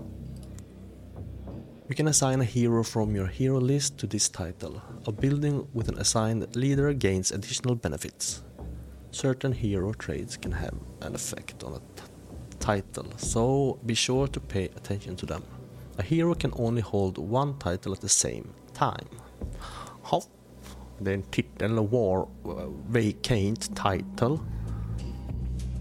You 1.87 1.95
can 1.95 2.07
assign 2.07 2.41
a 2.41 2.45
hero 2.45 2.83
from 2.83 3.15
your 3.15 3.27
hero 3.27 3.59
list 3.59 3.99
to 3.99 4.07
this 4.07 4.27
title. 4.27 4.81
A 5.05 5.11
building 5.11 5.67
with 5.73 5.87
an 5.87 5.99
assigned 5.99 6.55
leader 6.55 6.93
gains 6.93 7.31
additional 7.31 7.75
benefits. 7.75 8.41
Certain 9.11 9.53
hero 9.53 9.93
traits 9.93 10.35
can 10.35 10.51
have 10.51 10.73
an 11.01 11.13
effect 11.13 11.63
on 11.63 11.73
a 11.73 11.94
title, 12.65 13.05
so 13.17 13.77
be 13.85 13.95
sure 13.95 14.27
to 14.27 14.39
pay 14.39 14.65
attention 14.75 15.15
to 15.15 15.25
them. 15.25 15.41
A 15.97 16.01
hero 16.03 16.33
can 16.35 16.51
only 16.55 16.81
hold 16.81 17.17
one 17.17 17.53
title 17.59 17.93
at 17.93 18.01
the 18.01 18.09
same 18.09 18.47
time. 18.73 19.09
Ja, 20.11 20.21
Det 20.99 21.11
är 21.11 21.15
en 21.15 21.23
titel, 21.23 21.79
War 21.79 22.27
Vacant 22.87 23.75
Title. 23.75 24.37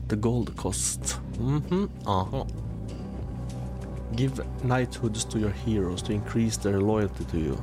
The 0.08 0.16
Gold 0.16 0.56
Cost. 0.56 1.20
Mhm, 1.40 1.88
aha. 2.06 2.46
Give 4.16 4.32
knighthoods 4.62 5.24
to 5.24 5.38
your 5.38 5.50
heroes 5.50 6.02
to 6.02 6.12
increase 6.12 6.60
their 6.60 6.80
loyalty 6.80 7.24
to 7.24 7.36
you. 7.36 7.56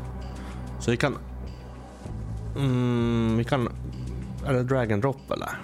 Så 0.80 0.92
vi 0.92 0.98
kan... 0.98 1.18
Mm, 2.56 3.38
vi 3.38 3.44
kan... 3.44 3.68
Är 4.46 4.54
det 4.54 4.64
drag 4.64 4.92
and 4.92 5.02
drop 5.02 5.32
eller? 5.32 5.60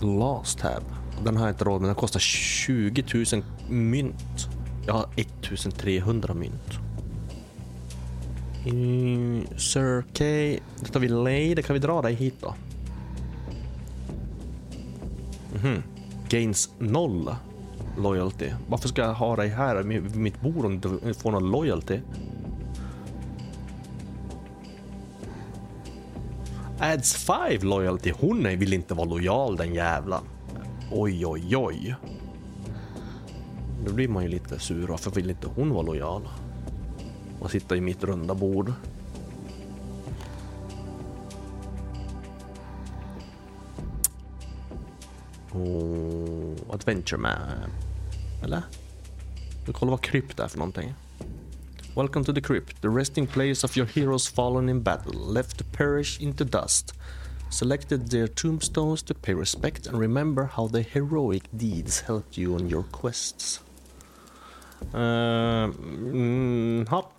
Last 0.00 0.58
tab. 0.58 0.82
Den 1.24 1.36
har 1.36 1.46
jag 1.46 1.52
inte 1.54 1.64
råd 1.64 1.80
med. 1.80 1.88
Den 1.88 1.94
kostar 1.94 2.20
20 2.20 3.04
000 3.32 3.42
mynt. 3.68 4.48
Jag 4.86 4.94
har 4.94 5.06
1300 5.16 6.34
mynt. 6.34 6.78
Mm, 8.66 9.46
Sir 9.56 10.02
K. 10.02 10.60
Då 10.80 10.86
tar 10.92 11.00
vi 11.00 11.08
Lay. 11.08 11.54
Det 11.54 11.62
kan 11.62 11.74
vi 11.74 11.80
dra 11.80 12.02
dig 12.02 12.14
hit 12.14 12.34
då. 12.40 12.54
Mhm. 15.54 15.82
Gains 16.28 16.70
noll, 16.78 17.34
loyalty. 17.98 18.50
Varför 18.68 18.88
ska 18.88 19.02
jag 19.02 19.14
ha 19.14 19.36
dig 19.36 19.48
här 19.48 19.82
vid 19.82 20.16
mitt 20.16 20.40
bord 20.40 20.64
om 20.64 20.80
du 20.80 20.88
inte 20.88 21.20
får 21.20 21.32
någon 21.32 21.50
loyalty? 21.50 22.00
Adds 26.80 27.14
5 27.14 27.62
loyalty. 27.62 28.12
Hon 28.20 28.42
vill 28.42 28.72
inte 28.72 28.94
vara 28.94 29.08
lojal 29.08 29.56
den 29.56 29.74
jävla. 29.74 30.22
Oj, 30.92 31.26
oj, 31.26 31.56
oj. 31.56 31.94
Då 33.86 33.92
blir 33.92 34.08
man 34.08 34.22
ju 34.22 34.28
lite 34.28 34.58
sur. 34.58 34.86
Varför 34.86 35.10
vill 35.10 35.30
inte 35.30 35.46
hon 35.46 35.70
vara 35.70 35.82
lojal? 35.82 36.28
Man 37.40 37.48
sitter 37.48 37.76
i 37.76 37.80
mitt 37.80 38.04
runda 38.04 38.34
bord. 38.34 38.72
Oh, 45.52 46.54
adventure 46.70 47.20
map. 47.20 47.38
Eller? 48.44 48.62
Vi 49.66 49.72
kollar 49.72 49.90
vad 49.90 50.00
krypt 50.00 50.40
är 50.40 50.48
för 50.48 50.58
någonting. 50.58 50.94
Welcome 51.98 52.22
to 52.26 52.32
the 52.32 52.40
crypt, 52.40 52.80
the 52.80 52.90
resting 52.90 53.26
place 53.26 53.64
of 53.64 53.74
your 53.74 53.86
heroes 53.86 54.28
fallen 54.28 54.68
in 54.68 54.82
battle, 54.82 55.14
left 55.14 55.58
to 55.58 55.64
perish 55.64 56.20
into 56.20 56.44
dust. 56.44 56.92
Selected 57.50 58.10
their 58.10 58.28
tombstones 58.28 59.02
to 59.02 59.14
pay 59.14 59.34
respect 59.34 59.88
and 59.88 59.98
remember 59.98 60.44
how 60.44 60.68
their 60.68 60.84
heroic 60.84 61.42
deeds 61.56 62.02
helped 62.02 62.38
you 62.38 62.54
on 62.54 62.68
your 62.68 62.84
quests. 62.84 63.58
Uh, 64.94 65.72
mm, 65.74 66.86
ha. 66.86 67.10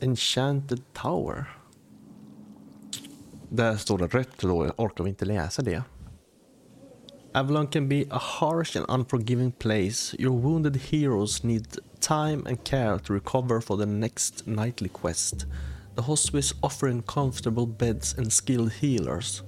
Enchanted 0.00 0.82
Tower. 0.94 1.46
Där 3.48 3.76
står 3.76 3.98
det 3.98 4.06
rätt 4.06 4.38
då, 4.38 4.72
orkar 4.76 5.04
vi 5.04 5.10
inte 5.10 5.24
läsa 5.24 5.62
det. 5.62 5.82
Avalon 7.32 7.66
can 7.66 7.88
be 7.88 8.04
a 8.10 8.18
harsh 8.18 8.76
and 8.76 8.86
unforgiving 8.88 9.52
place. 9.52 10.16
Your 10.18 10.32
wounded 10.32 10.76
heroes 10.76 11.44
need 11.44 11.78
time 12.00 12.42
and 12.46 12.64
care 12.64 12.98
to 12.98 13.14
recover 13.14 13.60
for 13.60 13.76
the 13.76 13.86
next 13.86 14.46
nightly 14.46 14.88
quest. 14.88 15.46
The 15.96 16.02
hospice 16.02 16.54
offering 16.62 17.02
comfortable 17.02 17.66
beds 17.66 18.14
and 18.18 18.32
skilled 18.32 18.72
healers 18.72 19.42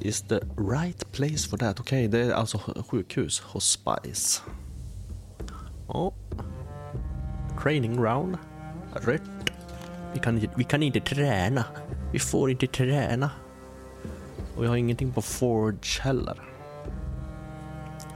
is 0.00 0.22
the 0.22 0.40
right 0.56 1.12
place 1.12 1.48
for 1.48 1.56
that. 1.58 1.80
Okej, 1.80 2.08
det 2.08 2.18
är 2.20 2.30
alltså 2.32 2.58
sjukhus, 2.88 3.40
hospice. 3.40 4.42
Oh. 5.88 6.12
Training 7.62 7.96
ground. 7.96 8.36
Rätt. 8.92 9.22
Vi 10.12 10.20
kan, 10.20 10.34
inte- 10.38 10.54
vi 10.56 10.64
kan 10.64 10.82
inte 10.82 11.00
träna. 11.00 11.64
Vi 12.12 12.18
får 12.18 12.50
inte 12.50 12.66
träna. 12.66 13.30
Och 14.56 14.64
jag 14.64 14.68
har 14.68 14.76
ingenting 14.76 15.12
på 15.12 15.22
Forge 15.22 16.00
heller. 16.02 16.42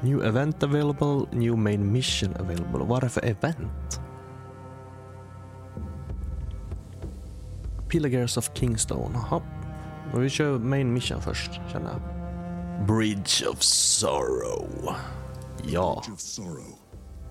New 0.03 0.23
event 0.23 0.63
available, 0.63 1.29
new 1.33 1.57
main 1.57 1.93
mission 1.93 2.35
available. 2.37 2.85
Vad 2.85 2.97
är 2.97 3.01
det 3.01 3.09
för 3.09 3.25
event? 3.25 4.01
Pillagers 7.89 8.37
of 8.37 8.51
Kingstone. 8.55 9.11
Jaha. 9.15 9.43
Men 10.13 10.23
Vi 10.23 10.31
kör 10.31 10.59
main 10.59 10.93
mission 10.95 11.23
först, 11.23 11.51
känner 11.73 11.91
jag. 11.91 12.01
Bridge 12.87 13.47
of 13.51 13.63
Sorrow. 13.63 14.69
Ja. 15.65 16.03
Bridge 16.05 16.13
of 16.15 16.21
Sorrow 16.21 16.79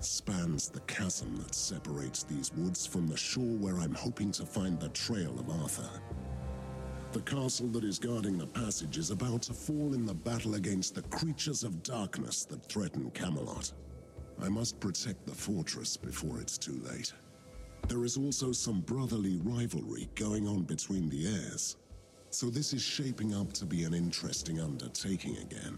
spans 0.00 0.68
the 0.68 0.80
chasm 0.80 1.36
that 1.36 1.54
separates 1.54 2.24
these 2.24 2.52
woods 2.56 2.86
from 2.86 3.08
the 3.08 3.16
shore 3.16 3.56
where 3.60 3.80
I'm 3.80 3.94
hoping 3.94 4.32
to 4.32 4.44
find 4.46 4.80
the 4.80 4.88
trail 4.88 5.32
of 5.38 5.62
Arthur. 5.62 5.90
The 7.18 7.34
castle 7.34 7.66
that 7.70 7.82
is 7.82 7.98
guarding 7.98 8.38
the 8.38 8.46
passage 8.46 8.96
is 8.96 9.10
about 9.10 9.42
to 9.42 9.52
fall 9.52 9.92
in 9.92 10.06
the 10.06 10.14
battle 10.14 10.54
against 10.54 10.94
the 10.94 11.02
creatures 11.02 11.64
of 11.64 11.82
darkness 11.82 12.44
that 12.44 12.64
threaten 12.66 13.10
Camelot. 13.10 13.72
I 14.40 14.48
must 14.48 14.78
protect 14.78 15.26
the 15.26 15.34
fortress 15.34 15.96
before 15.96 16.40
it's 16.40 16.56
too 16.56 16.80
late. 16.88 17.12
There 17.88 18.04
is 18.04 18.16
also 18.16 18.52
some 18.52 18.82
brotherly 18.82 19.40
rivalry 19.42 20.08
going 20.14 20.46
on 20.46 20.62
between 20.62 21.08
the 21.08 21.26
heirs. 21.26 21.76
So 22.30 22.50
this 22.50 22.72
is 22.72 22.82
shaping 22.82 23.34
up 23.34 23.52
to 23.54 23.66
be 23.66 23.82
an 23.82 23.94
interesting 23.94 24.60
undertaking 24.60 25.38
again. 25.38 25.76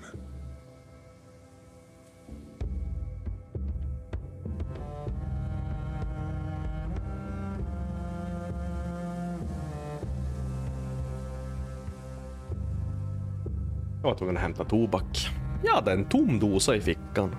Jag 14.03 14.11
var 14.11 14.15
tvungen 14.19 14.37
att 14.37 14.43
hämta 14.43 14.65
tobak. 14.65 15.29
Jag 15.65 15.75
hade 15.75 15.93
en 15.93 16.05
tom 16.05 16.39
dosa 16.39 16.77
i 16.77 16.81
fickan. 16.81 17.37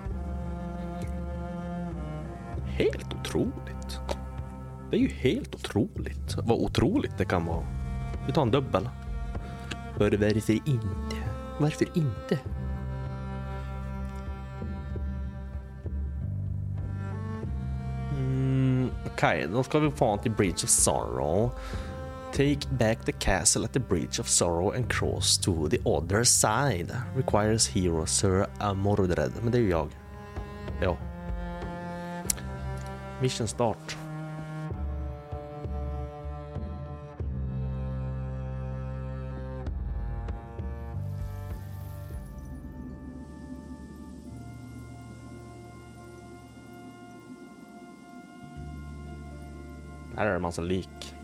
Helt 2.66 3.14
otroligt. 3.20 4.00
Det 4.90 4.96
är 4.96 5.00
ju 5.00 5.08
helt 5.08 5.54
otroligt 5.54 6.36
vad 6.36 6.58
otroligt 6.58 7.18
det 7.18 7.24
kan 7.24 7.46
vara. 7.46 7.66
Vi 8.26 8.32
tar 8.32 8.42
en 8.42 8.50
dubbel. 8.50 8.88
För 9.96 10.10
varför 10.10 10.52
inte? 10.52 11.16
Varför 11.58 11.86
inte? 11.94 12.38
Mm, 18.18 18.90
Okej, 19.12 19.48
då 19.52 19.62
ska 19.62 19.78
vi 19.78 19.90
få 19.90 20.16
till 20.16 20.32
Bridge 20.32 20.52
of 20.52 20.68
Sorrow. 20.68 21.50
Take 22.32 22.66
back 22.78 23.04
the 23.04 23.12
castle 23.12 23.62
at 23.64 23.74
the 23.74 23.80
Bridge 23.80 24.18
of 24.18 24.26
Sorrow 24.26 24.70
and 24.70 24.88
cross 24.88 25.36
to 25.38 25.68
the 25.68 25.80
other 25.84 26.24
side. 26.24 26.90
Requires 27.14 27.66
hero 27.66 28.06
Sir 28.06 28.46
Amordred. 28.58 29.32
Men 29.42 29.52
det 29.52 29.58
är 29.58 29.62
ju 29.62 29.70
jag. 29.70 29.88
Ja. 30.80 30.96
Mission 33.20 33.48
start. 33.48 33.96
Här 50.16 50.26
är 50.26 50.30
det 50.30 50.36
en 50.36 50.42
massa 50.42 50.62
lik. 50.62 51.14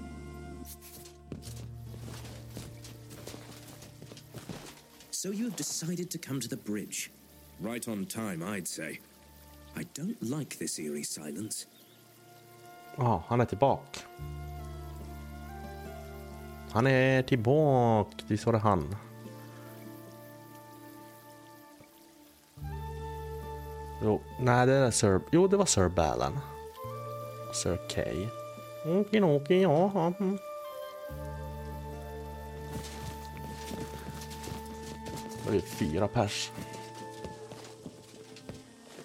So 5.18 5.32
you 5.32 5.46
have 5.46 5.56
decided 5.56 6.10
to 6.10 6.18
come 6.18 6.40
to 6.40 6.48
the 6.48 6.56
bridge. 6.56 7.10
Right 7.60 7.88
on 7.88 8.06
time, 8.06 8.40
I'd 8.40 8.68
say. 8.68 9.00
I 9.76 9.82
don't 9.92 10.16
like 10.22 10.58
this 10.58 10.78
eerie 10.78 11.02
silence. 11.02 11.66
Ah, 12.96 13.02
ja, 13.02 13.24
han 13.28 13.40
är 13.40 13.44
tillbaka. 13.44 14.00
Han 16.70 16.86
är 16.86 17.22
tillbaka. 17.22 18.16
Visst 18.26 18.46
var 18.46 18.52
det 18.52 18.58
han? 18.58 18.96
Jo, 24.02 24.20
nej 24.40 24.66
det 24.66 24.72
är 24.72 24.90
Sir... 24.90 25.20
Jo, 25.32 25.48
det 25.48 25.56
var 25.56 25.66
Sir 25.66 25.88
Balan. 25.88 26.38
Sir 27.54 27.76
K. 27.76 28.02
Okej, 28.84 29.62
ja. 29.62 29.92
ja, 29.94 30.12
mm. 30.20 30.38
Det 35.48 35.56
är 35.56 35.60
fyra 35.60 36.08
pers. 36.08 36.50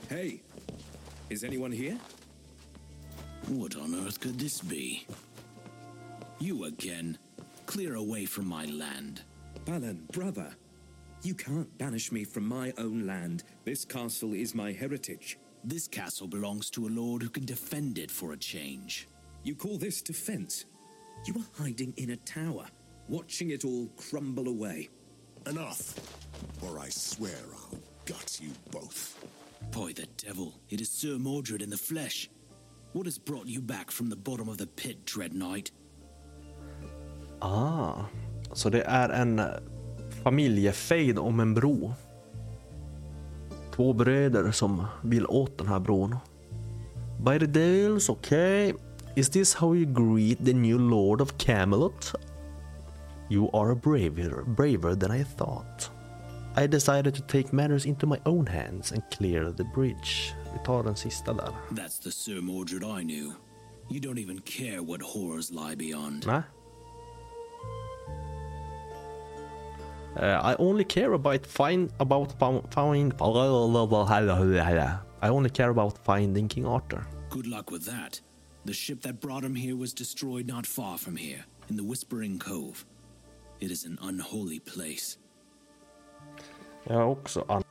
Hey, 0.10 0.41
is 1.30 1.44
anyone 1.44 1.72
here? 1.72 1.98
What 3.48 3.76
on 3.76 3.95
earth 3.95 4.20
could 4.20 4.40
this 4.40 4.61
be? 4.61 5.07
You 6.40 6.65
again. 6.65 7.18
Clear 7.65 7.95
away 7.95 8.26
from 8.26 8.48
my 8.48 8.65
land. 8.65 9.22
Balan, 9.65 10.07
brother. 10.11 10.56
You 11.22 11.34
can't 11.34 11.78
banish 11.78 12.11
me 12.11 12.26
from 12.26 12.45
my 12.48 12.74
own 12.78 13.07
land. 13.07 13.44
This 13.64 13.86
castle 13.86 14.34
is 14.34 14.53
my 14.53 14.74
heritage. 14.74 15.38
This 15.64 15.88
castle 15.88 16.28
belongs 16.28 16.70
to 16.72 16.88
a 16.88 16.90
lord 16.90 17.24
who 17.24 17.30
can 17.30 17.45
defend 17.45 17.98
it 17.98 18.11
for 18.11 18.34
a 18.34 18.38
change. 18.38 19.07
You 19.44 19.56
call 19.56 19.78
this 19.78 20.02
defense? 20.02 20.65
You 21.26 21.36
are 21.36 21.64
hiding 21.64 21.94
in 21.95 22.10
a 22.10 22.18
tower, 22.18 22.65
watching 23.07 23.52
it 23.52 23.64
all 23.64 23.88
crumble 23.95 24.49
away. 24.49 24.90
Enough, 25.45 25.95
or 26.61 26.80
I 26.80 26.90
swear 26.90 27.36
I'll 27.53 27.80
gut 28.06 28.40
you 28.41 28.52
both. 28.72 29.18
By 29.72 29.94
the 29.94 30.07
devil, 30.26 30.53
it 30.70 30.82
is 30.82 30.90
Sir 30.90 31.18
Mordred 31.18 31.61
in 31.61 31.70
the 31.70 31.78
flesh. 31.78 32.30
What 32.94 33.06
has 33.06 33.18
brought 33.18 33.48
you 33.48 33.61
back 33.61 33.91
from 33.91 34.10
the 34.10 34.15
bottom 34.15 34.48
of 34.49 34.57
the 34.57 34.68
pit, 34.68 35.06
Dread 35.06 35.34
Knight? 35.34 35.72
Ah, 37.40 38.06
så 38.53 38.70
det 38.70 38.82
är 38.82 39.10
en 39.10 39.40
eh, 39.40 39.45
familjefejd 40.24 41.20
om 41.20 41.40
en 41.40 41.53
bro. 41.53 41.94
Två 43.76 43.94
bröder 43.94 44.52
som 44.52 44.86
vill 45.03 45.26
åt 45.26 45.57
den 45.57 45.68
här 45.68 45.80
bron. 45.80 46.15
By 47.26 47.40
the 47.40 47.48
deals, 47.48 48.10
okay. 48.10 48.74
Is 49.15 49.30
this 49.30 49.53
how 49.53 49.76
you 49.76 49.86
greet 49.86 50.45
the 50.45 50.53
new 50.53 50.78
lord 50.80 51.22
of 51.22 51.38
Camelot? 51.38 52.14
You 53.34 53.49
are 53.51 53.73
braver, 53.73 54.43
braver 54.45 54.93
than 54.95 55.10
I 55.10 55.23
thought. 55.23 55.89
I 56.55 56.68
decided 56.68 57.15
to 57.15 57.22
take 57.23 57.51
matters 57.51 57.85
into 57.85 58.05
my 58.05 58.19
own 58.27 58.45
hands 58.45 58.91
and 58.91 59.01
clear 59.10 59.51
the 59.51 59.64
bridge. 59.64 60.35
Vi 60.53 60.60
tar 60.64 60.84
den 60.84 60.95
sista 60.95 61.34
där. 61.34 61.53
That's 61.72 61.97
the 61.97 62.11
Sir 62.11 62.41
Mordred 62.41 62.84
I 62.84 63.03
knew. 63.03 63.34
You 63.89 63.99
don't 63.99 64.19
even 64.19 64.39
care 64.41 64.84
what 64.84 65.01
horrors 65.01 65.51
lie 65.51 65.76
beyond. 65.76 66.26
Nej. 66.27 66.43
Uh, 70.15 70.51
I 70.51 70.55
only 70.60 70.84
care 70.84 71.14
about 71.14 71.47
find 71.47 71.91
about 71.99 72.39
find 72.39 73.14
I 75.22 75.30
only 75.30 75.49
care 75.49 75.69
about 75.72 76.05
finding 76.05 76.47
King 76.47 76.68
Arthur. 76.68 77.07
Good 77.30 77.47
luck 77.47 77.72
with 77.72 77.85
that. 77.85 78.22
The 78.65 78.73
ship 78.73 79.01
that 79.01 79.19
brought 79.19 79.43
him 79.43 79.55
here 79.55 79.76
was 79.76 79.91
destroyed 79.91 80.45
not 80.47 80.68
far 80.68 80.99
from 80.99 81.15
here, 81.15 81.45
in 81.69 81.77
the 81.77 81.84
Whispering 81.84 82.38
Cove. 82.38 82.85
It 83.64 83.72
is 83.72 83.85
an 83.85 83.98
unholy 84.02 84.60
place. 84.60 85.18
Jag 86.84 86.94
har 86.95 87.03
också 87.03 87.45
an- 87.48 87.64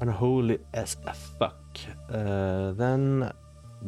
Unholy 0.00 0.58
as 0.72 0.96
a 1.04 1.12
fuck. 1.14 1.78
Uh, 2.08 2.72
then 2.72 3.30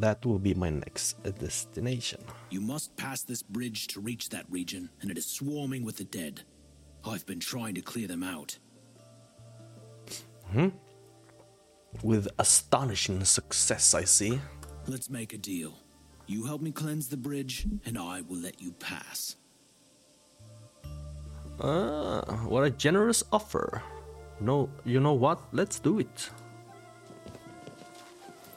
that 0.01 0.27
will 0.27 0.39
be 0.39 0.55
my 0.55 0.71
next 0.71 1.17
destination. 1.41 2.21
You 2.51 2.61
must 2.61 2.95
pass 2.97 3.23
this 3.23 3.43
bridge 3.43 3.87
to 3.87 4.01
reach 4.01 4.29
that 4.29 4.45
region, 4.51 4.91
and 5.01 5.11
it 5.11 5.17
is 5.19 5.27
swarming 5.27 5.87
with 5.87 5.97
the 5.97 6.05
dead. 6.05 6.43
I've 7.07 7.25
been 7.25 7.41
trying 7.41 7.75
to 7.75 7.81
clear 7.81 8.07
them 8.07 8.23
out. 8.23 8.59
Hmm. 10.53 10.69
With 12.03 12.29
astonishing 12.39 13.25
success, 13.25 13.95
I 13.95 14.05
see. 14.05 14.39
Let's 14.87 15.09
make 15.09 15.33
a 15.33 15.39
deal. 15.39 15.73
You 16.27 16.45
help 16.45 16.61
me 16.61 16.71
cleanse 16.71 17.09
the 17.09 17.17
bridge, 17.17 17.67
and 17.87 17.99
I 17.99 18.23
will 18.29 18.41
let 18.43 18.61
you 18.61 18.73
pass. 18.73 19.37
Ah, 21.61 22.23
what 22.49 22.65
a 22.65 22.71
generous 22.71 23.25
offer. 23.31 23.83
No, 24.41 24.69
you 24.85 25.01
know 25.01 25.15
what? 25.15 25.39
Let's 25.53 25.79
do 25.79 25.99
it. 25.99 26.31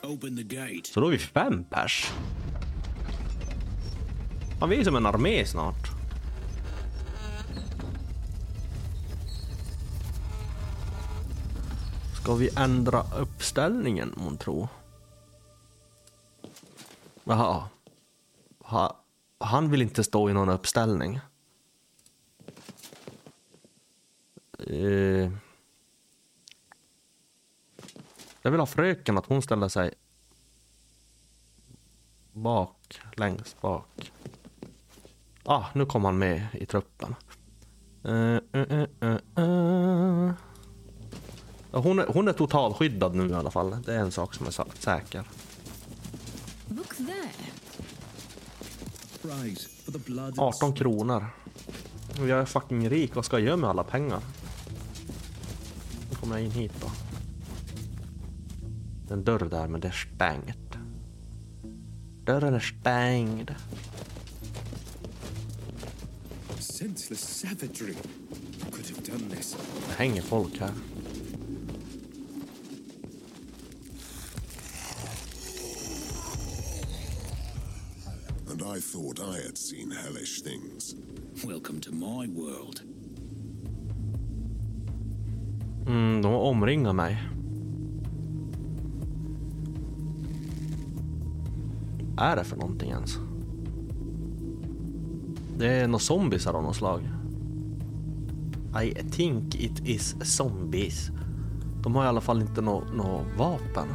Open 0.03 0.35
the 0.35 0.43
gate. 0.43 0.85
Så 0.85 0.99
då 0.99 1.07
är 1.07 1.11
vi 1.11 1.17
fem 1.17 1.63
pers. 1.63 2.11
Han 4.59 4.69
vi 4.69 4.79
är 4.79 4.83
som 4.83 4.95
en 4.95 5.05
armé 5.05 5.45
snart. 5.45 5.87
Ska 12.21 12.35
vi 12.35 12.49
ändra 12.55 13.03
uppställningen 13.17 14.13
månntro? 14.17 14.69
Jaha. 17.27 17.69
Ha, 18.59 19.03
han 19.39 19.71
vill 19.71 19.81
inte 19.81 20.03
stå 20.03 20.29
i 20.29 20.33
någon 20.33 20.49
uppställning. 20.49 21.19
Eh. 24.59 25.31
Jag 28.41 28.51
vill 28.51 28.59
ha 28.59 28.65
fröken 28.65 29.17
att 29.17 29.25
hon 29.25 29.41
ställer 29.41 29.67
sig 29.67 29.93
bak, 32.33 33.01
längst 33.15 33.61
bak. 33.61 34.11
Ah, 35.43 35.65
nu 35.73 35.85
kom 35.85 36.05
han 36.05 36.17
med 36.17 36.47
i 36.53 36.65
truppen. 36.65 37.15
Uh, 38.05 38.39
uh, 38.55 38.85
uh, 39.37 40.31
Hon, 41.71 41.99
är, 41.99 42.07
hon 42.07 42.27
är 42.27 42.33
totalskyddad 42.33 43.15
nu 43.15 43.29
i 43.29 43.33
alla 43.33 43.51
fall. 43.51 43.77
Det 43.85 43.93
är 43.93 43.99
en 43.99 44.11
sak 44.11 44.33
som 44.33 44.47
är 44.47 44.51
säker. 44.79 45.23
Look 46.69 46.97
there. 46.97 47.07
Prize 47.07 47.45
for 48.67 48.85
the 48.87 49.15
blood 49.15 49.16
18 50.37 50.73
kronor. 50.73 51.25
Jag 52.17 52.29
är 52.29 52.45
fucking 52.45 52.89
rik. 52.89 53.15
Vad 53.15 53.25
ska 53.25 53.39
jag 53.39 53.45
göra 53.47 53.57
med 53.57 53.69
alla 53.69 53.83
pengar? 53.83 54.19
Nu 56.09 56.15
kommer 56.15 56.37
jag 56.37 56.45
in 56.45 56.51
hit 56.51 56.73
då. 56.81 56.91
En 59.13 59.23
dörr 59.23 59.49
där, 59.49 59.67
men 59.67 59.81
det 59.81 59.87
är 59.87 60.07
stängt. 60.15 60.77
Dörren 62.23 62.53
är 62.53 62.59
stängd. 62.59 63.55
Det 69.87 69.93
hänger 69.97 70.21
folk 70.21 70.59
här. 70.59 70.71
I 78.75 78.81
thought 78.81 79.19
I 79.19 79.45
had 79.45 79.57
seen 79.57 79.91
hellish 79.91 80.41
things. 80.41 80.95
Welcome 81.45 81.79
to 81.79 81.91
my 81.91 82.27
world. 82.27 82.81
Mm, 85.87 86.21
de 86.21 86.33
omringar 86.33 86.93
mig. 86.93 87.23
Vad 92.15 92.25
är 92.25 92.35
det 92.35 92.43
för 92.43 92.57
någonting 92.57 92.89
ens? 92.89 93.17
Det 95.57 95.67
är 95.67 95.87
några 95.87 95.99
zombiesar 95.99 96.53
av 96.53 96.63
något 96.63 96.75
slag. 96.75 97.09
I 98.83 98.93
think 99.11 99.55
it 99.55 99.79
is 99.85 100.15
zombies. 100.23 101.09
De 101.83 101.95
har 101.95 102.05
i 102.05 102.07
alla 102.07 102.21
fall 102.21 102.41
inte 102.41 102.61
något 102.61 102.95
nå 102.95 103.25
vapen. 103.37 103.87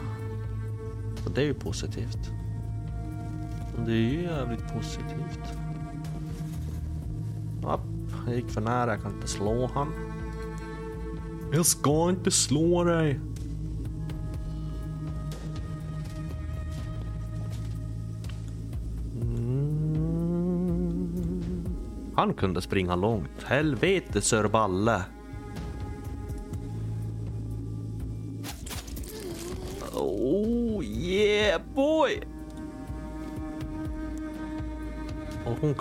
Så 1.25 1.31
det 1.31 1.41
är 1.41 1.47
ju 1.47 1.55
positivt. 1.55 2.42
Det 3.77 3.93
är 3.93 3.97
ju 3.97 4.23
jävligt 4.23 4.73
positivt. 4.73 5.41
Japp, 7.63 7.81
jag 8.27 8.35
gick 8.37 8.51
för 8.51 8.61
nära, 8.61 8.91
jag 8.91 9.03
kan 9.03 9.15
inte 9.15 9.29
slå 9.29 9.71
han. 9.75 9.93
Jag 11.53 11.67
ska 11.67 12.11
inte 12.11 12.31
slå 12.31 12.85
dig. 12.85 13.21
Mm. 19.23 19.93
Han 22.15 22.35
kunde 22.35 22.61
springa 22.61 22.97
långt. 22.97 23.43
Helvete 23.45 24.21
Sir 24.21 24.49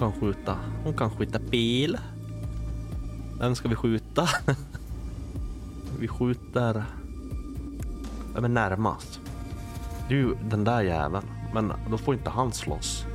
kan 0.02 0.12
skjuta. 0.12 0.58
Hon 0.84 0.94
kan 0.94 1.10
skjuta 1.10 1.40
pil. 1.40 1.98
Vem 3.40 3.56
ska 3.56 3.70
vi 3.70 3.76
skjuta? 3.76 4.30
Vi 6.00 6.08
skjuter... 6.08 6.84
Vem 8.34 8.46
är 8.46 8.50
närmast? 8.50 9.20
Det 10.08 10.14
är 10.14 10.18
ju 10.18 10.36
den 10.50 10.64
där 10.64 10.82
jäveln. 10.82 11.26
Men 11.54 11.74
då 11.90 11.98
får 11.98 12.14
inte 12.14 12.30
han 12.30 12.52
slåss. 12.52 13.06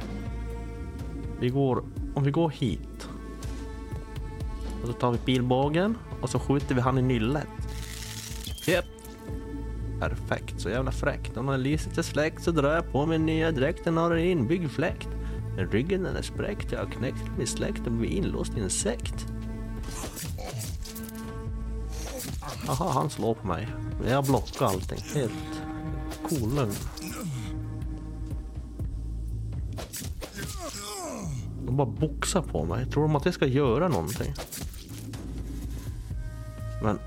Vi 1.40 1.48
går... 1.48 1.84
Om 2.14 2.24
vi 2.24 2.30
går 2.30 2.50
hit. 2.50 3.08
Och 4.82 4.86
så 4.86 4.92
tar 4.92 5.12
vi 5.12 5.18
pilbågen 5.18 5.96
och 6.20 6.30
så 6.30 6.38
skjuter 6.38 6.74
vi 6.74 6.80
han 6.80 6.98
i 6.98 7.02
nyllet. 7.02 7.48
Yep. 8.68 8.84
Perfekt, 10.00 10.60
så 10.60 10.70
jävla 10.70 10.92
fräckt. 10.92 11.36
Om 11.36 11.46
man 11.46 11.62
lyser 11.62 12.02
släkt 12.02 12.42
så 12.42 12.50
drar 12.50 12.74
jag 12.74 12.92
på 12.92 13.06
mig 13.06 13.18
nya 13.18 13.52
dräkten 13.52 13.96
har 13.96 14.10
en 14.10 14.24
inbyggd 14.24 14.70
fläkt. 14.70 15.08
Men 15.56 15.70
ryggen 15.70 16.02
den 16.02 16.16
är 16.16 16.22
spräckt, 16.22 16.72
jag 16.72 16.78
har 16.78 16.90
knäckt 16.90 17.30
min 17.38 17.46
släkt 17.46 17.86
och 17.86 17.92
blivit 17.92 18.24
inlåst 18.24 18.56
i 18.56 18.60
en 18.60 18.70
sekt. 18.70 19.26
Aha, 22.68 22.90
han 22.90 23.10
slår 23.10 23.34
på 23.34 23.46
mig. 23.46 23.68
Jag 24.08 24.24
blockar 24.24 24.66
allting. 24.66 24.98
Helt 25.14 25.32
cool 26.28 26.54
lugn. 26.54 26.74
De 31.66 31.76
bara 31.76 31.86
boxar 31.86 32.42
på 32.42 32.64
mig. 32.64 32.86
Tror 32.86 33.02
de 33.02 33.16
att 33.16 33.24
jag 33.24 33.34
ska 33.34 33.46
göra 33.46 33.88
någonting? 33.88 34.34
Men... 36.82 36.98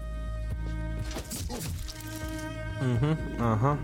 Mhm, 2.82 3.16
aha. 3.42 3.78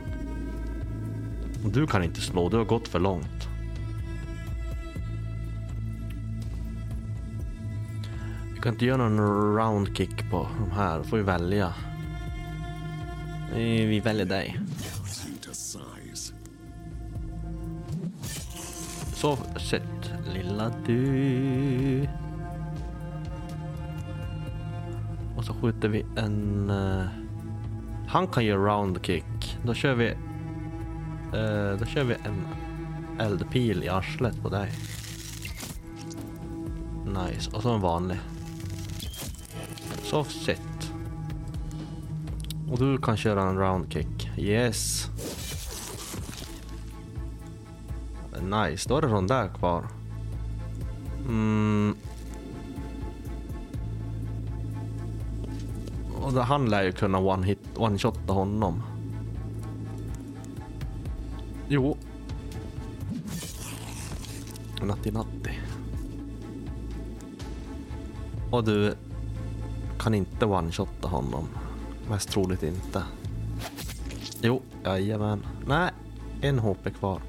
Du 1.74 1.88
kan 1.88 2.04
inte 2.04 2.22
slå, 2.22 2.50
du 2.50 2.58
har 2.58 2.66
gått 2.66 2.88
för 2.88 3.00
långt. 3.00 3.55
Kan 8.66 8.74
inte 8.74 8.86
göra 8.86 9.10
någon 9.10 9.56
round 9.56 9.98
kick 9.98 10.30
på 10.32 10.48
de 10.60 10.72
här, 10.72 11.04
får 11.04 11.18
vi 11.18 11.24
välja. 11.24 11.74
Vi 13.54 14.00
väljer 14.00 14.26
dig. 14.26 14.60
Så 19.14 19.38
sett, 19.70 20.14
lilla 20.34 20.72
du. 20.86 22.08
Och 25.38 25.46
så 25.46 25.54
skjuter 25.54 25.88
vi 25.88 26.06
en... 26.18 26.70
Uh, 26.70 27.06
han 28.08 28.28
kan 28.28 28.46
göra 28.46 28.60
round 28.60 29.06
kick. 29.06 29.58
Då 29.66 29.74
kör 29.74 29.94
vi... 29.94 30.10
Uh, 30.10 31.80
då 31.80 31.86
kör 31.86 32.04
vi 32.04 32.14
en 32.14 32.48
eldpil 33.20 33.84
i 33.84 33.90
arslet 33.90 34.42
på 34.42 34.50
dig. 34.50 34.72
Nice. 37.06 37.52
Och 37.56 37.62
så 37.62 37.74
en 37.74 37.82
vanlig. 37.82 38.20
Så 40.06 40.24
sett. 40.24 40.92
Och 42.72 42.80
du 42.80 42.98
kan 42.98 43.18
köra 43.18 43.44
en 43.44 43.58
round 43.58 43.94
kick. 43.94 44.30
Yes. 44.38 45.10
Nice, 48.42 48.90
då 48.90 48.98
är 48.98 49.02
det 49.02 49.08
de 49.08 49.28
där 49.28 49.48
kvar. 49.48 49.86
Mm. 51.28 51.96
Och 56.22 56.32
han 56.32 56.70
lär 56.70 56.84
ju 56.84 56.92
kunna 56.92 57.18
one 57.18 57.46
hit, 57.46 57.60
one 57.76 57.98
shotta 57.98 58.34
honom. 58.34 58.84
Jo. 61.68 61.98
Natti 64.82 65.12
natti. 65.12 65.60
Och 68.52 68.64
du 68.64 68.96
kan 70.06 70.14
inte 70.14 70.46
one 70.46 70.72
shotta 70.72 71.08
honom. 71.08 71.48
Mest 72.10 72.30
troligt 72.30 72.64
inte. 72.64 73.04
Jo, 74.42 74.62
jajamän. 74.84 75.46
Nej, 75.68 75.92
en 76.42 76.60
HP 76.60 76.90
kvar. 77.00 77.22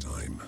Time. 0.00 0.38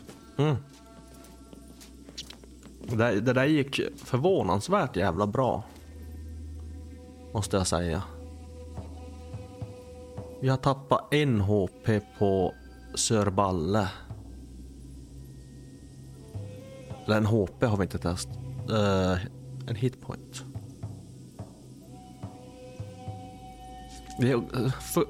Det, 2.96 3.20
det 3.20 3.32
där 3.32 3.44
gick 3.44 3.80
förvånansvärt 3.96 4.96
jävla 4.96 5.26
bra. 5.26 5.62
Måste 7.34 7.56
jag 7.56 7.66
säga. 7.66 8.02
Vi 10.40 10.48
har 10.48 10.56
tappat 10.56 11.14
en 11.14 11.40
HP 11.40 11.88
på 12.18 12.54
Sir 12.94 13.30
eller 17.10 17.18
en 17.18 17.26
HP 17.26 17.62
har 17.62 17.76
vi 17.76 17.82
inte 17.82 17.98
testat. 17.98 18.38
Uh, 18.70 19.12
eh, 19.12 19.18
en 19.66 19.74
hitpoint. 19.74 20.44
Det 24.18 24.42
för, 24.80 25.04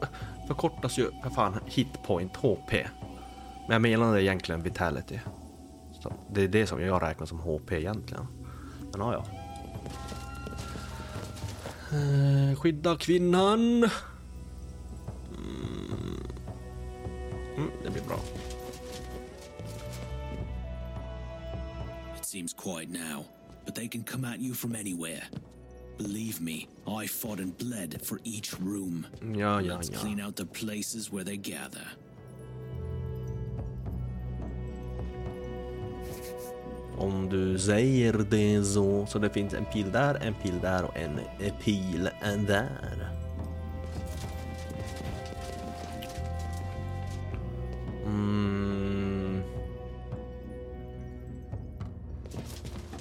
förkortas 0.47 0.99
ju 0.99 1.11
för 1.23 1.31
fan 1.31 1.61
hitpoint 1.67 2.37
HP. 2.37 2.73
Men 2.73 3.73
jag 3.73 3.83
menar 3.83 4.15
det 4.15 4.23
egentligen 4.23 4.63
vitality. 4.63 5.19
Så 6.03 6.13
det 6.31 6.43
är 6.43 6.49
det 6.49 6.67
som 6.67 6.81
jag 6.83 7.03
räknar 7.03 7.27
som 7.27 7.39
HP 7.41 7.73
egentligen. 7.73 8.27
Men 8.93 9.01
ja, 9.01 9.13
ja. 9.13 9.25
Uh, 11.97 12.55
skydda 12.55 12.97
kvinnan. 12.97 13.61
Mm. 13.61 13.91
Mm, 17.57 17.71
det 17.85 17.91
blir 17.91 18.03
bra. 18.03 18.19
Seems 22.31 22.53
quiet 22.53 22.89
now, 22.89 23.25
but 23.65 23.75
they 23.75 23.89
can 23.89 24.05
come 24.05 24.25
at 24.25 24.39
you 24.39 24.55
from 24.55 24.77
anywhere. 24.77 25.23
Believe 25.99 26.41
me, 26.41 26.69
I 26.87 27.07
fought 27.07 27.41
and 27.41 27.57
bled 27.59 28.01
for 28.03 28.21
each 28.25 28.55
room. 28.61 29.07
Ja, 29.21 29.61
ja, 29.61 29.77
Let's 29.77 29.91
ja. 29.91 29.99
clean 29.99 30.21
out 30.21 30.37
the 30.37 30.47
places 30.47 31.13
where 31.13 31.25
they 31.25 31.37
gather. 31.37 31.87
Om 36.99 37.29
du 37.29 37.59
säger 37.59 38.13
det 38.31 38.65
så. 38.65 39.07
Så 39.07 39.19
det 39.19 39.31
finns 39.31 39.55
en 39.55 39.65
pil 39.65 39.91
där, 39.93 40.15
en 40.15 40.35
pil 40.35 40.61
där 40.63 40.85
och 40.85 40.97
en 40.97 41.21
pil 41.65 42.11
där. 42.47 43.20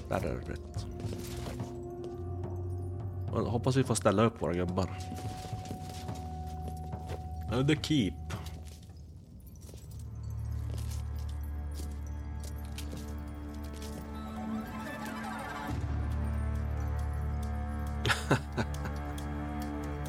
Där 0.09 0.25
är 0.25 0.41
det 0.47 0.55
jag 3.33 3.43
hoppas 3.43 3.75
vi 3.75 3.83
får 3.83 3.95
ställa 3.95 4.23
upp 4.23 4.41
våra 4.41 4.53
gubbar. 4.53 4.89
The 7.67 7.75
Keep. 7.75 8.13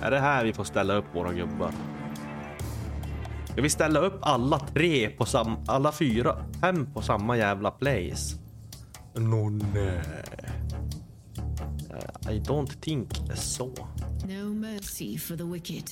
Är 0.03 0.11
det 0.11 0.19
här 0.19 0.45
vi 0.45 0.53
får 0.53 0.65
ställa 0.65 0.95
upp 0.95 1.05
våra 1.15 1.33
gubbar? 1.33 1.73
Ska 3.45 3.63
vi 3.63 3.71
ställa 3.71 4.01
upp 4.01 4.19
alla 4.23 4.59
tre 4.59 5.11
på 5.11 5.25
sam... 5.25 5.57
Alla 5.67 5.93
fyra? 5.93 6.45
Fem 6.61 6.93
på 6.95 7.03
samma 7.03 7.37
jävla 7.37 7.71
place? 7.71 8.50
Nå 9.15 9.49
nej. 9.51 10.01
Eh, 11.91 12.33
I 12.33 12.41
don't 12.41 12.81
think 12.81 13.09
så. 13.35 13.71
No 14.25 14.55
mercy 14.55 15.19
for 15.19 15.37
the 15.37 15.45
wicked. 15.45 15.85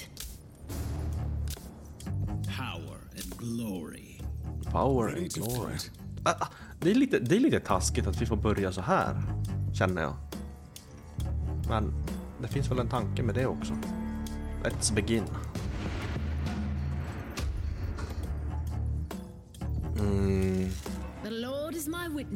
Power 2.57 2.99
and 3.11 3.39
glory. 3.39 4.21
Power 4.73 5.09
and 5.09 5.33
glory. 5.33 5.75
Ah, 6.25 6.35
ah, 6.41 6.49
Det 6.81 6.91
är, 6.91 6.95
lite, 6.95 7.19
det 7.19 7.37
är 7.37 7.41
lite 7.41 7.61
taskigt 7.61 8.07
att 8.07 8.23
vi 8.23 8.27
får 8.27 8.37
börja 8.37 8.73
så 8.73 8.81
här. 8.81 9.23
Känner 9.75 10.03
jag. 10.03 10.17
Men 11.69 11.93
det 12.43 12.49
finns 12.49 12.71
väl 12.71 12.79
en 12.79 12.89
tanke 12.89 13.23
med 13.23 13.35
det 13.35 13.47
också. 13.47 13.73
Let's 14.65 14.95
begin. 14.95 15.25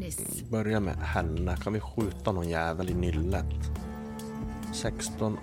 Is 0.02 0.42
börja 0.50 0.80
med 0.80 0.96
henne. 0.96 1.56
Kan 1.56 1.72
vi 1.72 1.80
skjuta 1.80 2.32
någon 2.32 2.48
jävel 2.48 2.90
i 2.90 2.94
nyllet? 2.94 3.70
16... 4.72 5.38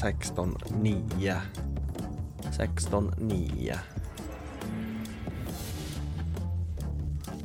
16, 0.00 0.58
9. 0.82 1.36
16, 2.56 3.14
9. 3.18 3.78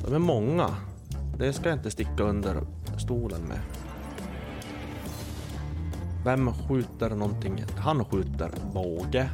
De 0.04 0.14
är 0.14 0.18
många. 0.18 0.76
Det 1.38 1.52
ska 1.52 1.68
jag 1.68 1.78
inte 1.78 1.90
sticka 1.90 2.22
under 2.22 2.62
stolen 2.98 3.40
med. 3.40 3.60
Vem 6.24 6.52
skjuter 6.52 7.10
någonting? 7.10 7.64
Han 7.76 8.04
skjuter 8.04 8.50
båge. 8.74 9.30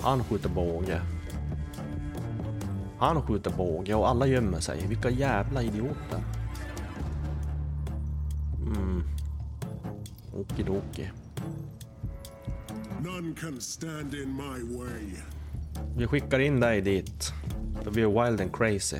Han 0.00 0.24
skjuter 0.24 0.48
båge. 0.48 1.02
Han 3.00 3.22
skjuter 3.22 3.50
båge 3.50 3.94
och 3.94 4.08
alla 4.08 4.26
gömmer 4.26 4.60
sig. 4.60 4.86
Vilka 4.86 5.10
jävla 5.10 5.62
idioter. 5.62 6.22
Mm. 8.62 9.02
Okidoki. 10.34 11.10
None 13.04 13.34
can 13.34 13.60
stand 13.60 14.14
in 14.14 14.36
my 14.36 14.78
way. 14.78 15.14
Vi 15.96 16.06
skickar 16.06 16.38
in 16.38 16.60
dig 16.60 16.80
dit. 16.80 17.32
För 17.82 17.90
vi 17.90 18.02
är 18.02 18.24
wild 18.24 18.40
and 18.40 18.56
crazy. 18.56 18.98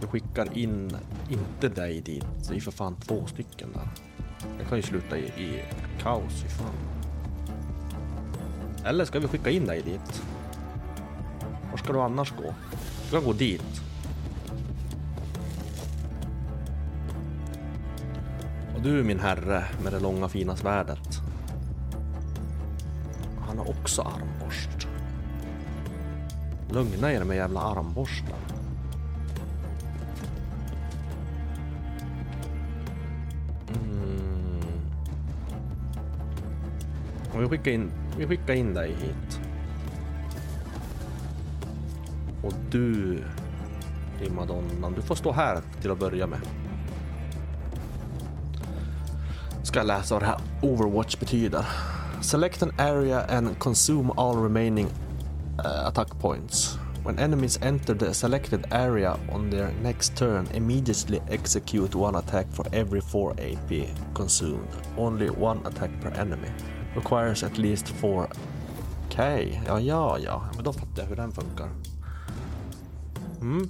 Vi 0.00 0.06
skickar 0.06 0.58
in, 0.58 0.96
inte 1.28 1.68
dig 1.68 2.00
dit. 2.00 2.26
Det 2.48 2.56
är 2.56 2.60
för 2.60 2.70
fan 2.70 2.96
två 2.96 3.26
stycken 3.26 3.68
där. 3.72 3.88
Det 4.58 4.64
kan 4.64 4.78
ju 4.78 4.82
sluta 4.82 5.18
i, 5.18 5.24
i 5.24 5.62
kaos. 6.02 6.42
Fy 6.42 6.48
fan. 6.48 6.74
Eller 8.84 9.04
ska 9.04 9.18
vi 9.18 9.28
skicka 9.28 9.50
in 9.50 9.66
dig 9.66 9.82
dit? 9.82 10.22
Var 11.80 11.84
ska 11.84 11.92
du 11.92 12.00
annars 12.00 12.32
gå? 12.36 12.54
Du 13.02 13.08
ska 13.08 13.20
gå 13.20 13.32
dit. 13.32 13.82
Och 18.74 18.82
du 18.82 19.04
min 19.04 19.20
herre 19.20 19.64
med 19.82 19.92
det 19.92 20.00
långa 20.00 20.28
fina 20.28 20.56
svärdet. 20.56 21.20
han 23.46 23.58
har 23.58 23.68
också 23.68 24.02
armborst. 24.02 24.88
Lugna 26.70 27.12
er 27.12 27.24
med 27.24 27.36
jävla 27.36 27.60
armborstar. 27.60 28.38
Mm. 33.68 34.62
Och 37.34 37.42
vi 37.42 37.48
skickar 37.48 37.70
in, 37.70 37.90
vi 38.18 38.26
skickar 38.26 38.54
in 38.54 38.74
dig 38.74 38.88
hit. 38.88 39.49
Och 42.42 42.52
du, 42.70 43.18
primadonnan, 44.18 44.92
du 44.96 45.02
får 45.02 45.14
stå 45.14 45.32
här 45.32 45.60
till 45.80 45.90
att 45.90 45.98
börja 45.98 46.26
med. 46.26 46.40
Ska 49.62 49.78
jag 49.78 49.86
läsa 49.86 50.14
vad 50.14 50.22
det 50.22 50.26
här 50.26 50.40
Overwatch 50.62 51.16
betyder. 51.16 51.66
Select 52.20 52.62
an 52.62 52.72
area 52.78 53.20
and 53.20 53.58
consume 53.58 54.12
all 54.16 54.42
remaining 54.42 54.86
uh, 55.58 55.86
attack 55.86 56.20
points. 56.20 56.78
When 57.04 57.18
enemies 57.18 57.58
enter 57.62 57.94
the 57.94 58.14
selected 58.14 58.66
area 58.70 59.16
on 59.32 59.50
their 59.50 59.70
next 59.82 60.16
turn, 60.16 60.46
immediately 60.54 61.20
execute 61.30 61.98
one 61.98 62.18
attack 62.18 62.46
for 62.52 62.66
every 62.72 63.00
4 63.00 63.32
AP 63.38 63.88
consumed. 64.14 64.68
Only 64.98 65.30
one 65.30 65.60
attack 65.66 65.90
per 66.02 66.10
enemy. 66.10 66.48
Requires 66.94 67.42
at 67.42 67.58
least 67.58 67.88
4... 67.88 68.28
Okej, 69.06 69.60
okay. 69.62 69.62
ja, 69.66 69.78
ja, 69.80 70.18
ja. 70.18 70.42
Men 70.54 70.64
då 70.64 70.72
fattar 70.72 71.02
jag 71.02 71.08
hur 71.08 71.16
den 71.16 71.32
funkar. 71.32 71.68
Mm. 73.40 73.68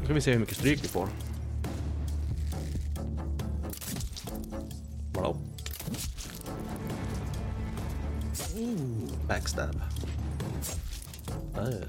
Nu 0.00 0.04
ska 0.04 0.14
vi 0.14 0.20
se 0.20 0.32
hur 0.32 0.38
mycket 0.38 0.56
stryk 0.56 0.84
vi 0.84 0.88
får. 0.88 1.08
Vadå? 5.12 5.36
Backstab. 9.28 9.80
Äh. 11.56 11.88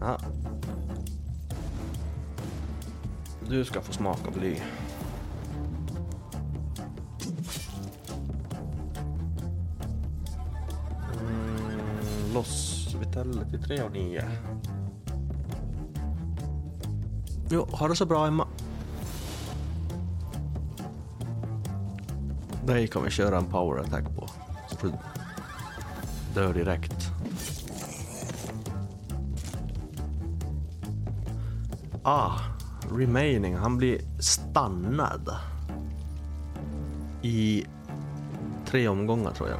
Ja. 0.00 0.20
Du 3.48 3.64
ska 3.64 3.80
få 3.80 3.92
smaka 3.92 4.30
bly. 4.30 4.56
Loss 12.34 12.94
Vitality 13.00 13.58
3 13.58 13.82
och 13.82 13.92
9. 13.92 14.24
Jo, 17.50 17.68
ha 17.72 17.88
det 17.88 17.96
så 17.96 18.06
bra 18.06 18.26
Emma. 18.26 18.48
Dig 22.66 22.88
kan 22.88 23.02
vi 23.02 23.10
köra 23.10 23.36
en 23.36 23.46
power 23.46 23.80
attack 23.80 24.04
på. 24.16 24.28
Så 24.68 24.86
du 24.86 24.92
dör 26.34 26.54
direkt. 26.54 27.10
Ah, 32.02 32.38
remaining. 32.90 33.56
Han 33.56 33.76
blir 33.76 34.00
stannad. 34.20 35.36
I 37.22 37.64
tre 38.66 38.88
omgångar 38.88 39.30
tror 39.30 39.48
jag. 39.48 39.58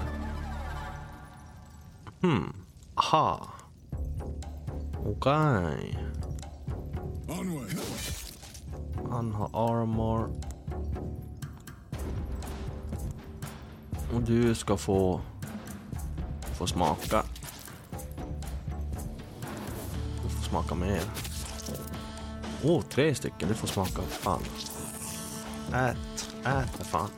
Hmm. 2.21 2.60
Aha. 3.13 3.47
Okej. 5.07 5.17
Okay. 5.17 5.97
Han 9.11 9.33
har 9.33 9.51
armor. 9.53 10.31
Och 14.15 14.23
du 14.23 14.55
ska 14.55 14.77
få, 14.77 15.21
få 16.59 16.67
smaka. 16.67 17.23
Du 20.23 20.29
får 20.29 20.43
smaka 20.43 20.75
mer. 20.75 21.03
Åh, 22.65 22.79
oh, 22.79 22.83
tre 22.83 23.15
stycken. 23.15 23.49
Du 23.49 23.55
får 23.55 23.69
smaka. 23.69 24.03
Fan. 24.03 24.43
Ät. 25.75 26.31
Ät 26.45 26.71
för 26.71 26.85
fan. 26.85 27.11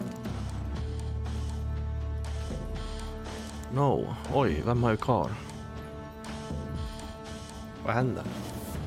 No. 3.74 4.14
Oj, 4.34 4.62
vem 4.66 4.82
har 4.82 4.90
jag 4.90 5.00
kvar? 5.00 5.30
Vad 7.84 7.94
händer? 7.94 8.24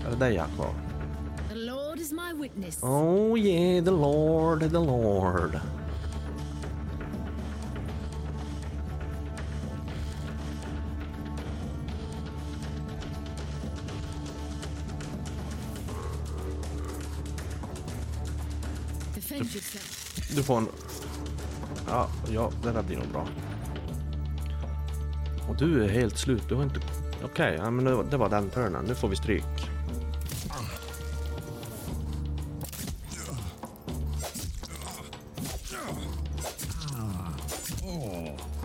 Är 0.05 0.09
det 0.09 0.15
dig 0.15 0.33
jag 0.33 0.43
har 0.43 0.49
kvar? 0.49 0.73
The 1.49 1.55
Lord 1.55 1.99
is 1.99 2.11
my 2.11 2.41
witness. 2.41 2.83
Oh 2.83 3.39
yeah, 3.39 3.85
the 3.85 3.91
Lord, 3.91 4.59
the 4.59 4.67
Lord. 4.67 5.59
Du 20.35 20.43
får 20.43 20.57
en... 20.57 20.67
Ja, 21.87 22.09
ja, 22.31 22.51
det 22.63 22.71
där 22.71 22.83
blir 22.83 22.97
nog 22.97 23.07
bra. 23.07 23.27
Och 25.49 25.55
du 25.55 25.83
är 25.83 25.89
helt 25.89 26.17
slut. 26.17 26.43
Du 26.49 26.55
har 26.55 26.63
inte... 26.63 26.79
Okej, 27.25 27.53
okay, 27.53 27.65
ja, 27.65 27.71
men 27.71 28.09
det 28.09 28.17
var, 28.17 28.29
den 28.29 28.49
turnen. 28.49 28.85
Nu 28.85 28.95
får 28.95 29.07
vi 29.07 29.15
stryk. 29.15 29.69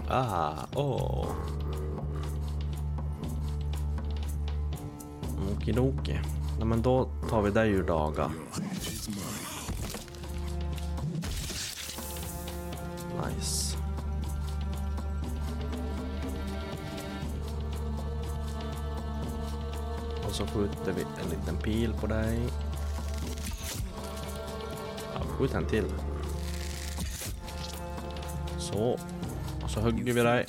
Ah, 0.08 0.54
åh. 0.74 0.84
Oh. 0.84 1.26
Okidoki. 5.56 6.20
Nej, 6.58 6.66
men 6.66 6.82
då 6.82 7.08
tar 7.30 7.42
vi 7.42 7.50
dig 7.50 7.70
ur 7.70 7.82
daga. 7.82 8.30
Så 20.40 20.46
skjuter 20.46 20.92
vi 20.92 21.02
en 21.02 21.30
liten 21.30 21.56
pil 21.56 21.92
på 22.00 22.06
dig. 22.06 22.38
Ja, 25.14 25.20
skjut 25.20 25.54
en 25.54 25.66
till. 25.66 25.84
Så. 28.58 28.98
Och 29.62 29.70
så 29.70 29.80
hugger 29.80 30.12
vi 30.12 30.22
dig. 30.22 30.46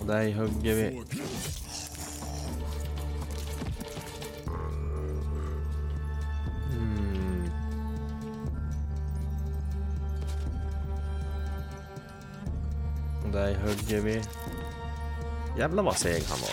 Och 0.00 0.06
dig 0.06 0.32
hugger 0.32 0.74
vi. 0.74 1.02
Ligger 13.88 14.02
vi. 14.02 14.22
Jävlar 15.58 15.82
vad 15.82 15.96
seg 15.96 16.24
han 16.28 16.38
var. 16.40 16.50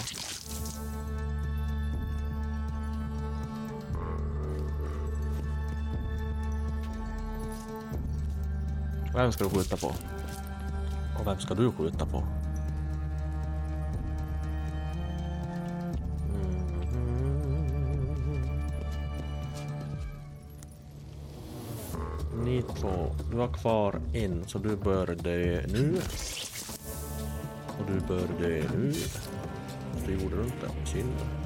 Vem 9.16 9.32
ska 9.32 9.44
du 9.44 9.50
skjuta 9.50 9.78
på? 9.78 9.88
Och 11.20 11.28
vem 11.28 11.40
ska 11.40 11.54
du 11.54 11.72
skjuta 11.72 12.06
på? 12.06 12.24
Mm. 16.28 16.66
Ni 22.44 22.62
två, 22.62 23.16
du 23.32 23.38
har 23.38 23.54
kvar 23.54 24.02
en 24.14 24.48
så 24.48 24.58
du 24.58 24.76
bör 24.76 25.08
dö 25.08 25.62
nu. 25.68 26.02
Hur 27.92 28.00
du 28.00 28.08
bör 28.08 28.28
dö 28.40 28.64
nu. 28.76 28.94
Det 30.06 30.12
gjorde 30.12 30.36
du 30.36 30.44
inte, 30.44 30.70
synd. 30.86 31.41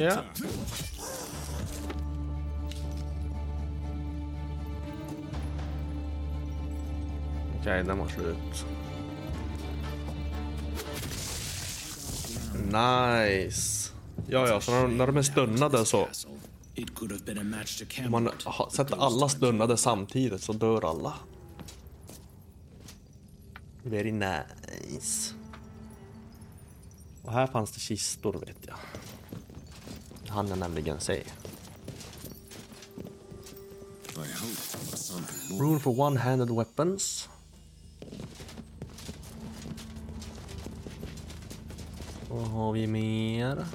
Ja. 0.00 0.22
Okej, 7.60 7.84
den 7.84 7.98
var 7.98 8.08
slut. 8.08 8.66
Nice. 12.64 13.92
Ja, 14.28 14.48
ja, 14.48 14.60
så 14.60 14.70
när, 14.72 14.82
de- 14.82 14.96
när 14.98 15.06
de 15.06 15.16
är 15.16 15.22
stunnade 15.22 15.84
så. 15.86 16.08
Om 18.04 18.10
man 18.10 18.30
sätter 18.72 18.96
alla 19.02 19.28
stunnade 19.28 19.76
samtidigt 19.76 20.42
så 20.42 20.52
dör 20.52 20.90
alla. 20.90 21.14
Very 23.82 24.12
nice. 24.12 25.34
Och 27.22 27.32
här 27.32 27.46
fanns 27.46 27.72
det 27.72 27.80
kistor 27.80 28.32
vet 28.32 28.56
jag. 28.66 28.76
Hann 30.30 30.48
jag 30.48 30.58
nämligen 30.58 31.00
se. 31.00 31.22
Rule 34.14 34.28
for. 34.28 35.58
Rune 35.58 35.80
for 35.80 35.90
one-handed 35.90 36.56
weapons. 36.56 37.28
Vad 42.30 42.46
har 42.48 42.72
vi 42.72 42.86
mer? 42.86 43.66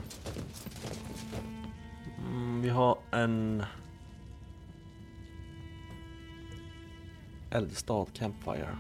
Mm, 2.18 2.62
vi 2.62 2.70
har 2.70 2.98
en... 3.12 3.64
Eldstad 7.52 8.06
Campfire. 8.14 8.78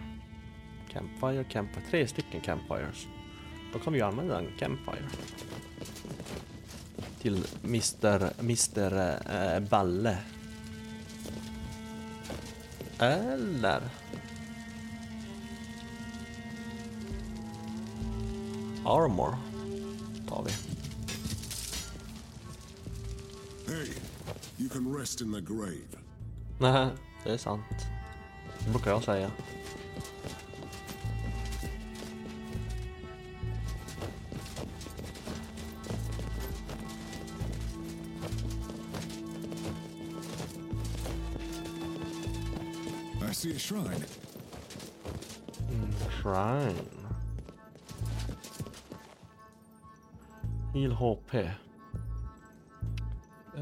Campfire, 0.89 1.43
Campfire. 1.43 1.83
Tre 1.89 2.07
stycken 2.07 2.41
Campfires. 2.41 3.07
Då 3.73 3.79
kan 3.79 3.93
vi 3.93 3.99
ju 3.99 4.05
använda 4.05 4.39
en 4.39 4.47
Campfire. 4.59 5.05
Till 7.25 7.45
Mr. 7.63 8.33
Mr. 8.39 9.19
eh, 9.29 9.59
Balle. 9.59 10.17
Eller? 12.99 13.81
Armor 18.85 19.37
tar 20.29 20.43
vi. 20.43 20.51
Hey, 23.73 23.89
you 24.57 24.69
can 24.69 24.97
rest 24.97 25.21
in 25.21 25.33
the 25.33 25.41
grave. 25.41 25.97
Nej, 26.59 26.89
det 27.23 27.33
är 27.33 27.37
sant. 27.37 27.65
Det 28.65 28.71
brukar 28.71 28.91
jag 28.91 29.03
säga. 29.03 29.31
See 43.45 43.55
a 43.55 43.59
shrine. 43.59 44.05
Mm, 45.71 45.93
shrine. 46.21 46.75
Heal 50.73 50.91
HP. 50.91 51.33
Uh, 51.33 51.49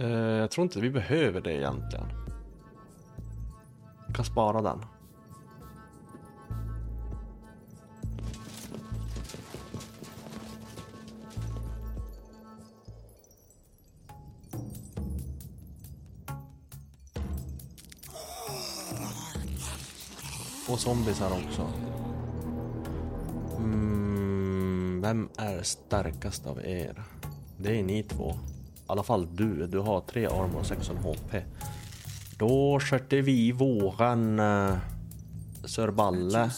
eh, 0.04 0.12
jag 0.12 0.52
tror 0.52 0.64
inte 0.64 0.80
vi 0.80 0.90
behöver 0.90 1.42
det 1.42 1.54
egentligen. 1.54 2.06
Vi 4.08 4.14
kan 4.14 4.26
spara 4.26 4.62
den. 4.62 4.80
Och 20.74 20.80
zombies 20.80 21.20
här 21.20 21.32
också. 21.32 21.68
Mm, 23.58 25.02
vem 25.02 25.30
är 25.38 25.64
starkast 25.64 26.48
av 26.48 26.60
er? 26.66 27.04
Det 27.58 27.80
är 27.80 27.84
ni 27.84 28.04
två. 28.04 28.32
I 28.32 28.36
alla 28.88 29.04
fall 29.04 29.36
du. 29.36 29.68
Du 29.68 29.80
har 29.80 30.02
tre 30.02 30.26
armor 30.26 30.60
och 30.60 30.66
16 30.66 30.98
HP. 30.98 31.36
Då 32.38 32.80
skötte 32.80 33.22
vi 33.22 33.52
våran 33.52 34.40
uh, 34.40 34.78
Sir 35.66 35.92
Balle 35.92 36.50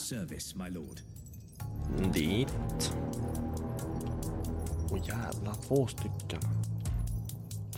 dit. 2.14 2.94
Åh 4.92 4.98
jävlar, 4.98 5.54
två 5.68 5.88
stycken. 5.88 6.42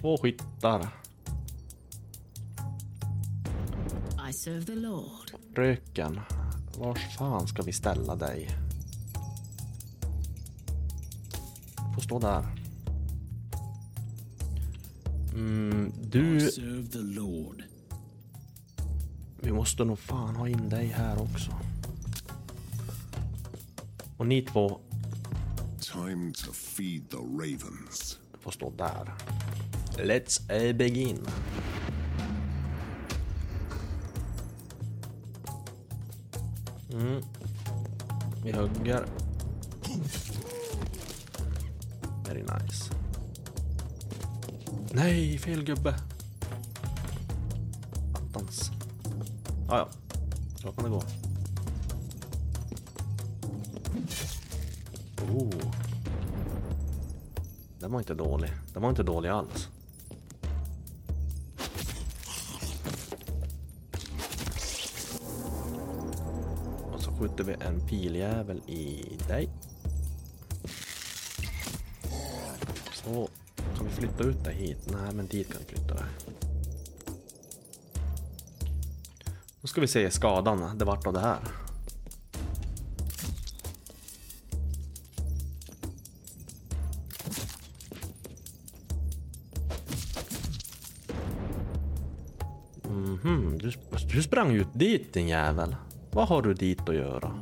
Två 0.02 0.18
skyttar. 0.18 0.88
Serve 4.38 4.66
the 4.66 4.76
Lord. 4.76 5.32
Röken. 5.56 6.20
Var 6.78 6.96
fan 6.96 7.48
ska 7.48 7.62
vi 7.62 7.74
ställa 7.74 8.16
dig? 8.16 8.50
Får 11.96 12.02
stå 12.02 12.20
där. 12.20 12.46
Mm, 15.34 15.94
du, 16.04 16.40
Serve 16.52 16.88
the 16.88 16.98
Lord. 16.98 17.64
vi 19.42 19.52
måste 19.52 19.84
nog 19.84 20.00
fan 20.00 20.36
ha 20.36 20.48
in 20.48 20.70
dig 20.70 20.88
här 20.88 21.22
också. 21.22 21.52
Och 24.18 24.28
ni 24.28 24.42
två 24.42 24.80
Time 25.80 26.34
to 26.34 26.52
feed 26.54 27.10
the 27.10 27.18
ravens. 27.18 28.20
får 28.40 28.52
stå 28.52 28.70
där. 28.78 29.14
Let's 29.98 30.52
eh, 30.52 30.76
begin. 30.76 31.28
Mm. 36.94 37.22
Vi 38.44 38.52
hugger. 38.52 39.06
Very 42.26 42.42
nice. 42.42 42.92
Nej, 44.92 45.38
fel 45.38 45.64
gubbe. 45.64 45.96
Attans. 48.14 48.72
Ah, 49.70 49.78
ja, 49.78 49.90
så 50.56 50.72
kan 50.72 50.84
det 50.84 50.90
gå. 50.90 51.04
Oh. 55.34 55.72
Den 57.80 57.92
var 57.92 58.00
inte 58.00 58.14
dålig. 58.14 58.52
Den 58.74 58.82
var 58.82 58.90
inte 58.90 59.04
dålig 59.04 59.30
alls. 59.30 59.70
Skjuter 67.20 67.44
vi 67.44 67.54
en 67.54 67.88
piljävel 67.88 68.62
i 68.68 69.18
dig. 69.28 69.50
Så 72.94 73.30
kan 73.78 73.86
vi 73.86 73.92
flytta 73.92 74.24
ut 74.24 74.44
dig 74.44 74.56
hit? 74.56 74.92
Nej, 74.92 75.14
men 75.14 75.28
dit 75.28 75.52
kan 75.52 75.62
vi 75.68 75.76
flytta 75.76 75.94
dig. 75.94 76.06
Då 79.62 79.68
ska 79.68 79.82
vi 79.82 79.88
se 79.88 80.12
skadan 80.12 80.78
det 80.78 80.86
vart 80.86 81.08
av 81.08 81.14
det 81.14 81.20
här. 81.20 81.40
Mhm, 92.84 93.58
du, 93.58 93.72
du 94.14 94.24
sprang 94.24 94.56
ut 94.56 94.68
dit 94.74 95.14
din 95.14 95.28
jävel. 95.28 95.76
Vad 96.18 96.28
har 96.28 96.42
du 96.42 96.54
dit 96.54 96.90
att 96.90 96.96
göra? 96.96 97.34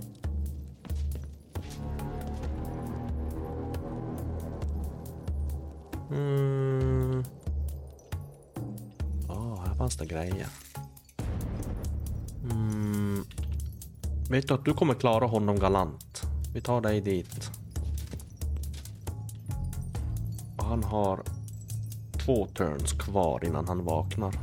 Mm. 6.12 7.24
Oh, 9.30 9.66
här 9.66 9.74
fanns 9.74 9.98
det 9.98 10.06
grejer. 10.06 10.48
Mm. 12.52 13.24
Vet 14.30 14.48
du 14.48 14.54
att 14.54 14.66
du 14.66 14.74
kommer 14.74 14.94
klara 14.94 15.26
honom 15.26 15.60
galant? 15.60 16.22
Vi 16.54 16.62
tar 16.62 16.82
dig 16.82 17.02
dit. 17.02 17.52
Och 20.58 20.66
han 20.66 20.84
har 20.84 21.24
två 22.26 22.48
turns 22.48 22.94
kvar 22.94 23.46
innan 23.46 23.68
han 23.68 23.84
vaknar. 23.84 24.34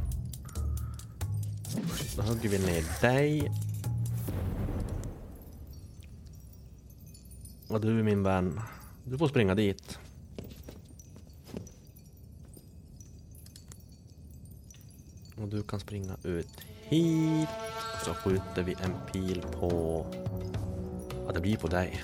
Då 2.17 2.23
hugger 2.23 2.49
vi 2.49 2.59
ner 2.59 3.01
dig. 3.01 3.51
Och 7.73 7.81
du 7.81 8.03
min 8.03 8.23
vän, 8.23 8.61
du 9.05 9.19
får 9.19 9.28
springa 9.28 9.55
dit. 9.55 9.99
Och 15.36 15.49
du 15.49 15.62
kan 15.62 15.81
springa 15.81 16.16
ut 16.23 16.61
hit. 16.82 17.49
Och 17.94 18.05
så 18.05 18.15
skjuter 18.15 18.62
vi 18.62 18.73
en 18.73 18.94
pil 19.12 19.43
på... 19.43 20.07
Ja, 21.27 21.32
det 21.32 21.40
blir 21.40 21.57
på 21.57 21.66
dig. 21.66 22.03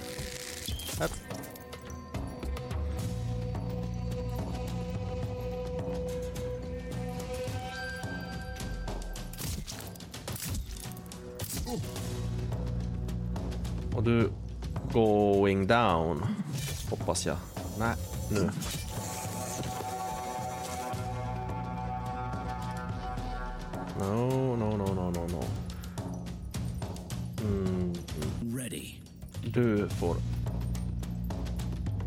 Hoppas 17.09 17.27
jag. 17.27 17.37
Nej, 17.79 17.97
nu. 18.31 18.51
No, 23.99 24.57
no, 24.57 24.77
no, 24.77 24.95
no, 24.95 25.11
no, 25.11 25.27
no. 25.27 25.45
Mm, 27.43 27.93
Ready. 28.57 28.95
du 29.45 29.89
får 29.89 30.17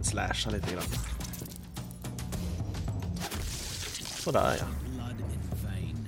slasha 0.01 0.49
lite 0.49 0.71
grann. 0.71 0.83
Sådär 4.23 4.55
ja. 4.59 4.65
Blood 4.93 5.09
in 5.19 5.49
vain. 5.63 6.07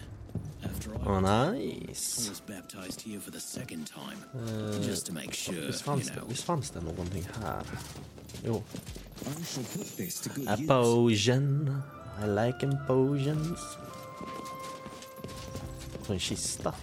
After 0.63 0.89
I 0.89 0.93
Oh, 1.05 1.21
nice. 1.51 2.29
was 2.29 2.41
baptized 2.47 3.01
here 3.01 3.19
for 3.19 3.31
the 3.31 3.39
second 3.39 3.87
time. 3.87 4.17
Just 4.87 5.05
to 5.07 5.13
make 5.13 5.33
sure, 5.33 5.55
Visst 5.67 5.87
you 5.87 5.95
fanns, 5.95 6.07
det, 6.07 6.21
visst 6.29 6.43
fanns 6.43 6.69
det 6.69 6.81
någonting 6.81 7.27
här? 7.43 7.63
Jo. 8.45 8.63
I 9.21 9.43
shall 9.43 9.63
put 9.63 9.97
this 9.97 10.19
to 10.21 10.29
good 10.29 10.47
A 10.47 10.57
use. 10.57 10.67
potion. 10.67 11.81
I 12.23 12.25
like 12.27 12.65
em 12.65 12.77
potions. 12.87 13.59
Och 15.99 16.09
en 16.09 16.19
kista. 16.19 16.73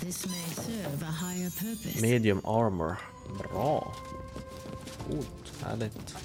This 0.00 0.26
may 0.26 0.54
serve 0.54 1.02
a 1.02 1.10
higher 1.12 1.50
purpose. 1.50 2.00
Medium 2.02 2.40
armor. 2.44 2.96
Bra. 3.38 3.94
Coolt. 5.06 5.52
Härligt. 5.62 6.16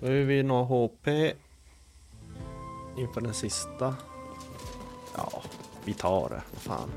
Behöver 0.00 0.24
vi 0.24 0.42
några 0.42 0.64
HP? 0.64 1.08
Inför 2.98 3.20
den 3.20 3.34
sista? 3.34 3.96
Ja, 5.16 5.42
vi 5.84 5.94
tar 5.94 6.28
det. 6.28 6.42
Fan. 6.58 6.90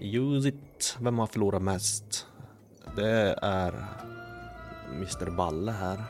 Use 0.00 0.48
it. 0.48 0.96
Vem 1.00 1.18
har 1.18 1.26
förlorat 1.26 1.62
mest? 1.62 2.15
Det 2.96 3.38
är 3.42 3.86
Mr 4.92 5.30
Balle 5.30 5.72
här. 5.72 6.04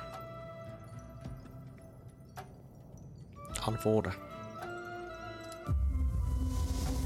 Han 3.58 3.78
får 3.78 4.02
det. 4.02 4.12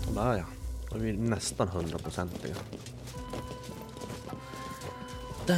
Och 0.09 0.15
där 0.15 0.37
ja. 0.37 0.45
Då 0.91 0.97
är 0.97 1.01
vi 1.01 1.13
nästan 1.13 1.69
hundraprocentiga. 1.69 2.55
I 5.49 5.53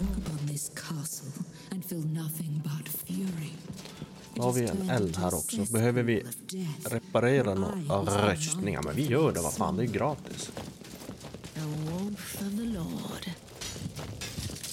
look 0.00 0.18
upon 0.18 0.48
this 0.48 0.70
castle 0.74 1.44
and 1.70 1.84
feel 1.84 2.06
nothing 2.06 2.62
but 2.64 2.88
fury. 2.88 3.46
It 3.46 4.36
Då 4.36 4.42
har 4.42 4.52
vi 4.52 4.68
en 4.68 4.90
eld 4.90 5.16
här 5.16 5.34
också. 5.34 5.72
Behöver 5.72 6.02
vi 6.02 6.26
reparera 6.84 7.54
några 7.54 8.32
röstningar? 8.32 8.82
Men 8.82 8.96
vi 8.96 9.06
gör 9.06 9.32
det, 9.32 9.40
vad 9.40 9.52
fan, 9.52 9.76
det 9.76 9.82
är 9.82 9.86
gratis. 9.86 10.50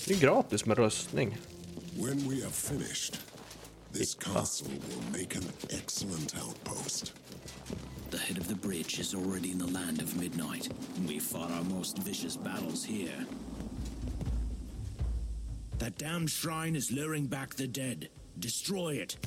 Det 0.07 0.13
är 0.13 0.19
gratis 0.19 0.65
med 0.65 0.77
röstning. 0.77 1.37
When 1.97 2.29
we 2.29 2.43
are 2.45 2.51
finished, 2.51 3.17
this 3.93 4.15
castle 4.15 4.67
will 4.67 5.19
make 5.19 5.35
an 5.37 5.43
excellent 5.69 6.35
outpost. 6.35 7.13
The 8.11 8.17
head 8.17 8.37
of 8.37 8.47
the 8.47 8.55
bridge 8.55 8.99
is 8.99 9.15
already 9.15 9.51
in 9.51 9.59
the 9.59 9.73
land 9.73 10.01
of 10.01 10.15
midnight. 10.15 10.69
We 11.07 11.19
fought 11.19 11.51
our 11.51 11.63
most 11.63 11.97
vicious 11.97 12.37
battles 12.37 12.85
here. 12.85 13.25
That 15.79 15.97
damned 15.97 16.29
shrine 16.29 16.75
is 16.75 16.91
luring 16.91 17.25
back 17.25 17.55
the 17.55 17.67
dead. 17.67 18.07
Destroy 18.39 19.03
it. 19.03 19.17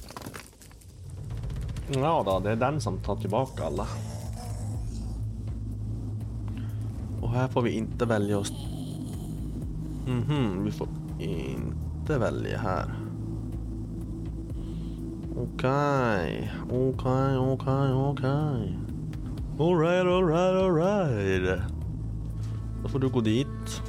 Ja 1.94 2.22
då, 2.26 2.40
det 2.40 2.50
är 2.50 2.56
den 2.56 2.80
som 2.80 2.98
tar 2.98 3.16
tillbaka 3.16 3.64
alla. 3.64 3.88
Och 7.28 7.34
här 7.34 7.48
får 7.48 7.62
vi 7.62 7.70
inte 7.70 8.04
välja 8.04 8.38
oss... 8.38 8.52
Mhm, 10.06 10.64
vi 10.64 10.70
får 10.70 10.88
inte 11.18 12.18
välja 12.18 12.58
här. 12.58 12.94
Okej, 15.36 16.52
okej, 16.70 17.38
okej, 17.38 17.92
okej. 17.92 18.78
Alright, 19.58 20.06
alright, 20.06 20.62
alright. 20.62 21.62
Då 22.82 22.88
får 22.88 22.98
du 22.98 23.08
gå 23.08 23.20
dit. 23.20 23.82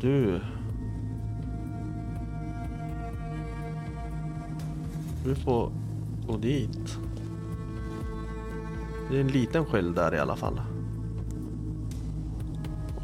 Du. 0.00 0.40
Du 5.24 5.34
får 5.34 5.70
gå 6.28 6.36
dit. 6.36 6.98
Det 9.10 9.16
är 9.16 9.20
en 9.20 9.28
liten 9.28 9.64
sköld 9.64 9.94
där 9.94 10.14
i 10.14 10.18
alla 10.18 10.36
fall. 10.36 10.60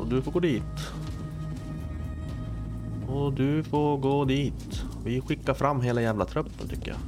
Och 0.04 0.10
du 0.10 0.22
får 0.22 0.32
gå 0.32 0.40
dit. 0.40 0.92
Och 3.08 3.32
du 3.32 3.62
får 3.62 3.98
gå 3.98 4.24
dit. 4.24 4.84
Vi 5.04 5.20
skickar 5.20 5.54
fram 5.54 5.80
hela 5.80 6.02
jävla 6.02 6.24
truppen 6.24 6.68
tycker 6.68 6.88
jag. 6.88 6.98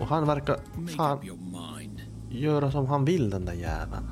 Och 0.00 0.06
han 0.06 0.26
verkar 0.26 0.56
fan 0.96 1.18
göra 2.30 2.70
som 2.70 2.86
han 2.86 3.04
vill 3.04 3.30
den 3.30 3.44
där 3.44 3.52
jäveln. 3.52 4.08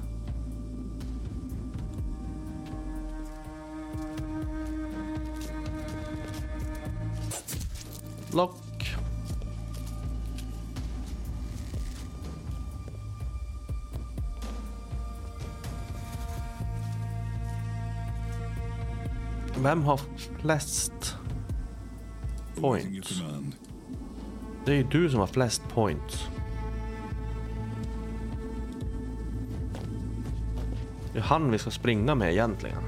Block. 8.33 8.60
Vem 19.63 19.83
har 19.83 20.01
flest 20.39 21.17
points? 22.61 23.23
Det 24.65 24.73
är 24.73 24.77
ju 24.77 24.83
du 24.83 25.11
som 25.11 25.21
har 25.21 25.27
flest 25.27 25.63
points. 25.69 26.29
Det 31.13 31.19
är 31.19 31.23
han 31.23 31.51
vi 31.51 31.59
ska 31.59 31.71
springa 31.71 32.15
med 32.15 32.33
egentligen. 32.33 32.83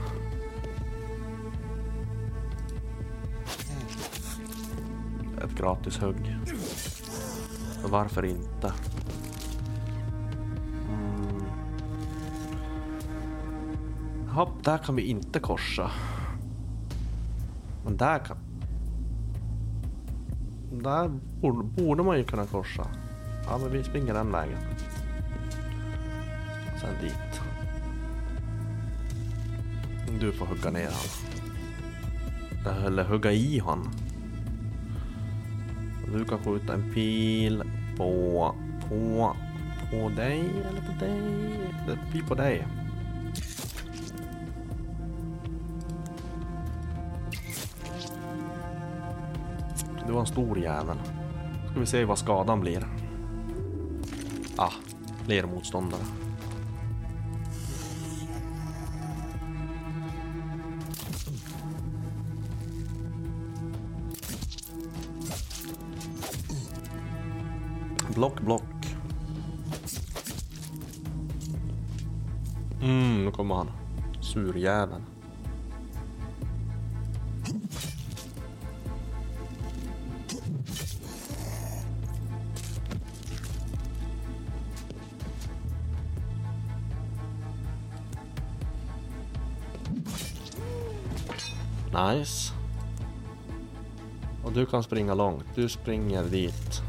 Ett 5.45 5.59
gratis 5.59 5.99
hugg. 5.99 6.37
Varför 7.85 8.25
inte? 8.25 8.73
Mm. 10.89 11.43
Hopp, 14.29 14.65
där 14.65 14.79
kan 14.79 14.97
vi 14.97 15.03
inte 15.03 15.41
korsa. 15.41 15.91
Men 17.85 17.97
där 17.97 18.19
kan... 18.19 18.37
Där 20.73 21.09
borde, 21.41 21.63
borde 21.63 22.03
man 22.03 22.19
ju 22.19 22.25
kunna 22.25 22.47
korsa. 22.47 22.87
Ja, 23.47 23.59
men 23.59 23.73
vi 23.73 23.85
springer 23.85 24.15
den 24.15 24.33
vägen. 24.33 24.59
Sen 26.81 26.95
dit. 27.01 27.41
Du 30.21 30.33
får 30.33 30.47
hugga 30.47 30.71
ner 30.71 30.91
han. 30.91 32.87
Eller 32.87 33.05
hugga 33.05 33.33
i 33.33 33.59
han. 33.59 33.89
Du 36.13 36.25
kan 36.25 36.39
skjuta 36.39 36.75
en 36.75 36.93
pil 36.95 37.63
på, 37.97 38.55
på, 38.89 39.37
på 39.91 40.09
dig 40.09 40.41
eller 40.41 40.81
på 40.81 41.05
dig. 41.05 41.21
Det 41.87 41.99
blir 42.13 42.23
på 42.23 42.35
dig. 42.35 42.67
Du 50.13 50.15
var 50.15 50.21
en 50.21 50.27
stor 50.27 50.59
jävel. 50.59 50.97
Ska 51.71 51.81
vi 51.81 51.87
se 51.87 52.05
vad 52.05 52.19
skadan 52.19 52.61
blir. 52.61 52.89
Ah, 54.57 54.73
fler 55.25 55.47
motståndare. 55.47 56.01
Block, 68.15 68.41
block. 68.41 68.63
Mm, 72.83 73.25
nu 73.25 73.31
kommer 73.31 73.55
han. 73.55 73.71
Surjäveln. 74.21 75.03
nice. 92.09 92.53
Och 94.45 94.53
du 94.53 94.67
kan 94.67 94.83
springa 94.83 95.15
långt, 95.15 95.45
du 95.55 95.69
springer 95.69 96.25
dit. 96.25 96.83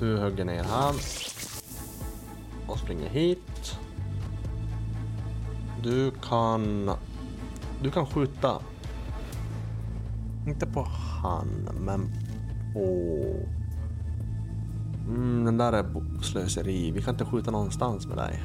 Du 0.00 0.18
hugger 0.18 0.44
ner 0.44 0.64
han. 0.64 0.94
Och 2.66 2.78
springer 2.78 3.08
hit. 3.08 3.78
Du 5.82 6.10
kan... 6.10 6.90
Du 7.82 7.90
kan 7.90 8.06
skjuta. 8.06 8.62
Inte 10.46 10.66
på 10.66 10.86
han, 11.22 11.68
men 11.80 12.10
på... 12.72 12.86
Mm, 15.08 15.44
den 15.44 15.58
där 15.58 15.72
är 15.72 15.86
slöseri. 16.22 16.90
Vi 16.90 17.02
kan 17.02 17.14
inte 17.14 17.24
skjuta 17.24 17.50
någonstans 17.50 18.06
med 18.06 18.16
dig. 18.16 18.42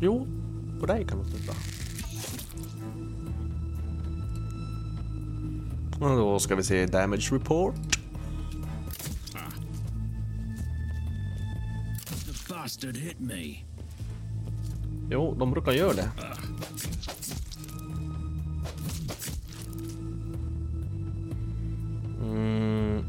Jo, 0.00 0.26
på 0.80 0.86
dig 0.86 1.06
kan 1.08 1.18
du 1.18 1.24
skjuta. 1.24 1.52
Och 6.00 6.16
då 6.16 6.38
ska 6.38 6.56
vi 6.56 6.62
se 6.62 6.86
damage 6.86 7.32
report. 7.32 7.74
Jo, 15.10 15.34
de 15.38 15.50
brukar 15.50 15.72
göra 15.72 15.92
det. 15.92 16.10
Mm. 22.22 23.04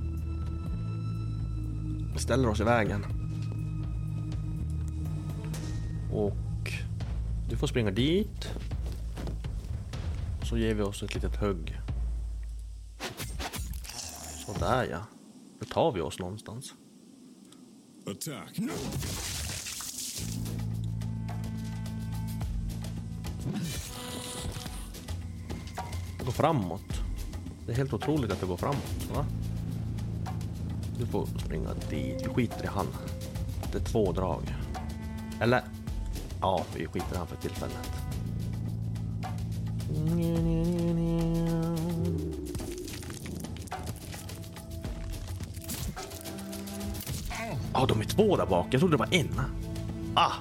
Vi 2.13 2.19
ställer 2.19 2.49
oss 2.49 2.59
i 2.59 2.63
vägen. 2.63 3.26
Du 7.57 7.59
får 7.59 7.67
springa 7.67 7.91
dit. 7.91 8.49
Så 10.43 10.57
ger 10.57 10.73
vi 10.73 10.81
oss 10.81 11.03
ett 11.03 11.13
litet 11.15 11.35
hugg. 11.35 11.79
Sådär 14.45 14.87
ja. 14.91 14.99
Då 15.59 15.65
tar 15.65 15.91
vi 15.91 16.01
oss 16.01 16.19
någonstans. 16.19 16.73
Attack. 18.05 18.59
Det 26.19 26.25
går 26.25 26.31
framåt. 26.31 27.01
Det 27.65 27.71
är 27.71 27.75
helt 27.75 27.93
otroligt 27.93 28.31
att 28.31 28.39
det 28.39 28.47
går 28.47 28.57
framåt. 28.57 29.09
Va? 29.13 29.25
Du 30.99 31.05
får 31.05 31.25
springa 31.25 31.73
dit. 31.89 32.21
Vi 32.25 32.33
skiter 32.33 32.63
i 32.63 32.67
han. 32.67 32.87
Det 33.71 33.77
är 33.77 33.83
två 33.83 34.11
drag. 34.11 34.55
Eller? 35.41 35.76
Ja, 36.41 36.63
vi 36.75 36.85
skiter 36.85 37.15
i 37.15 37.17
han 37.17 37.27
för 37.27 37.35
tillfället. 37.35 37.91
Ja, 47.73 47.85
de 47.85 48.01
är 48.01 48.05
två 48.05 48.37
där 48.37 48.45
bak. 48.45 48.67
Jag 48.69 48.79
trodde 48.79 48.93
det 48.93 48.99
var 48.99 49.07
en. 49.11 49.41
Ah! 50.15 50.33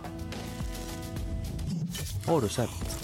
Har 2.27 2.40
du 2.40 2.48
sett? 2.48 2.95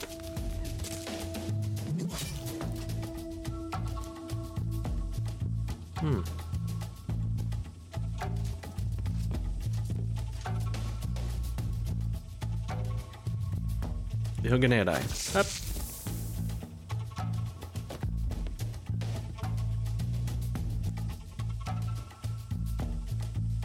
Hugger 14.62 14.76
ner 14.76 14.84
dig. 14.84 15.02
Upp. 15.34 15.46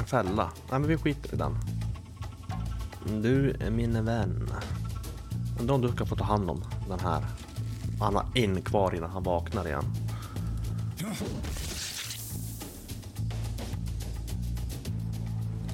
Fälla. 0.07 0.51
Nej, 0.71 0.79
men 0.79 0.87
vi 0.87 0.97
skiter 0.97 1.33
i 1.33 1.37
den. 1.37 1.57
Du 3.21 3.51
är 3.59 3.69
min 3.69 4.05
vän. 4.05 4.49
Undrar 5.59 5.75
om 5.75 5.81
du 5.81 5.91
ska 5.91 6.05
få 6.05 6.15
ta 6.15 6.23
hand 6.23 6.49
om 6.49 6.63
den 6.89 6.99
här. 6.99 7.25
Han 7.99 8.15
har 8.15 8.25
en 8.35 8.61
kvar 8.61 8.95
innan 8.95 9.09
han 9.09 9.23
vaknar 9.23 9.67
igen. 9.67 9.85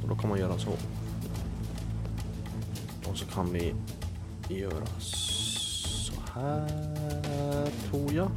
Och 0.01 0.09
då 0.09 0.15
kan 0.15 0.29
man 0.29 0.39
göra 0.39 0.59
så. 0.59 0.71
Och 3.05 3.17
så 3.17 3.25
kan 3.25 3.53
vi 3.53 3.73
göra 4.59 4.85
så 4.99 6.13
här, 6.33 7.69
tror 7.89 8.13
jag. 8.13 8.31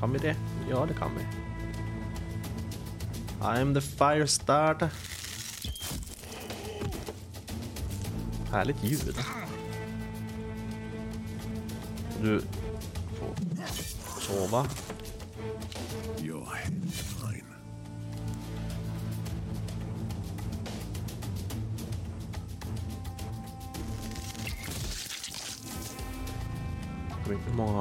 Kan 0.00 0.12
vi 0.12 0.18
det? 0.18 0.36
Ja, 0.70 0.86
det 0.88 0.94
kan 0.94 1.10
vi. 1.16 1.24
I'm 3.40 3.74
the 3.74 3.80
fire 3.80 4.26
starter. 4.26 4.90
Härligt 8.52 8.84
ljud. 8.84 9.16
Du 12.22 12.42
får 13.14 14.20
sova. 14.20 14.66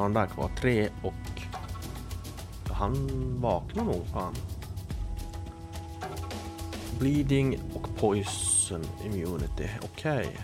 Har 0.01 0.05
han 0.05 0.13
där 0.13 0.25
kvar? 0.25 0.49
Tre 0.59 0.89
och... 1.01 1.41
Han 2.71 3.07
vaknar 3.41 3.83
nog 3.83 4.07
fan. 4.13 4.35
Bleeding 6.99 7.59
och 7.73 7.95
poison 7.95 8.85
immunity. 9.05 9.69
Okej. 9.83 10.37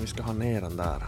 Vi 0.00 0.06
ska 0.06 0.22
ha 0.22 0.32
ner 0.32 0.60
den 0.60 0.76
där. 0.76 1.02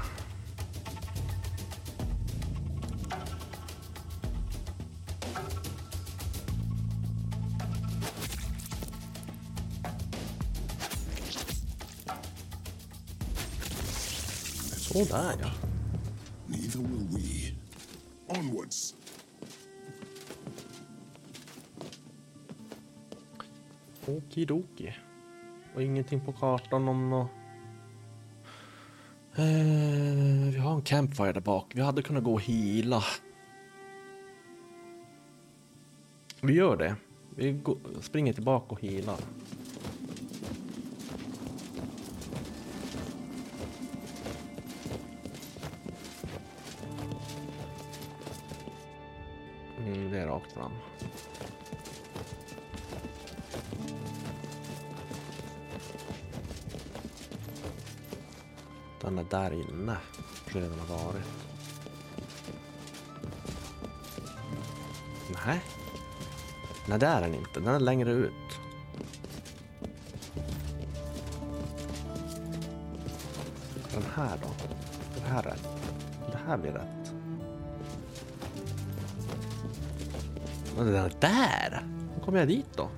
Där 15.11 15.37
ja. 15.41 15.51
Neither 16.47 16.78
will 16.78 17.09
we. 17.11 17.53
Onwards. 18.39 18.95
Okidoki. 24.07 24.95
Och 25.74 25.82
ingenting 25.82 26.20
på 26.20 26.32
kartan 26.32 26.89
om 26.89 27.11
nå... 27.11 27.20
Eh, 29.35 30.53
vi 30.53 30.59
har 30.59 30.74
en 30.74 30.82
campfire 30.82 31.32
där 31.32 31.41
bak. 31.41 31.73
Vi 31.74 31.82
hade 31.82 32.03
kunnat 32.03 32.24
gå 32.24 32.32
och 32.32 32.43
hila. 32.43 33.05
Vi 36.41 36.53
gör 36.53 36.77
det. 36.77 36.97
Vi 37.37 37.53
går, 37.53 37.78
springer 38.01 38.32
tillbaka 38.32 38.66
och 38.69 38.81
healar. 38.81 39.19
Fram. 50.61 50.73
Den 59.01 59.19
är 59.19 59.24
där 59.24 59.53
inne. 59.53 59.97
Redan 60.47 60.78
har 60.78 61.05
varit. 61.05 61.23
Nej. 65.47 65.61
Nej, 66.89 66.99
det 66.99 67.07
är 67.07 67.20
den 67.20 67.35
inte. 67.35 67.61
Den 67.61 67.74
är 67.74 67.81
längre 67.81 68.11
ut. 68.11 68.32
Den 73.95 74.03
här 74.15 74.39
då? 74.43 74.49
Det 75.15 75.20
här 75.20 75.43
rätt? 75.43 75.69
Det 76.32 76.39
här 76.47 76.57
blir 76.57 76.73
rätt. 76.73 77.00
Kommer 82.31 82.40
jag 82.40 82.48
dit 82.48 82.77
då? 82.77 82.90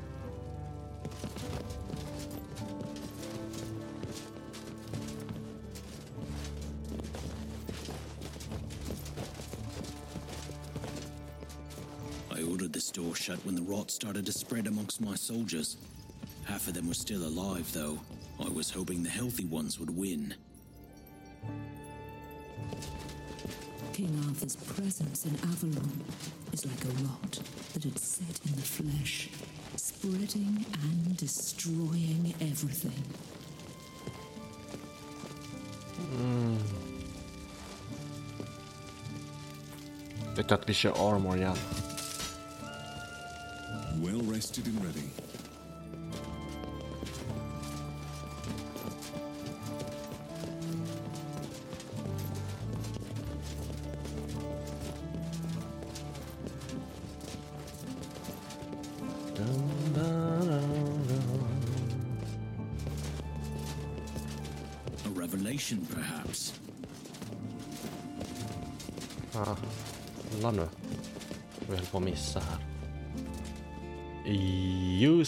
I 12.37 12.43
ordered 12.43 12.73
this 12.73 12.91
door 12.91 13.15
shut 13.15 13.39
when 13.47 13.57
the 13.57 13.63
rot 13.63 13.91
started 13.91 14.27
to 14.27 14.33
spread 14.33 14.67
amongst 14.67 15.01
my 15.01 15.17
soldiers. 15.17 15.79
Half 16.45 16.69
of 16.69 16.75
them 16.75 16.87
were 16.87 16.95
still 16.95 17.23
alive, 17.23 17.73
though. 17.73 17.99
I 18.39 18.51
was 18.57 18.71
hoping 18.71 19.03
the 19.03 19.11
healthy 19.11 19.47
ones 19.47 19.79
would 19.79 19.97
win. 19.97 20.35
King 23.93 24.25
Arthur's 24.29 24.57
presence 24.57 25.25
in 25.25 25.35
Avalon 25.51 26.05
is 26.53 26.67
like 26.67 26.85
a 26.85 26.89
rot 27.05 27.41
that 27.73 27.85
had 27.85 27.99
set 27.99 28.41
in 28.47 28.53
the 28.57 28.63
flesh, 28.63 29.29
spreading 29.77 30.65
and 30.83 31.17
destroying 31.17 32.35
everything. 32.41 33.05
Vet 40.37 40.49
du 40.49 40.55
att 40.55 40.69
vi 40.69 40.75
armor 40.89 41.37
igen? 41.37 41.57
Well 44.03 44.33
rested 44.35 44.67
and 44.67 44.85
ready. 44.85 45.22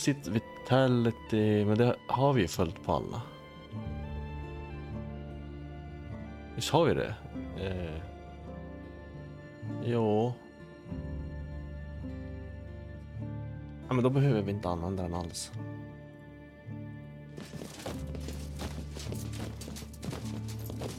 Sitt 0.04 0.26
vitality, 0.26 1.64
men 1.64 1.78
det 1.78 1.96
har 2.06 2.32
vi 2.32 2.40
ju 2.40 2.48
följt 2.48 2.82
på 2.84 2.92
alla. 2.92 3.22
Visst 6.54 6.70
har 6.70 6.84
vi 6.84 6.94
det? 6.94 7.14
Eh. 7.60 8.00
Jo. 9.84 10.32
Ja, 13.88 13.94
men 13.94 14.04
då 14.04 14.10
behöver 14.10 14.42
vi 14.42 14.50
inte 14.50 14.68
använda 14.68 15.02
den 15.02 15.14
alls. 15.14 15.52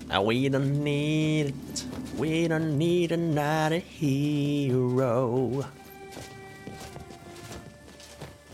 We 0.09 0.49
don't 0.49 0.83
need 0.83 1.45
it. 1.45 1.87
We 2.19 2.47
don't 2.47 2.77
need 2.77 3.11
another 3.11 3.79
hero. 3.79 5.63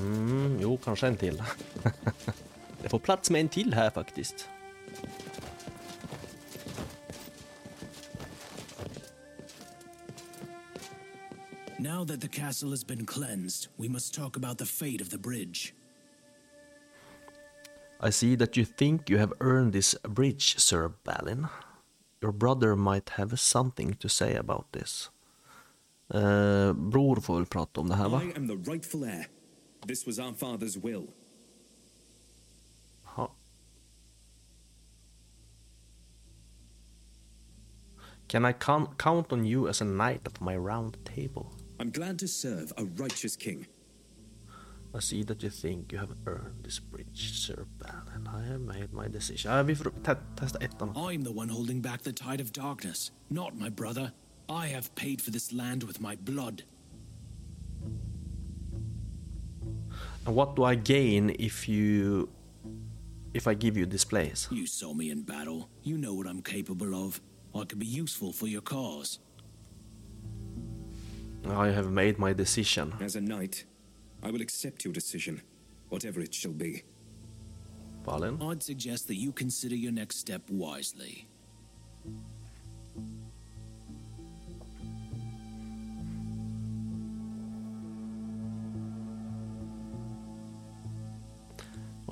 Mm, 0.01 0.59
jo, 0.61 0.77
kanske 0.77 1.07
en 1.07 1.17
till. 1.17 1.43
Det 2.81 2.89
får 2.89 2.99
plats 2.99 3.29
med 3.29 3.41
en 3.41 3.49
till 3.49 3.73
här 3.73 3.89
faktiskt. 3.89 4.47
Now 11.79 12.05
that 12.05 12.21
the 12.21 12.27
castle 12.27 12.69
has 12.69 12.83
been 12.83 13.05
cleansed, 13.05 13.67
we 13.77 13.89
must 13.89 14.13
talk 14.13 14.37
about 14.37 14.57
the 14.57 14.65
fate 14.65 15.01
of 15.01 15.09
the 15.09 15.17
bridge. 15.17 15.73
I 17.99 18.11
see 18.11 18.35
that 18.35 18.57
you 18.57 18.65
think 18.65 19.09
you 19.09 19.19
have 19.19 19.33
earned 19.39 19.73
this 19.73 19.95
bridge, 20.03 20.57
Sir 20.57 20.91
Balin. 21.03 21.47
Your 22.21 22.31
brother 22.31 22.75
might 22.75 23.09
have 23.09 23.39
something 23.39 23.93
to 23.95 24.09
say 24.09 24.35
about 24.35 24.71
this. 24.71 25.09
Eh, 26.13 26.73
bror 26.73 27.21
får 27.21 27.35
väl 27.35 27.45
prata 27.45 27.81
om 27.81 27.89
det 27.89 27.95
här 27.95 28.09
va? 28.09 28.21
I 28.23 28.37
am 28.37 28.47
the 28.47 28.71
rightful 28.71 29.03
heir. 29.03 29.27
This 29.85 30.05
was 30.05 30.19
our 30.19 30.33
father's 30.33 30.77
will. 30.77 31.07
Ja. 33.17 33.27
Can 38.27 38.45
I 38.45 38.53
count, 38.53 38.97
count 38.97 39.33
on 39.33 39.43
you 39.43 39.67
as 39.67 39.81
a 39.81 39.85
knight 39.85 40.21
of 40.25 40.39
my 40.39 40.55
round 40.55 40.97
table? 41.03 41.51
I'm 41.79 41.91
glad 41.91 42.19
to 42.19 42.27
serve 42.27 42.71
a 42.77 42.85
righteous 42.85 43.35
king. 43.35 43.65
I 44.93 44.99
see 44.99 45.23
that 45.23 45.41
you 45.41 45.49
think 45.49 45.91
you 45.91 45.99
have 45.99 46.13
earned 46.27 46.63
this 46.63 46.79
bridge, 46.79 47.31
Sir 47.39 47.65
Balin. 47.79 48.27
I 48.27 48.43
have 48.51 48.61
made 48.61 48.93
my 48.93 49.07
decision. 49.07 49.51
Ja, 49.51 49.63
vi 49.63 49.73
får 49.73 49.91
te 50.03 50.15
testa 50.35 50.59
ettan. 50.59 50.91
I'm 50.95 51.23
the 51.23 51.31
one 51.31 51.49
holding 51.49 51.81
back 51.81 52.01
the 52.03 52.11
tide 52.11 52.41
of 52.41 52.51
darkness, 52.51 53.11
not 53.29 53.57
my 53.57 53.69
brother. 53.69 54.11
I 54.49 54.67
have 54.67 54.93
paid 54.95 55.21
for 55.21 55.31
this 55.31 55.53
land 55.53 55.83
with 55.83 56.01
my 56.01 56.15
blood. 56.17 56.63
And 60.25 60.35
what 60.35 60.55
do 60.55 60.63
I 60.63 60.75
gain 60.75 61.35
if 61.39 61.67
you... 61.67 62.29
If 63.33 63.47
I 63.47 63.53
give 63.53 63.77
you 63.77 63.85
this 63.85 64.03
place? 64.03 64.47
You 64.51 64.67
saw 64.67 64.93
me 64.93 65.09
in 65.09 65.21
battle. 65.21 65.69
You 65.83 65.97
know 65.97 66.13
what 66.13 66.27
I'm 66.27 66.41
capable 66.41 66.93
of. 66.93 67.21
I 67.55 67.63
could 67.63 67.79
be 67.79 67.85
useful 67.85 68.33
for 68.33 68.47
your 68.47 68.61
cause. 68.61 69.19
I 71.47 71.67
have 71.67 71.89
made 71.89 72.19
my 72.19 72.33
decision. 72.33 72.93
As 72.99 73.15
a 73.15 73.21
knight, 73.21 73.63
I 74.21 74.31
will 74.31 74.41
accept 74.41 74.83
your 74.83 74.93
decision, 74.93 75.41
whatever 75.89 76.19
it 76.19 76.33
shall 76.33 76.51
be. 76.51 76.83
Balin? 78.03 78.41
I'd 78.41 78.61
suggest 78.61 79.07
that 79.07 79.15
you 79.15 79.31
consider 79.31 79.75
your 79.75 79.91
next 79.91 80.17
step 80.17 80.41
wisely. 80.49 81.27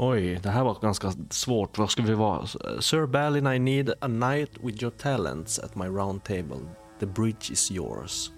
Oj, 0.01 0.39
det 0.43 0.49
här 0.49 0.63
var 0.63 0.77
ganska 0.81 1.11
svårt. 1.29 1.77
Vad 1.77 1.89
ska 1.89 2.03
vi 2.03 2.13
vara? 2.13 2.45
Sir 2.79 3.05
Balin, 3.05 3.47
I 3.47 3.59
need 3.59 3.89
a 3.89 4.07
knight 4.07 4.51
with 4.63 4.83
your 4.83 4.91
talents 4.91 5.59
at 5.59 5.75
my 5.75 5.85
round 5.85 6.23
table. 6.23 6.57
The 6.99 7.05
bridge 7.05 7.51
is 7.51 7.71
yours. 7.71 8.31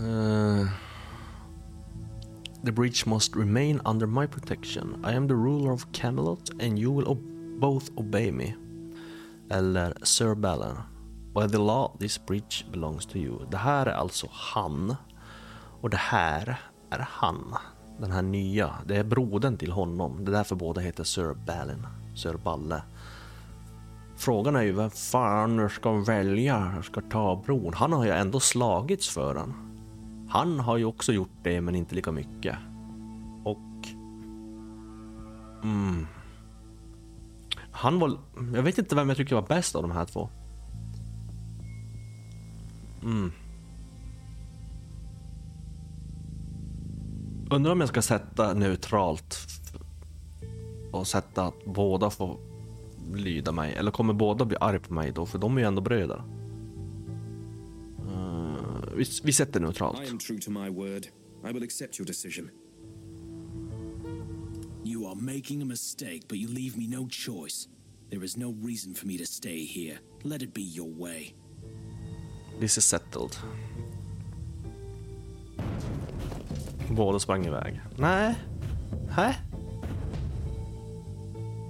Uh, 0.00 0.68
the 2.64 2.72
bridge 2.72 3.06
must 3.06 3.36
remain 3.36 3.80
under 3.84 4.06
my 4.06 4.26
protection. 4.26 5.04
I 5.04 5.16
am 5.16 5.28
the 5.28 5.34
ruler 5.34 5.72
of 5.72 5.92
Camelot 5.92 6.50
and 6.60 6.78
you 6.78 6.90
will 6.96 7.08
ob- 7.08 7.60
both 7.60 7.90
obey 7.96 8.30
me. 8.30 8.54
Eller 9.50 9.94
Sir 10.02 10.34
Balin. 10.34 10.76
By 11.34 11.46
the 11.46 11.58
law 11.58 11.96
this 11.98 12.26
bridge 12.26 12.64
belongs 12.72 13.06
to 13.06 13.18
you. 13.18 13.46
Det 13.50 13.56
här 13.56 13.86
är 13.86 13.94
alltså 13.94 14.26
han. 14.30 14.96
Och 15.80 15.90
det 15.90 16.00
här 16.00 16.60
är 16.90 17.06
han. 17.10 17.54
Den 18.00 18.12
här 18.12 18.22
nya. 18.22 18.70
Det 18.86 18.96
är 18.96 19.04
brodern 19.04 19.56
till 19.56 19.72
honom. 19.72 20.24
Det 20.24 20.30
är 20.30 20.36
därför 20.36 20.56
båda 20.56 20.80
heter 20.80 21.04
Sir 21.04 21.34
Balin. 21.34 21.86
Sir 22.14 22.34
Balle. 22.44 22.82
Frågan 24.16 24.56
är 24.56 24.62
ju 24.62 24.72
vem 24.72 24.90
fan 24.90 25.70
ska 25.70 25.92
välja 25.92 26.82
ska 26.82 27.00
ta 27.00 27.42
bron? 27.46 27.74
Han 27.74 27.92
har 27.92 28.04
ju 28.04 28.10
ändå 28.10 28.40
slagits 28.40 29.08
för 29.08 29.34
den. 29.34 29.54
Han 30.28 30.60
har 30.60 30.76
ju 30.76 30.84
också 30.84 31.12
gjort 31.12 31.38
det 31.42 31.60
men 31.60 31.74
inte 31.74 31.94
lika 31.94 32.12
mycket. 32.12 32.56
Och... 33.44 33.88
Mm. 35.62 36.06
Han 37.70 37.98
var... 37.98 38.18
Jag 38.54 38.62
vet 38.62 38.78
inte 38.78 38.94
vem 38.94 39.08
jag 39.08 39.16
tycker 39.16 39.34
var 39.34 39.46
bäst 39.46 39.76
av 39.76 39.82
de 39.82 39.90
här 39.90 40.04
två. 40.04 40.28
Mm. 43.02 43.32
Undrar 47.50 47.72
om 47.72 47.80
jag 47.80 47.88
ska 47.88 48.02
sätta 48.02 48.54
neutralt 48.54 49.38
och 50.92 51.06
sätta 51.06 51.46
att 51.46 51.64
båda 51.64 52.10
får 52.10 52.38
lyda 53.14 53.52
mig. 53.52 53.74
Eller 53.74 53.90
kommer 53.90 54.14
båda 54.14 54.44
bli 54.44 54.56
arg 54.60 54.78
på 54.78 54.94
mig 54.94 55.12
då? 55.12 55.26
För 55.26 55.38
de 55.38 55.56
är 55.56 55.60
ju 55.60 55.66
ändå 55.66 55.82
bröder. 55.82 56.22
Eh, 58.08 58.94
vi, 58.96 59.04
vi 59.22 59.32
sätter 59.32 59.60
neutralt. 59.60 60.08
I 60.08 60.10
am 60.10 60.18
true 60.18 60.40
to 60.40 60.50
my 60.50 60.68
word. 60.68 61.06
I 61.48 61.52
will 61.52 61.62
accept 61.62 62.00
your 62.00 62.06
decision. 62.06 62.50
You 64.84 65.06
are 65.08 65.14
making 65.14 65.62
a 65.62 65.64
mistake, 65.64 66.20
but 66.28 66.38
you 66.38 66.48
leave 66.48 66.76
me 66.76 66.96
no 66.96 67.08
choice. 67.10 67.68
There 68.10 68.24
is 68.24 68.36
no 68.36 68.54
reason 68.62 68.94
for 68.94 69.06
me 69.06 69.18
to 69.18 69.26
stay 69.26 69.64
here. 69.64 69.98
Let 70.22 70.42
it 70.42 70.54
be 70.54 70.62
your 70.62 70.88
way. 70.98 71.34
This 72.60 72.78
is 72.78 72.84
settled. 72.84 73.38
Båda 76.90 77.18
sprang 77.18 77.46
iväg. 77.46 77.80
Nej. 77.96 78.34
Hä? 79.10 79.34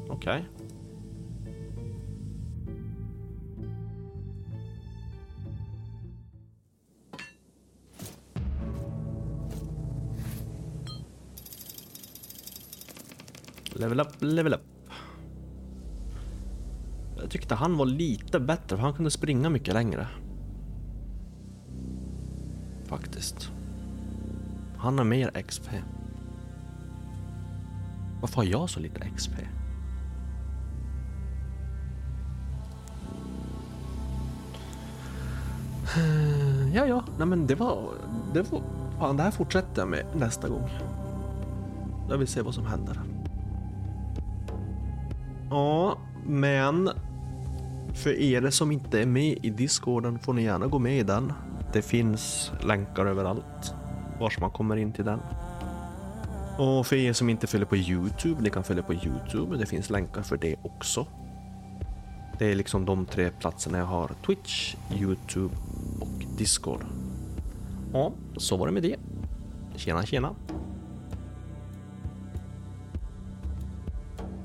Okej. 0.08 0.44
Level 13.72 14.00
up, 14.00 14.08
level 14.18 14.54
up. 14.54 14.60
Jag 17.16 17.30
tyckte 17.30 17.54
han 17.54 17.76
var 17.76 17.86
lite 17.86 18.40
bättre 18.40 18.76
för 18.76 18.82
han 18.82 18.94
kunde 18.94 19.10
springa 19.10 19.50
mycket 19.50 19.74
längre. 19.74 20.08
Faktiskt. 22.84 23.55
Han 24.78 24.98
har 24.98 25.04
mer 25.04 25.42
XP. 25.42 25.68
Varför 28.20 28.36
har 28.36 28.44
jag 28.44 28.70
så 28.70 28.80
lite 28.80 29.00
XP? 29.16 29.32
Ja, 36.74 36.86
ja, 36.86 37.04
nej 37.18 37.26
men 37.26 37.46
det 37.46 37.54
var... 37.54 37.88
Det 38.32 38.52
var 38.52 38.62
fan, 38.98 39.16
det 39.16 39.22
här 39.22 39.30
fortsätter 39.30 39.82
jag 39.82 39.88
med 39.88 40.06
nästa 40.16 40.48
gång. 40.48 40.68
Jag 42.08 42.18
vill 42.18 42.28
se 42.28 42.42
vad 42.42 42.54
som 42.54 42.66
händer. 42.66 43.00
Ja, 45.50 45.98
men 46.26 46.90
för 47.94 48.10
er 48.10 48.50
som 48.50 48.72
inte 48.72 49.02
är 49.02 49.06
med 49.06 49.38
i 49.42 49.50
Discorden 49.50 50.18
får 50.18 50.32
ni 50.32 50.42
gärna 50.42 50.66
gå 50.66 50.78
med 50.78 50.98
i 50.98 51.02
den. 51.02 51.32
Det 51.72 51.82
finns 51.82 52.52
länkar 52.60 53.06
överallt 53.06 53.74
vars 54.20 54.40
man 54.40 54.50
kommer 54.50 54.76
in 54.76 54.92
till 54.92 55.04
den. 55.04 55.20
Och 56.58 56.86
för 56.86 56.96
er 56.96 57.12
som 57.12 57.30
inte 57.30 57.46
följer 57.46 57.66
på 57.66 57.76
Youtube, 57.76 58.42
ni 58.42 58.50
kan 58.50 58.64
följa 58.64 58.82
på 58.82 58.94
Youtube. 58.94 59.56
Det 59.56 59.66
finns 59.66 59.90
länkar 59.90 60.22
för 60.22 60.36
det 60.36 60.56
också. 60.62 61.06
Det 62.38 62.50
är 62.50 62.54
liksom 62.54 62.84
de 62.84 63.06
tre 63.06 63.30
platserna 63.30 63.78
jag 63.78 63.84
har. 63.84 64.10
Twitch, 64.26 64.74
Youtube 64.94 65.54
och 66.00 66.38
Discord. 66.38 66.80
Ja, 67.92 68.12
så 68.36 68.56
var 68.56 68.66
det 68.66 68.72
med 68.72 68.82
det. 68.82 68.96
Tjena, 69.76 70.02
tjena. 70.06 70.34